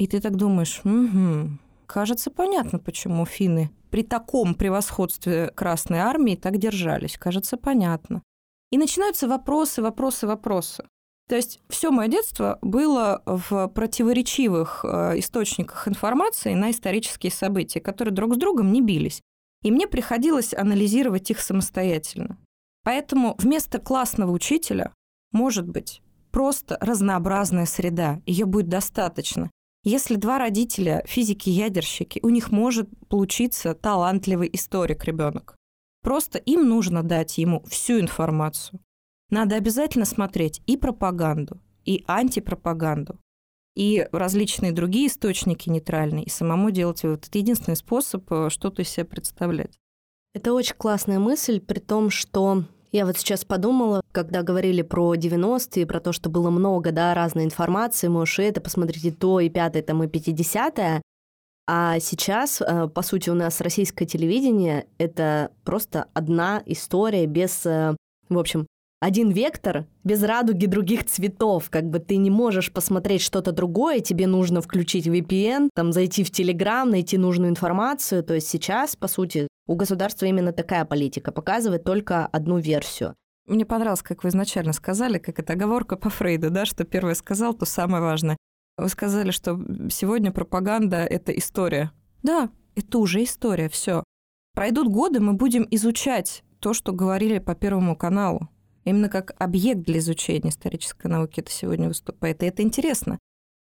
И 0.00 0.06
ты 0.06 0.18
так 0.18 0.34
думаешь, 0.36 0.80
угу, 0.82 1.50
кажется, 1.86 2.30
понятно, 2.30 2.78
почему 2.78 3.26
финны 3.26 3.70
при 3.90 4.02
таком 4.02 4.54
превосходстве 4.54 5.52
Красной 5.54 5.98
Армии 5.98 6.36
так 6.36 6.56
держались. 6.56 7.18
Кажется, 7.18 7.58
понятно. 7.58 8.22
И 8.70 8.78
начинаются 8.78 9.28
вопросы, 9.28 9.82
вопросы, 9.82 10.26
вопросы. 10.26 10.86
То 11.28 11.36
есть 11.36 11.60
все 11.68 11.90
мое 11.90 12.08
детство 12.08 12.58
было 12.62 13.20
в 13.26 13.68
противоречивых 13.68 14.86
э, 14.86 15.18
источниках 15.18 15.86
информации 15.86 16.54
на 16.54 16.70
исторические 16.70 17.30
события, 17.30 17.80
которые 17.80 18.14
друг 18.14 18.36
с 18.36 18.38
другом 18.38 18.72
не 18.72 18.80
бились. 18.80 19.20
И 19.62 19.70
мне 19.70 19.86
приходилось 19.86 20.54
анализировать 20.54 21.30
их 21.30 21.40
самостоятельно. 21.40 22.38
Поэтому 22.84 23.34
вместо 23.36 23.78
классного 23.78 24.30
учителя 24.30 24.94
может 25.30 25.68
быть 25.68 26.00
просто 26.30 26.78
разнообразная 26.80 27.66
среда. 27.66 28.22
Ее 28.24 28.46
будет 28.46 28.70
достаточно. 28.70 29.50
Если 29.82 30.16
два 30.16 30.38
родителя 30.38 31.02
физики-ядерщики, 31.06 32.20
у 32.22 32.28
них 32.28 32.50
может 32.52 32.88
получиться 33.08 33.74
талантливый 33.74 34.50
историк 34.52 35.04
ребенок. 35.04 35.56
Просто 36.02 36.38
им 36.38 36.68
нужно 36.68 37.02
дать 37.02 37.38
ему 37.38 37.62
всю 37.64 37.98
информацию. 37.98 38.80
Надо 39.30 39.56
обязательно 39.56 40.04
смотреть 40.04 40.60
и 40.66 40.76
пропаганду, 40.76 41.60
и 41.84 42.04
антипропаганду, 42.06 43.18
и 43.74 44.06
различные 44.12 44.72
другие 44.72 45.06
источники 45.06 45.70
нейтральные, 45.70 46.24
и 46.24 46.30
самому 46.30 46.70
делать 46.70 47.02
вывод. 47.02 47.26
Это 47.28 47.38
единственный 47.38 47.76
способ 47.76 48.30
э, 48.32 48.50
что-то 48.50 48.82
из 48.82 48.88
себя 48.88 49.06
представлять. 49.06 49.78
Это 50.34 50.52
очень 50.52 50.74
классная 50.76 51.18
мысль, 51.18 51.60
при 51.60 51.78
том, 51.78 52.10
что 52.10 52.64
я 52.92 53.06
вот 53.06 53.18
сейчас 53.18 53.44
подумала, 53.44 54.02
когда 54.12 54.42
говорили 54.42 54.82
про 54.82 55.14
90-е, 55.14 55.86
про 55.86 56.00
то, 56.00 56.12
что 56.12 56.28
было 56.28 56.50
много, 56.50 56.92
да, 56.92 57.14
разной 57.14 57.44
информации, 57.44 58.08
можешь 58.08 58.38
это, 58.38 58.60
посмотрите 58.60 59.12
то, 59.12 59.40
и 59.40 59.48
пятое, 59.48 59.82
там, 59.82 60.02
и 60.02 60.06
50-е. 60.06 61.02
А 61.68 62.00
сейчас, 62.00 62.60
э, 62.60 62.88
по 62.88 63.02
сути, 63.02 63.30
у 63.30 63.34
нас 63.34 63.60
российское 63.60 64.06
телевидение— 64.06 64.86
это 64.98 65.52
просто 65.64 66.06
одна 66.14 66.62
история 66.66 67.26
без, 67.26 67.64
э, 67.64 67.94
в 68.28 68.38
общем, 68.38 68.66
один 69.00 69.30
вектор 69.30 69.86
без 70.04 70.22
радуги 70.22 70.66
других 70.66 71.06
цветов. 71.06 71.70
Как 71.70 71.88
бы 71.88 72.00
ты 72.00 72.16
не 72.16 72.28
можешь 72.28 72.70
посмотреть 72.70 73.22
что-то 73.22 73.52
другое, 73.52 74.00
тебе 74.00 74.26
нужно 74.26 74.60
включить 74.60 75.06
VPN, 75.06 75.70
там 75.74 75.92
зайти 75.92 76.22
в 76.22 76.30
Telegram, 76.30 76.84
найти 76.84 77.16
нужную 77.16 77.50
информацию. 77.50 78.22
То 78.22 78.34
есть 78.34 78.48
сейчас, 78.48 78.96
по 78.96 79.08
сути, 79.08 79.48
у 79.70 79.76
государства 79.76 80.26
именно 80.26 80.52
такая 80.52 80.84
политика, 80.84 81.30
показывает 81.30 81.84
только 81.84 82.26
одну 82.26 82.58
версию. 82.58 83.14
Мне 83.46 83.64
понравилось, 83.64 84.02
как 84.02 84.24
вы 84.24 84.30
изначально 84.30 84.72
сказали, 84.72 85.18
как 85.18 85.38
это 85.38 85.52
оговорка 85.52 85.96
по 85.96 86.10
Фрейду, 86.10 86.50
да, 86.50 86.66
что 86.66 86.82
первое 86.82 87.14
сказал, 87.14 87.54
то 87.54 87.66
самое 87.66 88.02
важное. 88.02 88.36
Вы 88.76 88.88
сказали, 88.88 89.30
что 89.30 89.60
сегодня 89.88 90.32
пропаганда— 90.32 90.96
это 91.10 91.30
история. 91.30 91.92
Да, 92.24 92.50
это 92.74 92.98
уже 92.98 93.22
история, 93.22 93.68
все. 93.68 94.02
Пройдут 94.54 94.88
годы, 94.88 95.20
мы 95.20 95.34
будем 95.34 95.68
изучать 95.70 96.42
то, 96.58 96.74
что 96.74 96.92
говорили 96.92 97.38
по 97.38 97.54
Первому 97.54 97.94
каналу. 97.94 98.48
Именно 98.84 99.08
как 99.08 99.36
объект 99.38 99.82
для 99.82 100.00
изучения 100.00 100.50
исторической 100.50 101.06
науки 101.06 101.38
это 101.38 101.52
сегодня 101.52 101.86
выступает. 101.86 102.42
И 102.42 102.46
это 102.46 102.64
интересно. 102.64 103.20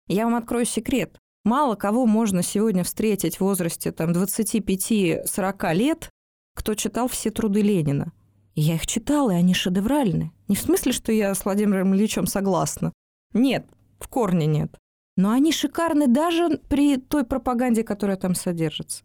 Я 0.06 0.24
вам 0.24 0.34
открою 0.34 0.66
секрет. 0.66 1.18
Мало 1.44 1.74
кого 1.74 2.06
можно 2.06 2.42
сегодня 2.42 2.84
встретить 2.84 3.36
в 3.36 3.42
возрасте 3.42 3.92
там, 3.92 4.12
25-40 4.12 5.74
лет, 5.74 6.10
кто 6.54 6.74
читал 6.74 7.08
все 7.08 7.30
труды 7.30 7.60
Ленина. 7.60 8.12
Я 8.54 8.76
их 8.76 8.86
читала, 8.86 9.32
и 9.32 9.34
они 9.36 9.52
шедевральны. 9.52 10.32
Не 10.48 10.56
в 10.56 10.60
смысле, 10.60 10.92
что 10.92 11.12
я 11.12 11.34
с 11.34 11.44
Владимиром 11.44 11.94
Ильичем 11.94 12.26
согласна. 12.26 12.92
Нет, 13.32 13.66
в 13.98 14.08
корне 14.08 14.46
нет. 14.46 14.74
Но 15.16 15.30
они 15.30 15.52
шикарны 15.52 16.06
даже 16.06 16.60
при 16.68 16.96
той 16.96 17.24
пропаганде, 17.24 17.84
которая 17.84 18.16
там 18.16 18.34
содержится. 18.34 19.04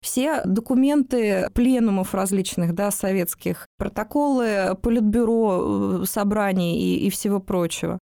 Все 0.00 0.42
документы 0.44 1.48
пленумов 1.54 2.14
различных, 2.14 2.74
да, 2.74 2.90
советских, 2.90 3.66
протоколы 3.78 4.76
политбюро, 4.82 6.02
э, 6.02 6.04
собраний 6.04 6.78
и, 6.78 7.06
и 7.06 7.10
всего 7.10 7.40
прочего. 7.40 7.98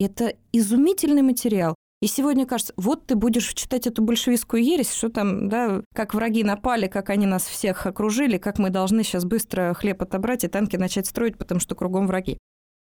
Это 0.00 0.34
изумительный 0.52 1.22
материал. 1.22 1.74
И 2.04 2.06
сегодня 2.06 2.44
кажется, 2.44 2.74
вот 2.76 3.06
ты 3.06 3.14
будешь 3.14 3.54
читать 3.54 3.86
эту 3.86 4.02
большевистскую 4.02 4.62
ересь, 4.62 4.92
что 4.92 5.08
там, 5.08 5.48
да, 5.48 5.80
как 5.94 6.12
враги 6.12 6.44
напали, 6.44 6.86
как 6.86 7.08
они 7.08 7.24
нас 7.24 7.44
всех 7.44 7.86
окружили, 7.86 8.36
как 8.36 8.58
мы 8.58 8.68
должны 8.68 9.02
сейчас 9.02 9.24
быстро 9.24 9.72
хлеб 9.72 10.02
отобрать 10.02 10.44
и 10.44 10.48
танки 10.48 10.76
начать 10.76 11.06
строить, 11.06 11.38
потому 11.38 11.60
что 11.60 11.74
кругом 11.74 12.06
враги. 12.06 12.36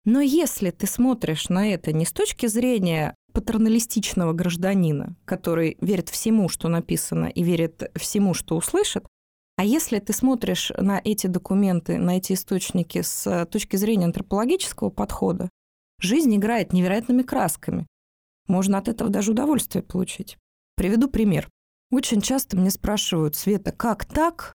Но 0.05 0.21
если 0.21 0.69
ты 0.69 0.85
смотришь 0.85 1.49
на 1.49 1.67
это 1.67 1.93
не 1.93 2.05
с 2.05 2.11
точки 2.11 2.45
зрения 2.45 3.15
патерналистичного 3.33 4.33
гражданина, 4.33 5.15
который 5.25 5.77
верит 5.81 6.09
всему, 6.09 6.47
что 6.47 6.67
написано, 6.67 7.25
и 7.25 7.41
верит 7.41 7.89
всему, 7.95 8.35
что 8.35 8.55
услышит, 8.55 9.07
а 9.55 9.65
если 9.65 9.97
ты 9.97 10.13
смотришь 10.13 10.71
на 10.77 11.01
эти 11.03 11.25
документы, 11.25 11.97
на 11.97 12.17
эти 12.17 12.33
источники 12.33 13.01
с 13.01 13.47
точки 13.47 13.77
зрения 13.77 14.05
антропологического 14.05 14.91
подхода, 14.91 15.49
жизнь 15.99 16.35
играет 16.35 16.71
невероятными 16.71 17.23
красками. 17.23 17.87
Можно 18.47 18.77
от 18.77 18.87
этого 18.87 19.09
даже 19.09 19.31
удовольствие 19.31 19.83
получить. 19.83 20.37
Приведу 20.75 21.09
пример. 21.09 21.49
Очень 21.91 22.21
часто 22.21 22.57
мне 22.57 22.69
спрашивают, 22.69 23.35
Света, 23.35 23.71
как 23.71 24.05
так? 24.05 24.53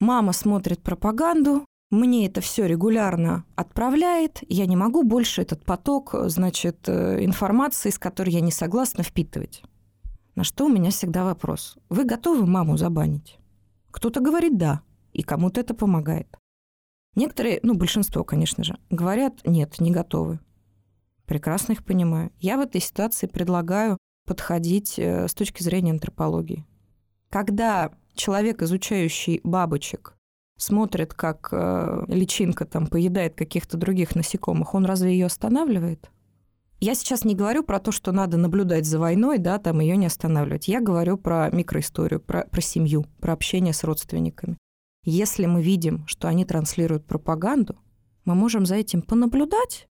Мама 0.00 0.32
смотрит 0.32 0.82
пропаганду, 0.82 1.64
мне 1.92 2.26
это 2.26 2.40
все 2.40 2.66
регулярно 2.66 3.44
отправляет, 3.54 4.38
я 4.48 4.64
не 4.64 4.76
могу 4.76 5.02
больше 5.02 5.42
этот 5.42 5.64
поток, 5.64 6.14
значит, 6.24 6.88
э, 6.88 7.22
информации, 7.22 7.90
с 7.90 7.98
которой 7.98 8.30
я 8.30 8.40
не 8.40 8.50
согласна, 8.50 9.04
впитывать. 9.04 9.62
На 10.34 10.42
что 10.42 10.64
у 10.64 10.68
меня 10.70 10.90
всегда 10.90 11.24
вопрос. 11.24 11.76
Вы 11.90 12.04
готовы 12.04 12.46
маму 12.46 12.78
забанить? 12.78 13.38
Кто-то 13.90 14.20
говорит 14.20 14.56
«да», 14.56 14.80
и 15.12 15.22
кому-то 15.22 15.60
это 15.60 15.74
помогает. 15.74 16.38
Некоторые, 17.14 17.60
ну, 17.62 17.74
большинство, 17.74 18.24
конечно 18.24 18.64
же, 18.64 18.78
говорят 18.88 19.40
«нет, 19.44 19.78
не 19.78 19.90
готовы». 19.90 20.40
Прекрасно 21.32 21.72
их 21.72 21.82
понимаю. 21.82 22.30
Я 22.40 22.58
в 22.58 22.60
этой 22.60 22.82
ситуации 22.82 23.26
предлагаю 23.26 23.96
подходить 24.26 24.98
э, 24.98 25.26
с 25.26 25.32
точки 25.32 25.62
зрения 25.62 25.92
антропологии. 25.92 26.66
Когда 27.30 27.90
человек, 28.12 28.60
изучающий 28.60 29.40
бабочек, 29.42 30.12
смотрит, 30.58 31.14
как 31.14 31.48
э, 31.50 32.04
личинка 32.08 32.66
там 32.66 32.86
поедает 32.86 33.34
каких-то 33.34 33.78
других 33.78 34.14
насекомых, 34.14 34.74
он 34.74 34.84
разве 34.84 35.12
ее 35.12 35.24
останавливает? 35.24 36.10
Я 36.80 36.94
сейчас 36.94 37.24
не 37.24 37.34
говорю 37.34 37.62
про 37.62 37.80
то, 37.80 37.92
что 37.92 38.12
надо 38.12 38.36
наблюдать 38.36 38.84
за 38.84 38.98
войной, 38.98 39.38
да, 39.38 39.56
там 39.56 39.80
ее 39.80 39.96
не 39.96 40.08
останавливать. 40.08 40.68
Я 40.68 40.82
говорю 40.82 41.16
про 41.16 41.48
микроисторию, 41.50 42.20
про, 42.20 42.44
про 42.44 42.60
семью, 42.60 43.06
про 43.20 43.32
общение 43.32 43.72
с 43.72 43.84
родственниками. 43.84 44.58
Если 45.06 45.46
мы 45.46 45.62
видим, 45.62 46.06
что 46.06 46.28
они 46.28 46.44
транслируют 46.44 47.06
пропаганду, 47.06 47.78
мы 48.26 48.34
можем 48.34 48.66
за 48.66 48.74
этим 48.74 49.00
понаблюдать 49.00 49.88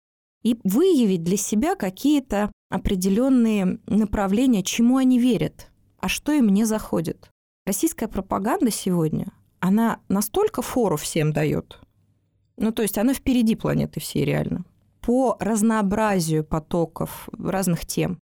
и 0.48 0.58
выявить 0.64 1.24
для 1.24 1.36
себя 1.36 1.76
какие-то 1.76 2.54
определенные 2.70 3.80
направления, 3.86 4.64
чему 4.64 4.96
они 4.96 5.20
верят, 5.20 5.70
а 6.00 6.08
что 6.08 6.32
им 6.32 6.48
не 6.48 6.64
заходит. 6.64 7.30
Российская 7.66 8.08
пропаганда 8.08 8.72
сегодня, 8.72 9.34
она 9.60 10.00
настолько 10.08 10.62
фору 10.62 10.96
всем 10.96 11.34
дает. 11.34 11.82
Ну, 12.56 12.72
то 12.72 12.82
есть 12.82 12.98
она 12.98 13.14
впереди 13.14 13.56
планеты 13.56 14.00
всей 14.00 14.24
реально. 14.24 14.64
По 15.02 15.36
разнообразию 15.42 16.46
потоков 16.46 17.28
разных 17.38 17.86
тем. 17.86 18.20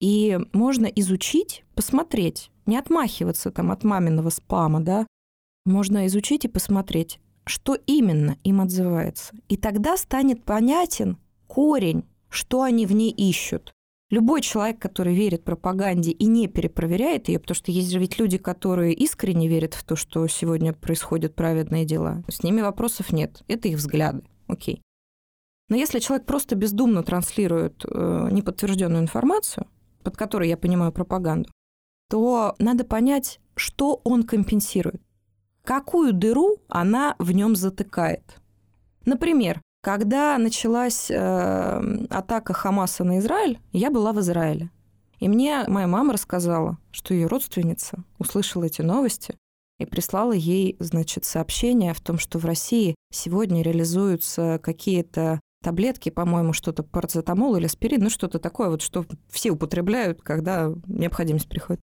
И 0.00 0.38
можно 0.52 0.86
изучить, 0.86 1.64
посмотреть, 1.74 2.52
не 2.66 2.76
отмахиваться 2.76 3.50
там 3.50 3.72
от 3.72 3.82
маминого 3.82 4.30
спама, 4.30 4.80
да. 4.80 5.04
Можно 5.64 6.06
изучить 6.06 6.44
и 6.44 6.48
посмотреть, 6.48 7.18
что 7.44 7.74
именно 7.74 8.36
им 8.44 8.60
отзывается. 8.60 9.34
И 9.48 9.56
тогда 9.56 9.96
станет 9.96 10.44
понятен 10.44 11.18
корень, 11.56 12.04
что 12.28 12.60
они 12.60 12.84
в 12.84 12.92
ней 12.92 13.10
ищут. 13.10 13.72
Любой 14.10 14.42
человек, 14.42 14.78
который 14.78 15.14
верит 15.14 15.42
пропаганде 15.42 16.10
и 16.10 16.26
не 16.26 16.48
перепроверяет 16.48 17.28
ее, 17.28 17.40
потому 17.40 17.54
что 17.54 17.72
есть 17.72 17.90
же 17.90 17.98
ведь 17.98 18.18
люди, 18.18 18.36
которые 18.36 18.92
искренне 18.92 19.48
верят 19.48 19.72
в 19.72 19.82
то, 19.82 19.96
что 19.96 20.26
сегодня 20.26 20.74
происходят 20.74 21.34
праведные 21.34 21.86
дела, 21.86 22.22
с 22.28 22.42
ними 22.42 22.60
вопросов 22.60 23.10
нет. 23.10 23.42
Это 23.48 23.68
их 23.68 23.78
взгляды. 23.78 24.22
Окей. 24.48 24.82
Но 25.70 25.76
если 25.76 25.98
человек 25.98 26.26
просто 26.26 26.56
бездумно 26.56 27.02
транслирует 27.02 27.86
э, 27.86 28.28
неподтвержденную 28.32 29.02
информацию, 29.02 29.66
под 30.04 30.14
которой 30.14 30.50
я 30.50 30.58
понимаю 30.58 30.92
пропаганду, 30.92 31.48
то 32.10 32.54
надо 32.58 32.84
понять, 32.84 33.40
что 33.54 34.02
он 34.04 34.24
компенсирует. 34.24 35.00
Какую 35.64 36.12
дыру 36.12 36.58
она 36.68 37.16
в 37.18 37.32
нем 37.32 37.56
затыкает. 37.56 38.42
Например, 39.06 39.62
когда 39.86 40.36
началась 40.36 41.12
э, 41.12 42.06
атака 42.10 42.52
Хамаса 42.52 43.04
на 43.04 43.20
Израиль, 43.20 43.60
я 43.70 43.92
была 43.92 44.12
в 44.12 44.18
Израиле. 44.18 44.72
И 45.20 45.28
мне 45.28 45.62
моя 45.68 45.86
мама 45.86 46.14
рассказала, 46.14 46.78
что 46.90 47.14
ее 47.14 47.28
родственница 47.28 48.02
услышала 48.18 48.64
эти 48.64 48.82
новости 48.82 49.36
и 49.78 49.86
прислала 49.86 50.32
ей, 50.32 50.74
значит, 50.80 51.24
сообщение 51.24 51.94
в 51.94 52.00
том, 52.00 52.18
что 52.18 52.40
в 52.40 52.44
России 52.46 52.96
сегодня 53.12 53.62
реализуются 53.62 54.58
какие-то 54.60 55.40
таблетки, 55.62 56.08
по-моему, 56.08 56.52
что-то 56.52 56.82
парацетамол 56.82 57.54
или 57.54 57.66
аспирин, 57.66 58.02
ну 58.02 58.10
что-то 58.10 58.40
такое, 58.40 58.70
вот 58.70 58.82
что 58.82 59.06
все 59.30 59.52
употребляют, 59.52 60.20
когда 60.20 60.74
необходимость 60.88 61.48
приходит. 61.48 61.80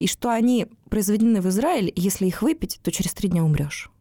И 0.00 0.08
что 0.08 0.28
они 0.28 0.66
произведены 0.90 1.40
в 1.40 1.48
Израиле, 1.50 1.90
и 1.90 2.00
если 2.00 2.26
их 2.26 2.42
выпить, 2.42 2.80
то 2.82 2.90
через 2.90 3.14
три 3.14 3.28
дня 3.28 3.44
умрешь. 3.44 3.92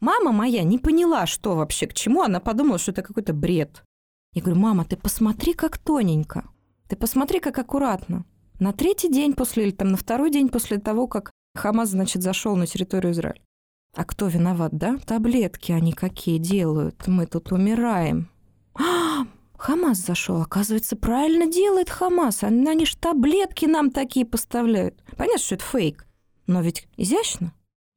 Мама 0.00 0.32
моя 0.32 0.62
не 0.62 0.78
поняла, 0.78 1.26
что 1.26 1.56
вообще 1.56 1.86
к 1.86 1.94
чему. 1.94 2.22
Она 2.22 2.40
подумала, 2.40 2.78
что 2.78 2.92
это 2.92 3.02
какой-то 3.02 3.32
бред. 3.32 3.82
Я 4.32 4.42
говорю, 4.42 4.60
мама, 4.60 4.84
ты 4.84 4.96
посмотри, 4.96 5.54
как 5.54 5.78
тоненько. 5.78 6.48
Ты 6.88 6.96
посмотри, 6.96 7.40
как 7.40 7.58
аккуратно. 7.58 8.24
На 8.58 8.72
третий 8.72 9.08
день 9.08 9.32
после, 9.32 9.64
или 9.64 9.70
там 9.70 9.88
на 9.88 9.96
второй 9.96 10.30
день 10.30 10.48
после 10.48 10.78
того, 10.78 11.06
как 11.06 11.30
Хамас, 11.54 11.90
значит, 11.90 12.22
зашел 12.22 12.56
на 12.56 12.66
территорию 12.66 13.12
Израиля. 13.12 13.40
А 13.94 14.04
кто 14.04 14.26
виноват, 14.26 14.72
да? 14.72 14.98
Таблетки 14.98 15.72
они 15.72 15.92
какие 15.92 16.38
делают. 16.38 17.06
Мы 17.06 17.26
тут 17.26 17.50
умираем. 17.50 18.28
А, 18.74 19.26
Хамас 19.56 19.98
зашел. 19.98 20.42
Оказывается, 20.42 20.96
правильно 20.96 21.46
делает 21.46 21.88
Хамас. 21.88 22.42
Они, 22.42 22.68
они 22.68 22.84
ж 22.84 22.94
таблетки 22.96 23.64
нам 23.64 23.90
такие 23.90 24.26
поставляют. 24.26 25.02
Понятно, 25.16 25.38
что 25.38 25.54
это 25.54 25.64
фейк. 25.64 26.06
Но 26.46 26.60
ведь 26.60 26.86
изящно. 26.98 27.54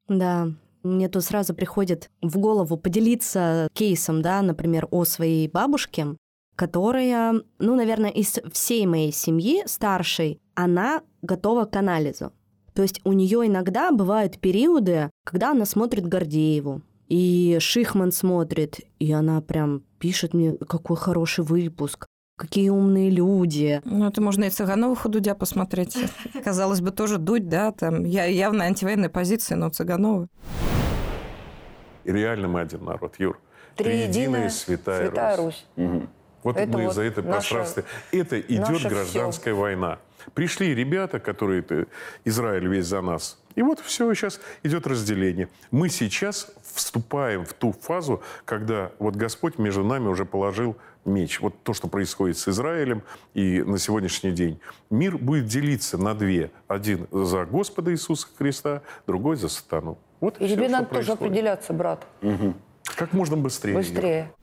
Да, 0.08 0.54
мне 0.84 1.10
тут 1.10 1.24
сразу 1.24 1.54
приходит 1.54 2.10
в 2.22 2.38
голову 2.38 2.78
поделиться 2.78 3.68
кейсом, 3.74 4.22
да, 4.22 4.42
например, 4.42 4.88
о 4.92 5.06
своей 5.06 5.48
бабушке, 5.48 6.16
которая, 6.56 7.42
ну, 7.60 7.76
наверное, 7.76 8.10
из 8.10 8.40
всей 8.52 8.86
моей 8.86 9.12
семьи 9.12 9.64
старшей, 9.66 10.42
она 10.56 11.02
готова 11.22 11.66
к 11.66 11.76
анализу. 11.76 12.34
То 12.74 12.82
есть 12.82 13.02
у 13.04 13.14
нее 13.14 13.48
иногда 13.48 13.92
бывают 13.92 14.40
периоды, 14.40 15.10
когда 15.26 15.52
она 15.52 15.66
смотрит 15.66 16.08
Гордееву, 16.08 16.82
и 17.08 17.58
Шихман 17.60 18.12
смотрит, 18.12 18.80
и 19.00 19.12
она 19.12 19.42
прям 19.42 19.84
пишет 20.00 20.34
мне, 20.34 20.56
какой 20.56 20.96
хороший 20.96 21.44
выпуск, 21.44 22.06
какие 22.38 22.70
умные 22.70 23.10
люди. 23.10 23.82
Ну, 23.84 24.08
это 24.08 24.22
можно 24.22 24.46
и 24.46 24.50
Цыганова 24.50 24.96
Худудя 24.96 25.36
посмотреть. 25.36 25.98
Казалось 26.44 26.82
бы, 26.82 26.92
тоже 26.92 27.18
дуть, 27.18 27.50
да, 27.50 27.72
там 27.72 28.06
я 28.06 28.26
явно 28.26 28.66
антивоенной 28.66 29.10
позиции, 29.10 29.56
но 29.56 29.70
Цыганова. 29.70 30.28
И 32.10 32.12
реально 32.12 32.48
мы 32.48 32.62
один 32.62 32.86
народ, 32.86 33.20
Юр. 33.20 33.40
Триединая 33.76 34.50
святая, 34.50 35.06
святая 35.06 35.38
Русь. 35.38 35.64
Русь. 35.78 35.88
Угу. 35.88 36.08
Вот 36.42 36.58
это 36.58 36.76
мы 36.76 36.86
вот 36.86 36.96
за 36.96 37.04
это 37.04 37.22
наше, 37.22 37.54
пространство. 37.54 37.84
Это 38.12 38.42
идет 38.42 38.82
гражданская 38.82 39.54
все. 39.54 39.62
война. 39.62 40.00
Пришли 40.34 40.74
ребята, 40.74 41.20
которые 41.20 41.60
это, 41.60 41.86
Израиль 42.26 42.68
весь 42.68 42.88
за 42.88 43.02
нас. 43.02 43.40
И 43.54 43.62
вот 43.62 43.80
все, 43.80 44.12
сейчас 44.16 44.42
идет 44.64 44.88
разделение. 44.88 45.50
Мы 45.70 45.90
сейчас 45.90 46.52
вступаем 46.74 47.46
в 47.46 47.54
ту 47.54 47.74
фазу, 47.74 48.24
когда 48.44 48.92
вот 48.98 49.16
Господь 49.16 49.60
между 49.60 49.84
нами 49.84 50.08
уже 50.08 50.26
положил 50.26 50.78
меч. 51.06 51.40
Вот 51.42 51.62
то, 51.62 51.76
что 51.76 51.88
происходит 51.88 52.40
с 52.40 52.48
Израилем 52.48 53.04
и 53.36 53.62
на 53.62 53.78
сегодняшний 53.78 54.32
день. 54.32 54.60
Мир 54.90 55.16
будет 55.20 55.46
делиться 55.46 56.00
на 56.00 56.16
две. 56.16 56.50
Один 56.68 57.08
за 57.12 57.46
Господа 57.46 57.92
Иисуса 57.92 58.28
Христа, 58.36 58.82
другой 59.06 59.36
за 59.36 59.48
сатану. 59.48 60.00
Вот 60.20 60.40
и, 60.42 60.46
и 60.46 60.50
тебе 60.50 60.68
все, 60.68 60.72
надо 60.72 60.88
тоже 60.88 61.12
определяться, 61.14 61.74
брат. 61.74 62.06
Угу. 62.22 62.54
Как 62.84 63.14
можно 63.14 63.38
быстрее. 63.38 63.74
Быстрее. 63.74 64.34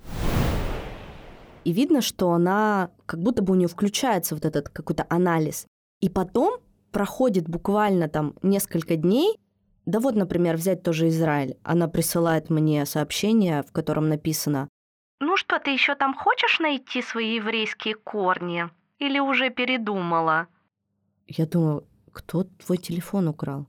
И 1.64 1.72
видно, 1.72 2.00
что 2.00 2.30
она, 2.30 2.90
как 3.06 3.20
будто 3.20 3.42
бы 3.42 3.52
у 3.52 3.56
нее 3.56 3.68
включается 3.68 4.34
вот 4.34 4.44
этот 4.44 4.68
какой-то 4.68 5.04
анализ. 5.08 5.66
И 6.00 6.08
потом 6.08 6.60
проходит 6.92 7.48
буквально 7.48 8.08
там 8.08 8.34
несколько 8.42 8.96
дней, 8.96 9.38
да 9.84 10.00
вот, 10.00 10.14
например, 10.14 10.56
взять 10.56 10.82
тоже 10.82 11.08
Израиль. 11.08 11.56
Она 11.62 11.88
присылает 11.88 12.50
мне 12.50 12.86
сообщение, 12.86 13.62
в 13.62 13.72
котором 13.72 14.08
написано 14.08 14.68
«Ну 15.20 15.36
что, 15.36 15.58
ты 15.58 15.70
еще 15.70 15.94
там 15.94 16.14
хочешь 16.14 16.60
найти 16.60 17.02
свои 17.02 17.36
еврейские 17.36 17.94
корни? 17.94 18.68
Или 18.98 19.18
уже 19.18 19.50
передумала?» 19.50 20.48
Я 21.26 21.46
думаю, 21.46 21.84
кто 22.12 22.44
твой 22.44 22.78
телефон 22.78 23.28
украл? 23.28 23.66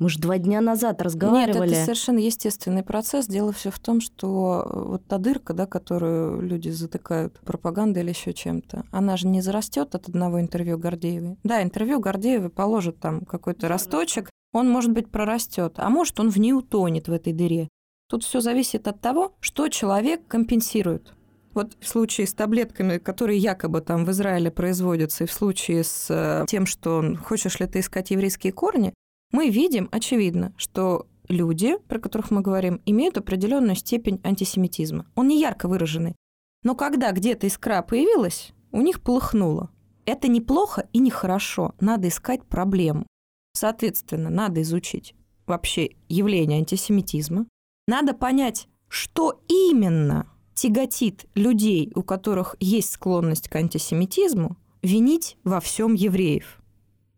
Мы 0.00 0.08
же 0.08 0.18
два 0.18 0.38
дня 0.38 0.62
назад 0.62 1.02
разговаривали. 1.02 1.68
Нет, 1.68 1.72
это 1.72 1.84
совершенно 1.84 2.18
естественный 2.18 2.82
процесс. 2.82 3.26
Дело 3.26 3.52
все 3.52 3.70
в 3.70 3.78
том, 3.78 4.00
что 4.00 4.64
э, 4.64 4.82
вот 4.88 5.04
та 5.06 5.18
дырка, 5.18 5.52
да, 5.52 5.66
которую 5.66 6.40
люди 6.40 6.70
затыкают 6.70 7.38
пропагандой 7.40 8.02
или 8.02 8.08
еще 8.08 8.32
чем-то, 8.32 8.84
она 8.90 9.18
же 9.18 9.26
не 9.26 9.42
зарастет 9.42 9.94
от 9.94 10.08
одного 10.08 10.40
интервью 10.40 10.78
Гордеевой. 10.78 11.36
Да, 11.44 11.62
интервью 11.62 12.00
Гордеевой 12.00 12.48
положит 12.48 12.98
там 12.98 13.26
какой-то 13.26 13.68
росточек, 13.68 14.30
он, 14.52 14.70
может 14.70 14.90
быть, 14.90 15.10
прорастет, 15.10 15.74
а 15.76 15.90
может, 15.90 16.18
он 16.18 16.30
в 16.30 16.38
ней 16.38 16.54
утонет 16.54 17.08
в 17.08 17.12
этой 17.12 17.34
дыре. 17.34 17.68
Тут 18.08 18.24
все 18.24 18.40
зависит 18.40 18.88
от 18.88 19.02
того, 19.02 19.36
что 19.40 19.68
человек 19.68 20.26
компенсирует. 20.26 21.14
Вот 21.52 21.76
в 21.78 21.86
случае 21.86 22.26
с 22.26 22.32
таблетками, 22.32 22.98
которые 22.98 23.38
якобы 23.38 23.80
там 23.80 24.04
в 24.04 24.10
Израиле 24.12 24.50
производятся, 24.50 25.24
и 25.24 25.26
в 25.26 25.32
случае 25.32 25.84
с 25.84 26.06
э, 26.08 26.46
тем, 26.48 26.64
что 26.64 27.04
хочешь 27.22 27.60
ли 27.60 27.66
ты 27.66 27.80
искать 27.80 28.10
еврейские 28.10 28.52
корни, 28.52 28.94
мы 29.32 29.48
видим, 29.48 29.88
очевидно, 29.92 30.52
что 30.56 31.06
люди, 31.28 31.76
про 31.88 31.98
которых 31.98 32.30
мы 32.30 32.40
говорим, 32.40 32.80
имеют 32.86 33.16
определенную 33.16 33.76
степень 33.76 34.20
антисемитизма. 34.24 35.06
Он 35.14 35.28
не 35.28 35.40
ярко 35.40 35.68
выраженный. 35.68 36.16
Но 36.62 36.74
когда 36.74 37.12
где-то 37.12 37.46
искра 37.46 37.82
появилась, 37.82 38.52
у 38.72 38.82
них 38.82 39.00
полыхнуло. 39.00 39.70
Это 40.04 40.28
неплохо 40.28 40.88
и 40.92 40.98
нехорошо. 40.98 41.74
Надо 41.80 42.08
искать 42.08 42.44
проблему. 42.44 43.06
Соответственно, 43.52 44.30
надо 44.30 44.62
изучить 44.62 45.14
вообще 45.46 45.90
явление 46.08 46.58
антисемитизма. 46.58 47.46
Надо 47.86 48.14
понять, 48.14 48.68
что 48.88 49.42
именно 49.48 50.30
тяготит 50.54 51.26
людей, 51.34 51.90
у 51.94 52.02
которых 52.02 52.56
есть 52.60 52.92
склонность 52.92 53.48
к 53.48 53.56
антисемитизму, 53.56 54.56
винить 54.82 55.36
во 55.44 55.60
всем 55.60 55.94
евреев. 55.94 56.60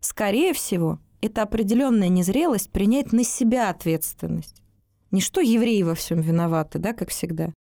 Скорее 0.01 0.53
всего, 0.53 0.99
это 1.23 1.43
определенная 1.43 2.09
незрелость 2.09 2.71
принять 2.71 3.13
на 3.13 3.25
себя 3.25 3.71
ответственность. 3.71 4.63
Не 5.11 5.21
что 5.21 5.41
евреи 5.41 5.83
во 5.83 5.95
всем 5.95 6.21
виноваты, 6.21 6.79
да, 6.79 6.93
как 6.93 7.11
всегда. 7.11 7.53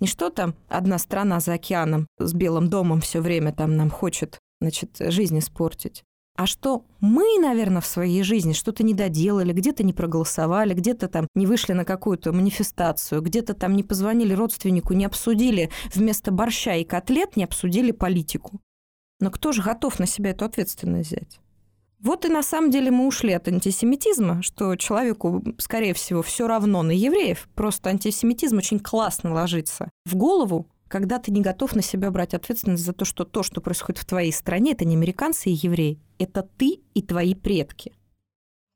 Не 0.00 0.06
что 0.06 0.30
там 0.30 0.54
одна 0.68 0.98
страна 0.98 1.40
за 1.40 1.54
океаном 1.54 2.08
с 2.18 2.34
Белым 2.34 2.68
домом 2.68 3.00
все 3.00 3.20
время 3.20 3.52
там 3.52 3.76
нам 3.76 3.90
хочет, 3.90 4.38
значит, 4.60 4.96
жизнь 4.98 5.38
испортить. 5.38 6.02
А 6.36 6.46
что 6.46 6.84
мы, 6.98 7.38
наверное, 7.38 7.80
в 7.80 7.86
своей 7.86 8.24
жизни 8.24 8.54
что-то 8.54 8.82
не 8.82 8.92
доделали, 8.92 9.52
где-то 9.52 9.84
не 9.84 9.92
проголосовали, 9.92 10.74
где-то 10.74 11.06
там 11.06 11.28
не 11.36 11.46
вышли 11.46 11.74
на 11.74 11.84
какую-то 11.84 12.32
манифестацию, 12.32 13.22
где-то 13.22 13.54
там 13.54 13.76
не 13.76 13.84
позвонили 13.84 14.34
родственнику, 14.34 14.94
не 14.94 15.04
обсудили 15.04 15.70
вместо 15.94 16.32
борща 16.32 16.74
и 16.74 16.82
котлет, 16.82 17.36
не 17.36 17.44
обсудили 17.44 17.92
политику. 17.92 18.60
Но 19.20 19.30
кто 19.30 19.52
же 19.52 19.62
готов 19.62 20.00
на 20.00 20.06
себя 20.06 20.30
эту 20.30 20.44
ответственность 20.44 21.12
взять? 21.12 21.40
Вот 22.04 22.26
и 22.26 22.28
на 22.28 22.42
самом 22.42 22.70
деле 22.70 22.90
мы 22.90 23.06
ушли 23.06 23.32
от 23.32 23.48
антисемитизма, 23.48 24.42
что 24.42 24.76
человеку, 24.76 25.42
скорее 25.56 25.94
всего, 25.94 26.20
все 26.20 26.46
равно 26.46 26.82
на 26.82 26.90
евреев. 26.90 27.48
Просто 27.54 27.88
антисемитизм 27.88 28.58
очень 28.58 28.78
классно 28.78 29.32
ложится 29.32 29.90
в 30.04 30.14
голову, 30.14 30.68
когда 30.88 31.18
ты 31.18 31.32
не 31.32 31.40
готов 31.40 31.74
на 31.74 31.80
себя 31.80 32.10
брать 32.10 32.34
ответственность 32.34 32.84
за 32.84 32.92
то, 32.92 33.06
что 33.06 33.24
то, 33.24 33.42
что 33.42 33.62
происходит 33.62 34.02
в 34.02 34.04
твоей 34.04 34.32
стране, 34.32 34.72
это 34.72 34.84
не 34.84 34.96
американцы 34.96 35.48
и 35.48 35.54
евреи, 35.54 35.98
это 36.18 36.46
ты 36.58 36.82
и 36.92 37.00
твои 37.00 37.34
предки. 37.34 37.94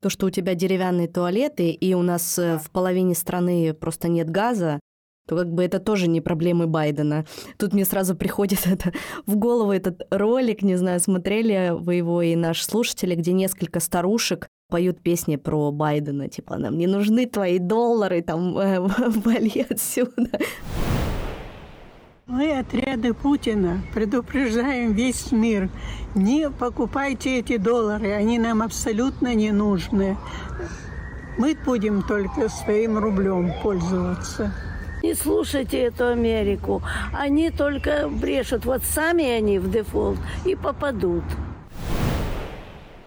То, 0.01 0.09
что 0.09 0.26
у 0.26 0.31
тебя 0.31 0.55
деревянные 0.55 1.07
туалеты, 1.07 1.70
и 1.70 1.93
у 1.93 2.03
нас 2.03 2.39
э, 2.39 2.59
в 2.59 2.70
половине 2.70 3.14
страны 3.14 3.74
просто 3.74 4.09
нет 4.09 4.31
газа, 4.31 4.81
то 5.29 5.37
как 5.37 5.53
бы 5.53 5.62
это 5.62 5.79
тоже 5.79 6.09
не 6.09 6.22
проблемы 6.22 6.66
Байдена. 6.66 7.26
Тут 7.59 7.74
мне 7.74 7.85
сразу 7.85 8.16
приходит 8.16 8.61
это 8.66 8.93
в 9.26 9.37
голову 9.37 9.72
этот 9.72 10.07
ролик, 10.11 10.62
не 10.62 10.76
знаю, 10.76 11.01
смотрели 11.01 11.72
вы 11.79 11.97
его 11.97 12.22
и 12.22 12.35
наши 12.35 12.64
слушатели, 12.64 13.14
где 13.14 13.33
несколько 13.33 13.79
старушек 13.81 14.49
поют 14.70 15.01
песни 15.01 15.37
про 15.37 15.70
Байдена, 15.70 16.29
типа 16.29 16.57
«Нам 16.57 16.79
не 16.79 16.87
нужны 16.87 17.26
твои 17.26 17.59
доллары, 17.59 18.22
там, 18.22 18.57
э, 18.59 18.81
вали 19.24 19.66
отсюда». 19.68 20.31
Мы, 22.26 22.59
отряды 22.59 23.14
Путина, 23.14 23.81
предупреждаем 23.95 24.93
весь 24.93 25.33
мир. 25.33 25.70
Не 26.14 26.51
покупайте 26.51 27.39
эти 27.39 27.57
доллары, 27.57 28.12
они 28.12 28.39
нам 28.39 28.61
абсолютно 28.61 29.35
не 29.35 29.51
нужны. 29.51 30.18
Мы 31.39 31.57
будем 31.64 32.03
только 32.03 32.51
своим 32.51 32.99
рублем 32.99 33.53
пользоваться. 33.62 34.53
Не 35.09 35.14
слушайте 35.14 35.78
эту 35.84 36.09
Америку. 36.09 36.82
Они 37.14 37.50
только 37.50 38.11
брешут. 38.11 38.66
Вот 38.66 38.82
сами 38.84 39.24
они 39.24 39.59
в 39.59 39.70
дефолт 39.70 40.18
и 40.44 40.54
попадут. 40.54 41.24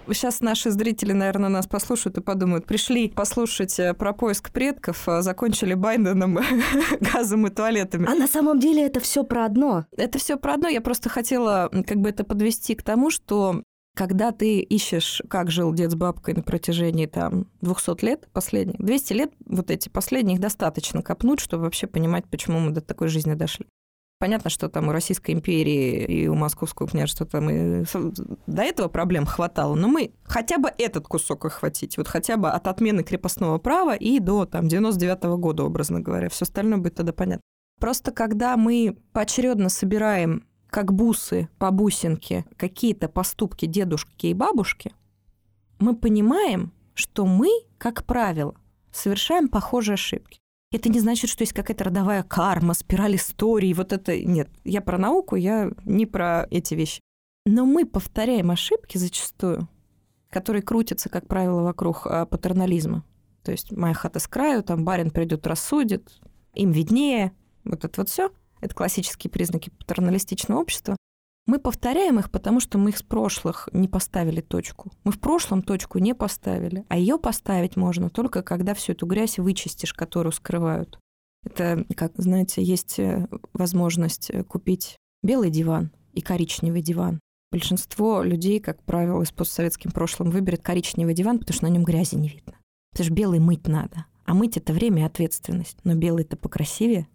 Сейчас 0.08 0.42
наши 0.42 0.72
зрители, 0.72 1.12
наверное, 1.14 1.50
нас 1.50 1.68
послушают 1.68 2.18
и 2.18 2.22
подумают, 2.22 2.66
пришли 2.66 3.08
послушать 3.08 3.80
э, 3.80 3.94
про 3.94 4.14
поиск 4.14 4.52
предков, 4.52 5.08
а 5.08 5.22
закончили 5.22 5.76
Байденом, 5.76 6.40
газом 7.00 7.46
и 7.46 7.52
туалетами. 7.52 8.08
А 8.12 8.16
на 8.16 8.28
самом 8.28 8.60
деле 8.60 8.84
это 8.84 9.00
все 9.00 9.24
про 9.24 9.46
одно. 9.46 9.86
Это 9.96 10.18
все 10.18 10.38
про 10.38 10.56
одно. 10.56 10.70
Я 10.70 10.82
просто 10.82 11.08
хотела 11.08 11.70
как 11.86 11.98
бы 11.98 12.10
это 12.10 12.24
подвести 12.24 12.74
к 12.74 12.82
тому, 12.82 13.12
что 13.12 13.62
когда 13.96 14.32
ты 14.32 14.60
ищешь, 14.60 15.22
как 15.30 15.52
жил 15.52 15.74
дед 15.74 15.92
с 15.92 15.96
бабкой 15.96 16.34
на 16.34 16.44
протяжении 16.44 17.06
там 17.06 17.48
200 17.62 18.06
лет 18.06 18.30
последних, 18.32 18.78
200 18.78 19.14
лет, 19.14 19.34
вот 19.46 19.70
эти 19.70 19.90
последних 19.90 20.40
достаточно 20.40 21.02
копнуть, 21.02 21.40
чтобы 21.40 21.64
вообще 21.64 21.88
понимать, 21.88 22.26
почему 22.30 22.60
мы 22.60 22.72
до 22.72 22.82
такой 22.82 23.10
жизни 23.10 23.34
дошли. 23.34 23.68
Понятно, 24.20 24.52
что 24.52 24.70
там 24.70 24.88
у 24.88 24.92
Российской 24.92 25.32
империи 25.32 26.06
и 26.06 26.28
у 26.28 26.36
Московского 26.36 26.88
княжества 26.88 27.26
там 27.26 27.50
и 27.50 27.84
до 28.46 28.62
этого 28.62 28.88
проблем 28.88 29.26
хватало, 29.26 29.74
но 29.74 29.88
мы 29.88 30.14
хотя 30.24 30.60
бы 30.60 30.72
этот 30.78 31.08
кусок 31.08 31.46
охватить, 31.46 31.98
вот 31.98 32.08
хотя 32.08 32.38
бы 32.38 32.52
от 32.52 32.68
отмены 32.68 33.04
крепостного 33.04 33.58
права 33.58 33.96
и 33.96 34.20
до 34.20 34.46
там 34.46 34.68
99 34.68 35.24
-го 35.24 35.38
года, 35.38 35.64
образно 35.64 36.02
говоря. 36.02 36.30
Все 36.30 36.44
остальное 36.46 36.78
будет 36.78 36.96
тогда 36.96 37.14
понятно. 37.14 37.42
Просто 37.80 38.12
когда 38.12 38.58
мы 38.58 38.96
поочередно 39.12 39.70
собираем 39.70 40.46
как 40.72 40.94
бусы 40.94 41.50
по 41.60 41.70
бусинке 41.70 42.46
какие-то 42.58 43.10
поступки 43.10 43.68
дедушки 43.68 44.28
и 44.28 44.34
бабушки, 44.34 44.94
мы 45.80 45.96
понимаем, 45.96 46.72
что 46.94 47.26
мы, 47.26 47.50
как 47.78 48.06
правило, 48.06 48.56
совершаем 48.92 49.50
похожие 49.50 49.96
ошибки. 49.96 50.40
Это 50.72 50.88
не 50.88 51.02
значит, 51.02 51.30
что 51.30 51.42
есть 51.42 51.54
какая-то 51.54 51.84
родовая 51.84 52.24
карма, 52.24 52.74
спираль 52.74 53.18
истории, 53.18 53.74
вот 53.74 53.92
это... 53.92 54.18
Нет, 54.18 54.50
я 54.64 54.82
про 54.82 54.98
науку, 54.98 55.36
я 55.36 55.72
не 55.84 56.06
про 56.06 56.48
эти 56.50 56.74
вещи. 56.74 57.02
Но 57.46 57.66
мы 57.66 57.86
повторяем 57.86 58.52
ошибки 58.52 58.98
зачастую, 58.98 59.68
которые 60.30 60.62
крутятся, 60.62 61.10
как 61.10 61.28
правило, 61.28 61.64
вокруг 61.64 62.08
а, 62.08 62.26
патернализма. 62.26 63.04
То 63.44 63.52
есть 63.52 63.72
моя 63.74 63.94
хата 63.94 64.20
с 64.20 64.28
краю, 64.28 64.64
там 64.64 64.86
барин 64.86 65.12
придет, 65.12 65.46
рассудит, 65.46 66.22
им 66.54 66.72
виднее. 66.72 67.34
Вот 67.66 67.84
это 67.84 68.02
вот 68.02 68.10
все. 68.10 68.32
Это 68.62 68.74
классические 68.74 69.30
признаки 69.30 69.70
патерналистичного 69.70 70.60
общества. 70.60 70.96
Мы 71.48 71.60
повторяем 71.60 72.20
их, 72.20 72.32
потому 72.32 72.60
что 72.60 72.78
мы 72.78 72.92
их 72.92 72.98
с 72.98 73.04
прошлых 73.04 73.68
не 73.74 73.88
поставили 73.88 74.42
точку. 74.42 74.92
Мы 75.04 75.12
в 75.12 75.20
прошлом 75.20 75.64
точку 75.64 75.98
не 75.98 76.14
поставили, 76.14 76.86
а 76.88 76.98
ее 76.98 77.18
поставить 77.18 77.76
можно 77.76 78.10
только 78.10 78.44
когда 78.44 78.74
всю 78.74 78.94
эту 78.94 79.08
грязь 79.08 79.40
вычистишь, 79.40 79.94
которую 79.94 80.32
скрывают. 80.34 81.00
Это, 81.44 81.86
как 81.96 82.14
знаете, 82.18 82.62
есть 82.62 83.00
э, 83.00 83.28
возможность 83.54 84.30
э, 84.30 84.44
купить 84.44 84.98
белый 85.24 85.50
диван 85.50 85.92
и 86.14 86.22
коричневый 86.22 86.84
диван. 86.84 87.20
Большинство 87.52 88.22
людей, 88.22 88.60
как 88.60 88.82
правило, 88.84 89.24
с 89.24 89.32
постсоветским 89.32 89.92
прошлым 89.92 90.30
выберет 90.30 90.62
коричневый 90.62 91.16
диван, 91.16 91.40
потому 91.40 91.56
что 91.56 91.66
на 91.66 91.70
нем 91.70 91.84
грязи 91.84 92.16
не 92.16 92.30
видно. 92.30 92.54
Потому 92.92 93.06
что 93.06 93.14
белый 93.14 93.40
мыть 93.40 93.68
надо. 93.68 94.06
А 94.26 94.34
мыть 94.34 94.58
это 94.58 94.72
время 94.72 95.02
и 95.02 95.06
ответственность. 95.06 95.78
Но 95.84 95.96
белый-то 95.96 96.38
покрасивее. 96.38 97.08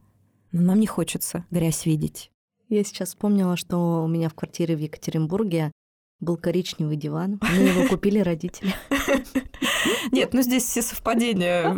Но 0.52 0.62
нам 0.62 0.80
не 0.80 0.86
хочется 0.86 1.44
грязь 1.50 1.86
видеть. 1.86 2.30
Я 2.68 2.82
сейчас 2.84 3.10
вспомнила, 3.10 3.56
что 3.56 4.02
у 4.02 4.08
меня 4.08 4.28
в 4.28 4.34
квартире 4.34 4.76
в 4.76 4.80
Екатеринбурге 4.80 5.72
был 6.18 6.36
коричневый 6.36 6.96
диван. 6.96 7.38
Мне 7.52 7.68
его 7.68 7.88
купили 7.88 8.18
родители. 8.20 8.74
Нет, 10.10 10.32
ну 10.32 10.42
здесь 10.42 10.64
все 10.64 10.82
совпадения. 10.82 11.76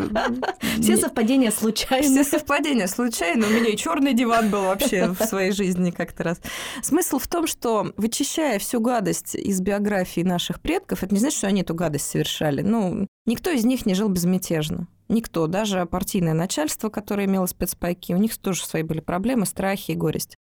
Все 0.80 0.96
совпадения 0.96 1.50
случайно. 1.50 2.06
Все 2.06 2.24
совпадения 2.24 2.86
случайно. 2.86 3.46
У 3.46 3.50
меня 3.50 3.70
и 3.70 3.76
черный 3.76 4.14
диван 4.14 4.50
был 4.50 4.62
вообще 4.62 5.08
в 5.08 5.22
своей 5.24 5.50
жизни 5.50 5.90
как-то 5.90 6.22
раз. 6.24 6.40
Смысл 6.82 7.18
в 7.18 7.26
том, 7.26 7.46
что 7.46 7.92
вычищая 7.96 8.58
всю 8.58 8.80
гадость 8.80 9.34
из 9.34 9.60
биографии 9.60 10.20
наших 10.20 10.60
предков, 10.60 11.02
это 11.02 11.12
не 11.12 11.20
значит, 11.20 11.38
что 11.38 11.48
они 11.48 11.62
эту 11.62 11.74
гадость 11.74 12.06
совершали. 12.06 12.62
Ну, 12.62 13.06
никто 13.26 13.50
из 13.50 13.64
них 13.64 13.86
не 13.86 13.94
жил 13.94 14.08
безмятежно. 14.08 14.86
Никто, 15.08 15.46
даже 15.46 15.86
партийное 15.86 16.34
начальство, 16.34 16.90
которое 16.90 17.26
имело 17.26 17.46
спецпайки, 17.46 18.12
у 18.12 18.18
них 18.18 18.36
тоже 18.36 18.64
свои 18.64 18.82
были 18.82 19.00
проблемы, 19.00 19.46
страхи 19.46 19.92
и 19.92 19.94
горесть. 19.94 20.36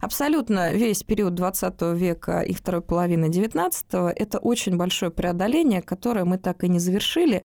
Абсолютно 0.00 0.72
весь 0.72 1.02
период 1.02 1.34
20 1.34 1.80
века 1.94 2.42
и 2.42 2.52
второй 2.52 2.82
половины 2.82 3.30
19 3.30 3.86
это 4.16 4.38
очень 4.38 4.76
большое 4.76 5.10
преодоление, 5.10 5.80
которое 5.80 6.26
мы 6.26 6.36
так 6.36 6.64
и 6.64 6.68
не 6.68 6.78
завершили. 6.78 7.42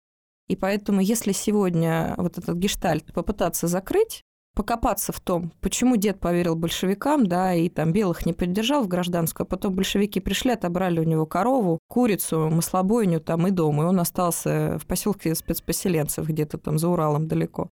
И 0.49 0.55
поэтому, 0.55 0.99
если 0.99 1.31
сегодня 1.31 2.15
вот 2.17 2.37
этот 2.37 2.57
гештальт 2.57 3.13
попытаться 3.13 3.67
закрыть, 3.67 4.23
покопаться 4.59 5.13
в 5.13 5.21
том, 5.21 5.53
почему 5.61 5.95
дед 5.95 6.19
поверил 6.19 6.53
большевикам, 6.53 7.25
да, 7.25 7.53
и 7.53 7.69
там 7.69 7.93
белых 7.93 8.25
не 8.25 8.33
поддержал 8.33 8.83
в 8.83 8.89
гражданскую, 8.89 9.45
а 9.45 9.47
потом 9.47 9.73
большевики 9.73 10.19
пришли, 10.19 10.51
отобрали 10.51 10.99
у 10.99 11.03
него 11.03 11.25
корову, 11.25 11.79
курицу, 11.87 12.49
маслобойню 12.49 13.21
там 13.21 13.47
и 13.47 13.51
дом, 13.51 13.81
и 13.81 13.85
он 13.85 13.97
остался 14.01 14.77
в 14.77 14.85
поселке 14.85 15.33
спецпоселенцев 15.33 16.27
где-то 16.27 16.57
там 16.57 16.77
за 16.77 16.89
Уралом 16.89 17.29
далеко. 17.29 17.69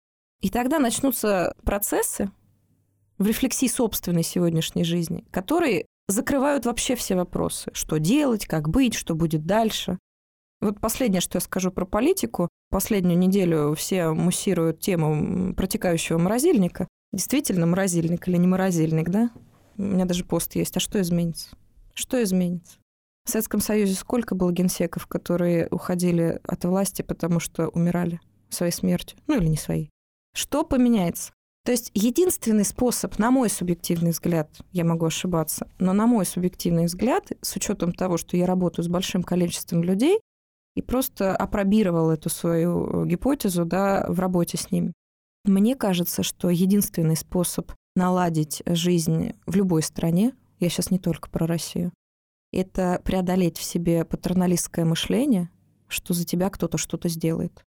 И 0.41 0.49
тогда 0.49 0.79
начнутся 0.79 1.55
процессы, 1.65 2.31
в 3.19 3.27
рефлексии 3.27 3.69
собственной 3.69 4.23
сегодняшней 4.23 4.85
жизни, 4.85 5.27
которые 5.31 5.85
закрывают 6.09 6.65
вообще 6.65 6.97
все 6.97 7.15
вопросы. 7.15 7.71
Что 7.75 7.99
делать, 7.99 8.47
как 8.47 8.71
быть, 8.71 8.95
что 8.95 9.15
будет 9.15 9.45
дальше. 9.45 9.99
Вот 10.63 10.81
последнее, 10.81 11.21
что 11.21 11.37
я 11.37 11.41
скажу 11.41 11.71
про 11.73 11.85
политику. 11.85 12.49
Последнюю 12.71 13.19
неделю 13.19 13.75
все 13.75 14.11
муссируют 14.11 14.79
тему 14.79 15.55
протекающего 15.55 16.19
морозильника. 16.19 16.87
Действительно 17.13 17.67
морозильник 17.67 18.29
или 18.29 18.37
не 18.37 18.47
морозильник, 18.47 19.11
да? 19.11 19.31
У 19.77 19.83
меня 19.83 20.05
даже 20.05 20.25
пост 20.25 20.55
есть. 20.55 20.77
А 20.77 20.81
что 20.81 21.01
изменится? 21.01 21.49
Что 21.95 22.23
изменится? 22.23 22.79
В 23.27 23.31
Советском 23.31 23.61
Союзе 23.61 23.95
сколько 23.95 24.37
было 24.37 24.53
генсеков, 24.53 25.07
которые 25.09 25.67
уходили 25.71 26.41
от 26.45 26.65
власти, 26.65 27.03
потому 27.03 27.41
что 27.41 27.69
умирали 27.69 28.21
своей 28.51 28.73
смертью? 28.73 29.19
Ну 29.27 29.39
или 29.39 29.49
не 29.49 29.57
своей. 29.57 29.91
Что 30.33 30.65
поменяется? 30.65 31.33
То 31.65 31.73
есть 31.73 31.91
единственный 31.93 32.65
способ, 32.65 33.19
на 33.19 33.31
мой 33.31 33.51
субъективный 33.51 34.13
взгляд, 34.13 34.49
я 34.73 34.85
могу 34.85 35.07
ошибаться, 35.07 35.69
но 35.79 35.93
на 35.93 36.07
мой 36.07 36.25
субъективный 36.25 36.87
взгляд, 36.87 37.33
с 37.43 37.55
учетом 37.57 37.93
того, 37.93 38.17
что 38.17 38.37
я 38.37 38.47
работаю 38.47 38.85
с 38.85 38.89
большим 38.89 39.23
количеством 39.23 39.83
людей 39.83 40.21
и 40.81 40.83
просто 40.83 41.37
опробировал 41.37 42.11
эту 42.11 42.29
свою 42.29 43.05
гипотезу 43.05 43.65
да, 43.65 44.07
в 44.09 44.19
работе 44.19 44.57
с 44.57 44.71
ними, 44.71 44.93
мне 45.45 45.77
кажется, 45.77 46.23
что 46.23 46.51
единственный 46.51 47.17
способ 47.17 47.73
наладить 47.95 48.63
жизнь 48.67 49.35
в 49.47 49.57
любой 49.57 49.83
стране, 49.83 50.35
я 50.59 50.69
сейчас 50.69 50.91
не 50.91 50.99
только 50.99 51.31
про 51.31 51.47
Россию, 51.47 51.93
это 52.53 53.01
преодолеть 53.05 53.59
в 53.59 53.63
себе 53.63 54.05
патерналистское 54.05 54.85
мышление, 54.85 55.51
что 55.89 56.15
за 56.15 56.25
тебя 56.25 56.51
кто-то 56.51 56.79
что-то 56.79 57.09
сделает. 57.09 57.65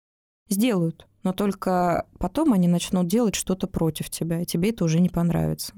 Сделают 0.48 1.08
но 1.22 1.32
только 1.32 2.06
потом 2.18 2.52
они 2.52 2.68
начнут 2.68 3.06
делать 3.06 3.34
что-то 3.34 3.66
против 3.66 4.10
тебя, 4.10 4.40
и 4.40 4.46
тебе 4.46 4.70
это 4.70 4.84
уже 4.84 5.00
не 5.00 5.08
понравится. 5.08 5.74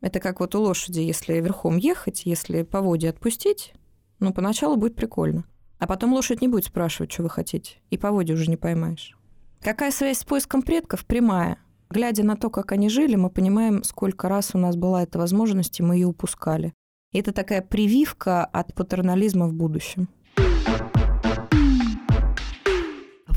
Это 0.00 0.18
как 0.18 0.40
вот 0.40 0.54
у 0.54 0.60
лошади, 0.60 1.00
если 1.00 1.34
верхом 1.34 1.76
ехать, 1.76 2.22
если 2.24 2.62
по 2.62 2.80
воде 2.80 3.10
отпустить, 3.10 3.72
ну, 4.18 4.32
поначалу 4.32 4.76
будет 4.76 4.96
прикольно. 4.96 5.44
А 5.82 5.88
потом 5.88 6.12
лошадь 6.12 6.40
не 6.40 6.46
будет 6.46 6.66
спрашивать, 6.66 7.10
что 7.10 7.24
вы 7.24 7.28
хотите, 7.28 7.80
и 7.90 7.98
по 7.98 8.12
воде 8.12 8.34
уже 8.34 8.48
не 8.48 8.56
поймаешь. 8.56 9.18
Какая 9.60 9.90
связь 9.90 10.20
с 10.20 10.24
поиском 10.24 10.62
предков? 10.62 11.04
Прямая. 11.04 11.58
Глядя 11.90 12.22
на 12.22 12.36
то, 12.36 12.50
как 12.50 12.70
они 12.70 12.88
жили, 12.88 13.16
мы 13.16 13.30
понимаем, 13.30 13.82
сколько 13.82 14.28
раз 14.28 14.54
у 14.54 14.58
нас 14.58 14.76
была 14.76 15.02
эта 15.02 15.18
возможность, 15.18 15.80
и 15.80 15.82
мы 15.82 15.96
ее 15.96 16.06
упускали. 16.06 16.72
И 17.10 17.18
это 17.18 17.32
такая 17.32 17.62
прививка 17.62 18.44
от 18.44 18.72
патернализма 18.74 19.48
в 19.48 19.54
будущем. 19.54 20.08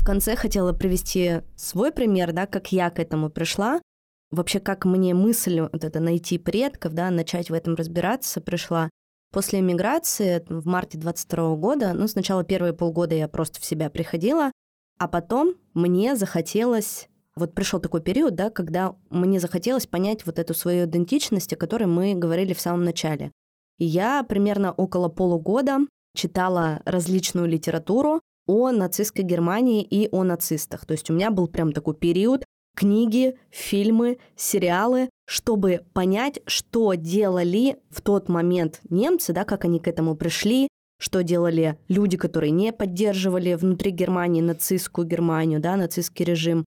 конце 0.04 0.36
хотела 0.36 0.72
привести 0.72 1.40
свой 1.56 1.90
пример, 1.90 2.32
да, 2.32 2.46
как 2.46 2.70
я 2.70 2.90
к 2.90 3.00
этому 3.00 3.28
пришла. 3.28 3.82
Вообще, 4.30 4.60
как 4.60 4.84
мне 4.84 5.14
мысль 5.14 5.62
вот 5.62 5.82
это 5.82 5.98
найти 5.98 6.38
предков, 6.38 6.92
да, 6.92 7.10
начать 7.10 7.50
в 7.50 7.54
этом 7.54 7.74
разбираться 7.74 8.40
пришла. 8.40 8.88
После 9.36 9.60
эмиграции 9.60 10.42
в 10.48 10.66
марте 10.66 10.96
22 10.96 11.56
года, 11.56 11.92
ну, 11.92 12.08
сначала 12.08 12.42
первые 12.42 12.72
полгода 12.72 13.14
я 13.14 13.28
просто 13.28 13.60
в 13.60 13.66
себя 13.66 13.90
приходила, 13.90 14.50
а 14.98 15.08
потом 15.08 15.56
мне 15.74 16.16
захотелось 16.16 17.10
вот 17.34 17.52
пришел 17.52 17.78
такой 17.78 18.00
период, 18.00 18.34
да, 18.34 18.48
когда 18.48 18.96
мне 19.10 19.38
захотелось 19.38 19.86
понять 19.86 20.24
вот 20.24 20.38
эту 20.38 20.54
свою 20.54 20.86
идентичность, 20.86 21.52
о 21.52 21.56
которой 21.56 21.84
мы 21.84 22.14
говорили 22.14 22.54
в 22.54 22.60
самом 22.62 22.84
начале. 22.84 23.30
Я 23.76 24.22
примерно 24.22 24.72
около 24.72 25.10
полугода 25.10 25.80
читала 26.14 26.80
различную 26.86 27.46
литературу, 27.46 28.22
о 28.46 28.70
нацистской 28.70 29.22
Германии 29.22 29.82
и 29.82 30.08
о 30.12 30.24
нацистах. 30.24 30.86
То 30.86 30.92
есть 30.92 31.10
у 31.10 31.12
меня 31.12 31.30
был 31.30 31.46
прям 31.46 31.72
такой 31.72 31.94
период 31.94 32.45
книги, 32.76 33.36
фильмы, 33.50 34.18
сериалы, 34.36 35.08
чтобы 35.26 35.80
понять, 35.92 36.40
что 36.46 36.94
делали 36.94 37.78
в 37.90 38.02
тот 38.02 38.28
момент 38.28 38.80
немцы, 38.88 39.32
да, 39.32 39.44
как 39.44 39.64
они 39.64 39.80
к 39.80 39.88
этому 39.88 40.14
пришли, 40.14 40.68
что 41.00 41.22
делали 41.22 41.78
люди, 41.88 42.16
которые 42.16 42.50
не 42.52 42.72
поддерживали 42.72 43.54
внутри 43.54 43.90
Германии 43.90 44.40
нацистскую 44.40 45.06
Германию, 45.06 45.58
да, 45.58 45.76
нацистский 45.76 46.24
режим. 46.24 46.64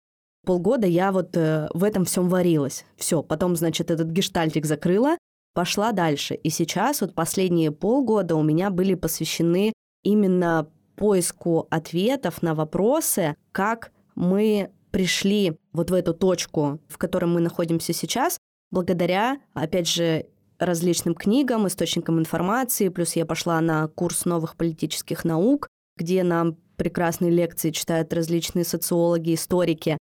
Полгода 0.45 0.87
я 0.87 1.13
вот 1.13 1.37
э, 1.37 1.69
в 1.73 1.85
этом 1.85 2.05
всем 2.05 2.29
варилась. 2.29 2.85
Все, 2.97 3.23
потом, 3.23 3.55
значит, 3.57 3.91
этот 3.91 4.09
гештальтик 4.09 4.67
закрыла, 4.67 5.17
пошла 5.55 5.93
дальше. 5.93 6.35
И 6.35 6.51
сейчас 6.51 7.01
вот 7.01 7.15
последние 7.15 7.71
полгода 7.71 8.35
у 8.35 8.43
меня 8.43 8.71
были 8.71 8.95
посвящены 8.95 9.73
именно 10.03 10.69
поиску 10.97 11.69
ответов 11.71 12.43
на 12.43 12.55
вопросы, 12.55 13.37
как 13.53 13.93
мы 14.15 14.71
пришли 14.93 15.59
вот 15.73 15.91
в 15.91 15.95
эту 15.95 16.15
точку, 16.15 16.79
в 16.89 16.99
которой 16.99 17.25
мы 17.25 17.41
находимся 17.41 17.93
сейчас, 17.93 18.39
благодаря, 18.71 19.41
опять 19.55 19.89
же, 19.89 20.27
различным 20.59 21.15
книгам, 21.15 21.67
источникам 21.67 22.21
информации, 22.21 22.89
плюс 22.89 23.17
я 23.17 23.27
пошла 23.27 23.61
на 23.61 23.89
курс 23.89 24.25
новых 24.25 24.57
политических 24.57 25.25
наук, 25.25 25.67
где 25.97 26.23
нам 26.23 26.57
прекрасные 26.77 27.31
лекции 27.31 27.71
читают 27.71 28.13
различные 28.13 28.65
социологи, 28.65 29.35
историки, 29.35 29.99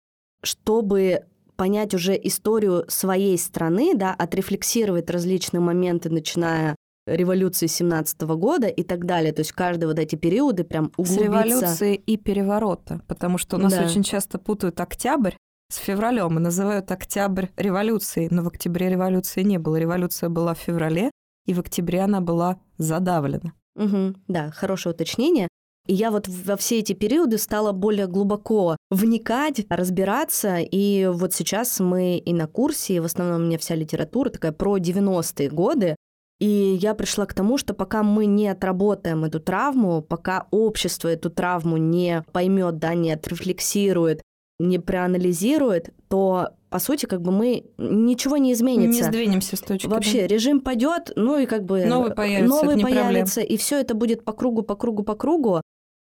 чтобы 0.44 1.26
понять 1.56 1.94
уже 1.94 2.20
историю 2.22 2.86
своей 2.88 3.38
страны, 3.38 3.94
да, 3.96 4.14
отрефлексировать 4.14 5.10
различные 5.10 5.62
моменты, 5.62 6.10
начиная 6.10 6.76
революции 7.06 7.68
17 7.68 8.22
года 8.22 8.68
и 8.68 8.84
так 8.84 9.06
далее. 9.06 9.34
То 9.34 9.42
есть 9.42 9.52
каждые 9.52 9.88
вот 9.88 10.00
эти 10.00 10.16
периоды 10.16 10.64
прям 10.64 10.92
углубиться. 10.98 11.14
С 11.14 11.24
революции 11.24 11.96
и 11.96 12.18
переворота, 12.18 13.02
потому 13.08 13.38
что 13.38 13.58
у 13.58 13.60
нас 13.60 13.74
да. 13.74 13.84
очень 13.84 14.04
часто 14.04 14.40
путают 14.40 14.80
октябрь 14.80 15.34
с 15.72 15.78
февралем 15.78 16.38
и 16.38 16.42
называют 16.42 16.92
октябрь 16.92 17.48
революцией, 17.58 18.28
но 18.32 18.44
в 18.44 18.48
октябре 18.48 18.90
революции 18.90 19.44
не 19.44 19.58
было. 19.58 19.78
Революция 19.78 20.30
была 20.30 20.54
в 20.54 20.60
феврале, 20.60 21.12
и 21.46 21.54
в 21.54 21.60
октябре 21.60 22.02
она 22.02 22.22
была 22.22 22.60
задавлена. 22.78 23.54
Угу, 23.76 24.16
да, 24.28 24.52
хорошее 24.52 24.94
уточнение. 24.94 25.48
И 25.88 25.94
я 25.94 26.10
вот 26.10 26.28
во 26.28 26.58
все 26.58 26.80
эти 26.80 26.94
периоды 26.94 27.38
стала 27.38 27.72
более 27.72 28.08
глубоко 28.08 28.76
вникать, 28.90 29.66
разбираться. 29.70 30.58
И 30.60 31.08
вот 31.12 31.34
сейчас 31.34 31.80
мы 31.80 32.18
и 32.18 32.34
на 32.34 32.48
курсе, 32.48 32.96
и 32.96 33.00
в 33.00 33.06
основном 33.06 33.42
у 33.42 33.46
меня 33.46 33.60
вся 33.60 33.76
литература 33.76 34.30
такая 34.30 34.52
про 34.52 34.78
90-е 34.78 35.50
годы. 35.50 35.96
И 36.40 36.78
я 36.82 36.96
пришла 36.96 37.26
к 37.26 37.34
тому, 37.34 37.58
что 37.58 37.74
пока 37.74 38.04
мы 38.04 38.26
не 38.26 38.50
отработаем 38.50 39.24
эту 39.24 39.40
травму, 39.40 40.02
пока 40.02 40.48
общество 40.52 41.08
эту 41.08 41.30
травму 41.30 41.78
не 41.78 42.24
поймет, 42.34 42.78
да, 42.78 42.94
не 42.94 43.12
отрефлексирует, 43.14 44.22
не 44.60 44.80
проанализирует, 44.80 45.94
то 46.10 46.50
по 46.70 46.80
сути, 46.80 47.06
как 47.06 47.22
бы 47.22 47.32
мы 47.32 47.64
ничего 47.78 48.36
не 48.36 48.52
изменится. 48.52 49.04
Не 49.04 49.08
сдвинемся 49.08 49.56
с 49.56 49.62
точки. 49.62 49.88
Вообще 49.88 50.22
да. 50.22 50.28
режим 50.28 50.60
пойдет, 50.60 51.14
ну 51.16 51.38
и 51.38 51.46
как 51.46 51.64
бы 51.64 51.86
новый 51.86 52.14
появится, 52.14 52.54
новый 52.54 52.78
появится, 52.82 53.40
и 53.40 53.56
все 53.56 53.80
это 53.80 53.94
будет 53.94 54.26
по 54.26 54.34
кругу, 54.34 54.62
по 54.62 54.76
кругу, 54.76 55.04
по 55.04 55.16
кругу. 55.16 55.62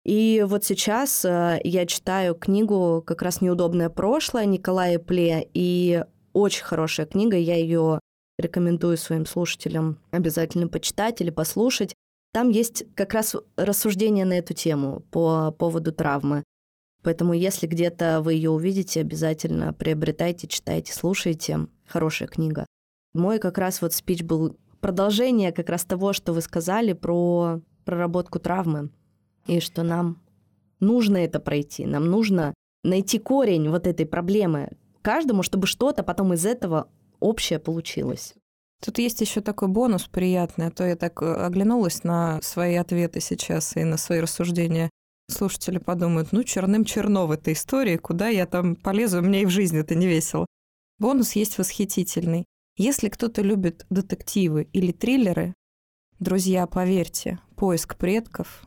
И 0.04 0.44
вот 0.48 0.64
сейчас 0.64 1.24
э, 1.24 1.60
я 1.62 1.86
читаю 1.86 2.34
книгу 2.34 3.04
как 3.06 3.22
раз 3.22 3.40
«Неудобное 3.40 3.88
прошлое» 3.88 4.46
Николая 4.46 4.98
Пле, 4.98 5.48
и 5.54 6.02
очень 6.32 6.64
хорошая 6.64 7.06
книга, 7.06 7.36
я 7.36 7.54
ее 7.56 8.00
рекомендую 8.38 8.96
своим 8.96 9.26
слушателям 9.26 9.98
обязательно 10.10 10.68
почитать 10.68 11.20
или 11.20 11.30
послушать. 11.30 11.94
Там 12.32 12.50
есть 12.50 12.84
как 12.94 13.14
раз 13.14 13.34
рассуждение 13.56 14.24
на 14.24 14.34
эту 14.34 14.54
тему 14.54 15.02
по 15.10 15.50
поводу 15.50 15.92
травмы. 15.92 16.44
Поэтому 17.02 17.32
если 17.32 17.66
где-то 17.66 18.20
вы 18.20 18.34
ее 18.34 18.50
увидите, 18.50 19.00
обязательно 19.00 19.72
приобретайте, 19.72 20.46
читайте, 20.46 20.92
слушайте. 20.92 21.66
Хорошая 21.86 22.28
книга. 22.28 22.66
Мой 23.14 23.38
как 23.38 23.58
раз 23.58 23.80
вот 23.80 23.92
спич 23.92 24.22
был 24.22 24.56
продолжение 24.80 25.52
как 25.52 25.68
раз 25.68 25.84
того, 25.84 26.12
что 26.12 26.32
вы 26.32 26.40
сказали 26.40 26.92
про 26.92 27.60
проработку 27.84 28.38
травмы 28.38 28.90
и 29.46 29.60
что 29.60 29.82
нам 29.82 30.20
нужно 30.80 31.16
это 31.16 31.40
пройти, 31.40 31.86
нам 31.86 32.06
нужно 32.06 32.54
найти 32.84 33.18
корень 33.18 33.70
вот 33.70 33.86
этой 33.86 34.06
проблемы 34.06 34.70
каждому, 35.02 35.42
чтобы 35.42 35.66
что-то 35.66 36.02
потом 36.02 36.34
из 36.34 36.44
этого 36.44 36.88
общее 37.20 37.58
получилось. 37.58 38.34
Тут 38.84 38.98
есть 38.98 39.20
еще 39.20 39.40
такой 39.40 39.68
бонус 39.68 40.04
приятный, 40.04 40.66
а 40.66 40.70
то 40.70 40.86
я 40.86 40.94
так 40.94 41.20
э, 41.22 41.34
оглянулась 41.34 42.04
на 42.04 42.40
свои 42.42 42.76
ответы 42.76 43.20
сейчас 43.20 43.76
и 43.76 43.84
на 43.84 43.96
свои 43.96 44.20
рассуждения. 44.20 44.90
Слушатели 45.28 45.78
подумают, 45.78 46.32
ну, 46.32 46.44
черным 46.44 46.84
черно 46.84 47.26
в 47.26 47.32
этой 47.32 47.54
истории, 47.54 47.96
куда 47.96 48.28
я 48.28 48.46
там 48.46 48.76
полезу, 48.76 49.20
мне 49.20 49.42
и 49.42 49.46
в 49.46 49.50
жизни 49.50 49.80
это 49.80 49.94
не 49.94 50.06
весело. 50.06 50.46
Бонус 50.98 51.32
есть 51.32 51.58
восхитительный. 51.58 52.46
Если 52.76 53.08
кто-то 53.08 53.42
любит 53.42 53.84
детективы 53.90 54.68
или 54.72 54.92
триллеры, 54.92 55.54
друзья, 56.20 56.66
поверьте, 56.66 57.40
поиск 57.56 57.96
предков 57.96 58.62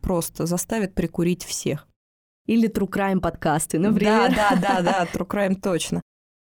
просто 0.00 0.46
заставит 0.46 0.94
прикурить 0.94 1.44
всех. 1.44 1.86
Или 2.46 2.70
True 2.70 2.88
Crime 2.88 3.20
подкасты, 3.20 3.78
например. 3.78 4.34
Да, 4.34 4.56
да, 4.56 4.56
да, 4.56 4.82
да, 4.82 5.04
True 5.12 5.28
Crime 5.28 5.60
точно. 5.60 6.00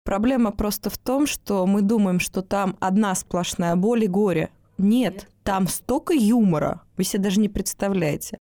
Проблема 0.06 0.52
просто 0.52 0.88
в 0.88 0.98
том, 0.98 1.26
что 1.26 1.66
мы 1.66 1.82
думаем, 1.82 2.20
что 2.20 2.40
там 2.40 2.76
одна 2.78 3.12
сплошная 3.16 3.74
боль 3.74 4.04
и 4.04 4.06
горе. 4.06 4.50
Нет, 4.78 5.28
там 5.42 5.66
столько 5.66 6.14
юмора, 6.14 6.82
вы 6.96 7.02
себе 7.02 7.24
даже 7.24 7.40
не 7.40 7.48
представляете. 7.48 8.38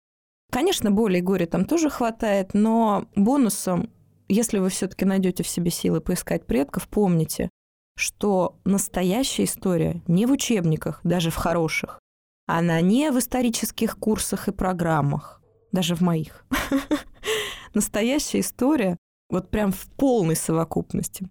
Конечно, 0.51 0.91
боли 0.91 1.19
и 1.19 1.21
горе 1.21 1.45
там 1.45 1.67
тоже 1.67 1.91
хватает, 1.91 2.55
но 2.55 3.05
бонусом, 3.15 3.91
если 4.27 4.59
вы 4.59 4.71
все-таки 4.71 5.05
найдете 5.05 5.43
в 5.43 5.49
себе 5.49 5.71
силы 5.71 6.01
поискать 6.01 6.47
предков, 6.47 6.89
помните, 6.89 7.51
что 7.95 8.57
настоящая 8.65 9.45
история 9.45 10.01
не 10.07 10.25
в 10.25 10.33
учебниках, 10.33 11.01
даже 11.05 11.31
в 11.31 11.37
хороших, 11.37 12.01
она 12.47 12.81
не 12.81 13.11
в 13.13 13.19
исторических 13.19 13.99
курсах 13.99 14.49
и 14.49 14.53
программах, 14.53 15.43
даже 15.73 15.95
в 15.95 16.01
моих. 16.01 16.47
Настоящая 17.75 18.41
история 18.41 18.97
вот 19.29 19.51
прям 19.51 19.73
в 19.73 19.87
полной 19.91 20.37
совокупности. 20.37 21.29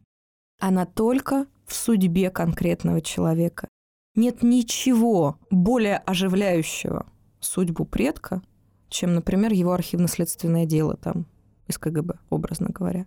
Она 0.59 0.85
только 0.85 1.47
в 1.65 1.73
судьбе 1.73 2.29
конкретного 2.29 3.01
человека. 3.01 3.67
Нет 4.15 4.43
ничего 4.43 5.37
более 5.49 5.97
оживляющего 5.97 7.05
судьбу 7.39 7.85
предка, 7.85 8.41
чем, 8.89 9.13
например, 9.15 9.53
его 9.53 9.71
архивно-следственное 9.71 10.65
дело 10.65 10.97
там 10.97 11.25
из 11.67 11.77
КГБ, 11.77 12.15
образно 12.29 12.67
говоря. 12.69 13.05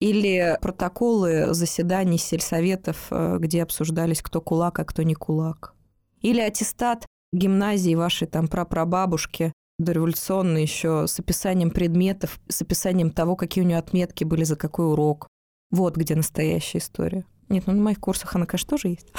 Или 0.00 0.58
протоколы 0.60 1.54
заседаний 1.54 2.18
сельсоветов, 2.18 3.06
э, 3.10 3.38
где 3.38 3.62
обсуждались, 3.62 4.20
кто 4.20 4.40
кулак, 4.40 4.78
а 4.78 4.84
кто 4.84 5.02
не 5.02 5.14
кулак. 5.14 5.74
Или 6.20 6.40
аттестат 6.40 7.06
гимназии 7.32 7.94
вашей 7.94 8.26
там 8.26 8.48
прапрабабушки, 8.48 9.52
дореволюционной 9.78 10.62
еще, 10.62 11.06
с 11.06 11.18
описанием 11.18 11.70
предметов, 11.70 12.40
с 12.48 12.62
описанием 12.62 13.10
того, 13.10 13.36
какие 13.36 13.62
у 13.64 13.66
нее 13.66 13.78
отметки 13.78 14.24
были 14.24 14.44
за 14.44 14.56
какой 14.56 14.86
урок. 14.86 15.28
Вот 15.70 15.96
где 15.96 16.14
настоящая 16.14 16.78
история. 16.78 17.24
Нет, 17.48 17.64
ну 17.66 17.72
на 17.72 17.82
моих 17.82 18.00
курсах 18.00 18.34
она, 18.34 18.46
конечно, 18.46 18.70
тоже 18.70 18.88
есть. 18.88 19.12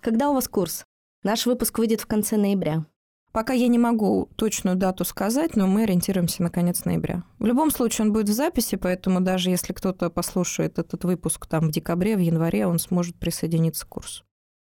Когда 0.00 0.30
у 0.30 0.34
вас 0.34 0.48
курс? 0.48 0.84
Наш 1.22 1.46
выпуск 1.46 1.78
выйдет 1.78 2.00
в 2.00 2.06
конце 2.06 2.36
ноября. 2.36 2.84
Пока 3.32 3.52
я 3.52 3.68
не 3.68 3.78
могу 3.78 4.28
точную 4.36 4.76
дату 4.76 5.04
сказать, 5.04 5.54
но 5.54 5.68
мы 5.68 5.84
ориентируемся 5.84 6.42
на 6.42 6.50
конец 6.50 6.84
ноября. 6.84 7.22
В 7.38 7.46
любом 7.46 7.70
случае 7.70 8.06
он 8.06 8.12
будет 8.12 8.28
в 8.28 8.32
записи, 8.32 8.76
поэтому 8.76 9.20
даже 9.20 9.50
если 9.50 9.72
кто-то 9.72 10.10
послушает 10.10 10.78
этот 10.80 11.04
выпуск 11.04 11.46
там 11.46 11.68
в 11.68 11.70
декабре, 11.70 12.16
в 12.16 12.20
январе, 12.20 12.66
он 12.66 12.80
сможет 12.80 13.16
присоединиться 13.16 13.86
к 13.86 13.90
курсу. 13.90 14.24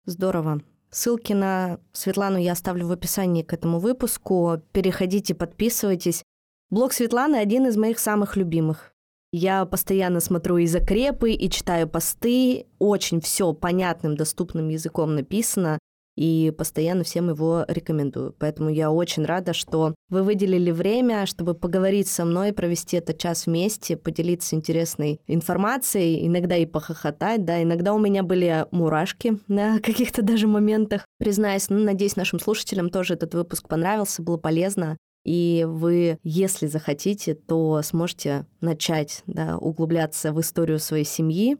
Здорово. 0.05 0.61
Ссылки 0.89 1.33
на 1.33 1.79
Светлану 1.91 2.37
я 2.39 2.53
оставлю 2.53 2.87
в 2.87 2.91
описании 2.91 3.43
к 3.43 3.53
этому 3.53 3.79
выпуску. 3.79 4.61
Переходите, 4.71 5.35
подписывайтесь. 5.35 6.23
Блог 6.71 6.93
Светланы 6.93 7.35
один 7.35 7.67
из 7.67 7.77
моих 7.77 7.99
самых 7.99 8.37
любимых. 8.37 8.95
Я 9.31 9.65
постоянно 9.65 10.19
смотрю 10.19 10.57
и 10.57 10.67
закрепы, 10.67 11.31
и 11.31 11.49
читаю 11.49 11.87
посты. 11.87 12.67
Очень 12.79 13.21
все 13.21 13.53
понятным, 13.53 14.15
доступным 14.15 14.69
языком 14.69 15.15
написано 15.15 15.79
и 16.17 16.51
постоянно 16.57 17.03
всем 17.03 17.29
его 17.29 17.63
рекомендую. 17.67 18.35
Поэтому 18.39 18.69
я 18.69 18.91
очень 18.91 19.23
рада, 19.23 19.53
что 19.53 19.93
вы 20.09 20.23
выделили 20.23 20.71
время, 20.71 21.27
чтобы 21.27 21.53
поговорить 21.53 22.07
со 22.07 22.25
мной, 22.25 22.53
провести 22.53 22.97
этот 22.97 23.19
час 23.19 23.45
вместе, 23.45 23.95
поделиться 23.95 24.55
интересной 24.55 25.21
информацией, 25.27 26.25
иногда 26.25 26.57
и 26.57 26.65
похохотать, 26.65 27.45
да, 27.45 27.61
иногда 27.61 27.93
у 27.93 27.99
меня 27.99 28.23
были 28.23 28.65
мурашки 28.71 29.37
на 29.47 29.79
каких-то 29.79 30.23
даже 30.23 30.47
моментах. 30.47 31.05
Признаюсь, 31.19 31.69
ну, 31.69 31.79
надеюсь, 31.79 32.15
нашим 32.15 32.39
слушателям 32.39 32.89
тоже 32.89 33.13
этот 33.13 33.35
выпуск 33.35 33.67
понравился, 33.67 34.23
было 34.23 34.37
полезно. 34.37 34.97
И 35.27 35.65
вы, 35.67 36.19
если 36.23 36.67
захотите, 36.67 37.35
то 37.35 37.81
сможете 37.81 38.45
начать 38.61 39.23
да, 39.27 39.57
углубляться 39.57 40.31
в 40.31 40.39
историю 40.39 40.79
своей 40.79 41.03
семьи, 41.03 41.57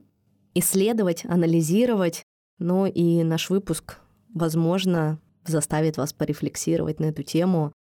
исследовать, 0.54 1.26
анализировать. 1.26 2.24
Ну 2.60 2.86
и 2.86 3.24
наш 3.24 3.50
выпуск 3.50 4.00
возможно, 4.34 5.20
заставит 5.46 5.98
вас 5.98 6.14
порефлексировать 6.14 7.02
на 7.02 7.06
эту 7.08 7.24
тему. 7.24 7.74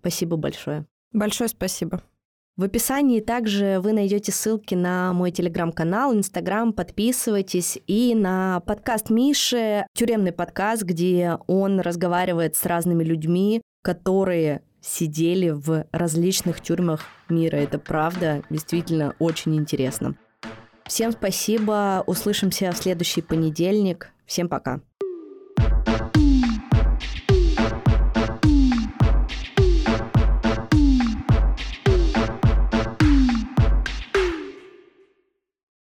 Спасибо 0.00 0.38
большое. 0.38 0.86
Большое 1.12 1.50
спасибо. 1.50 2.02
В 2.56 2.62
описании 2.62 3.20
также 3.20 3.80
вы 3.80 3.92
найдете 3.92 4.32
ссылки 4.32 4.74
на 4.74 5.12
мой 5.12 5.30
телеграм-канал, 5.30 6.14
инстаграм, 6.14 6.72
подписывайтесь, 6.72 7.78
и 7.86 8.14
на 8.14 8.60
подкаст 8.60 9.10
Миши, 9.10 9.86
тюремный 9.94 10.32
подкаст, 10.32 10.84
где 10.84 11.36
он 11.48 11.80
разговаривает 11.80 12.56
с 12.56 12.64
разными 12.64 13.04
людьми, 13.04 13.60
которые 13.82 14.62
сидели 14.84 15.50
в 15.50 15.86
различных 15.92 16.60
тюрьмах 16.60 17.00
мира. 17.28 17.56
Это 17.56 17.78
правда, 17.78 18.42
действительно 18.50 19.14
очень 19.18 19.56
интересно. 19.56 20.14
Всем 20.86 21.12
спасибо, 21.12 22.04
услышимся 22.06 22.70
в 22.70 22.76
следующий 22.76 23.22
понедельник. 23.22 24.10
Всем 24.26 24.48
пока. 24.48 24.80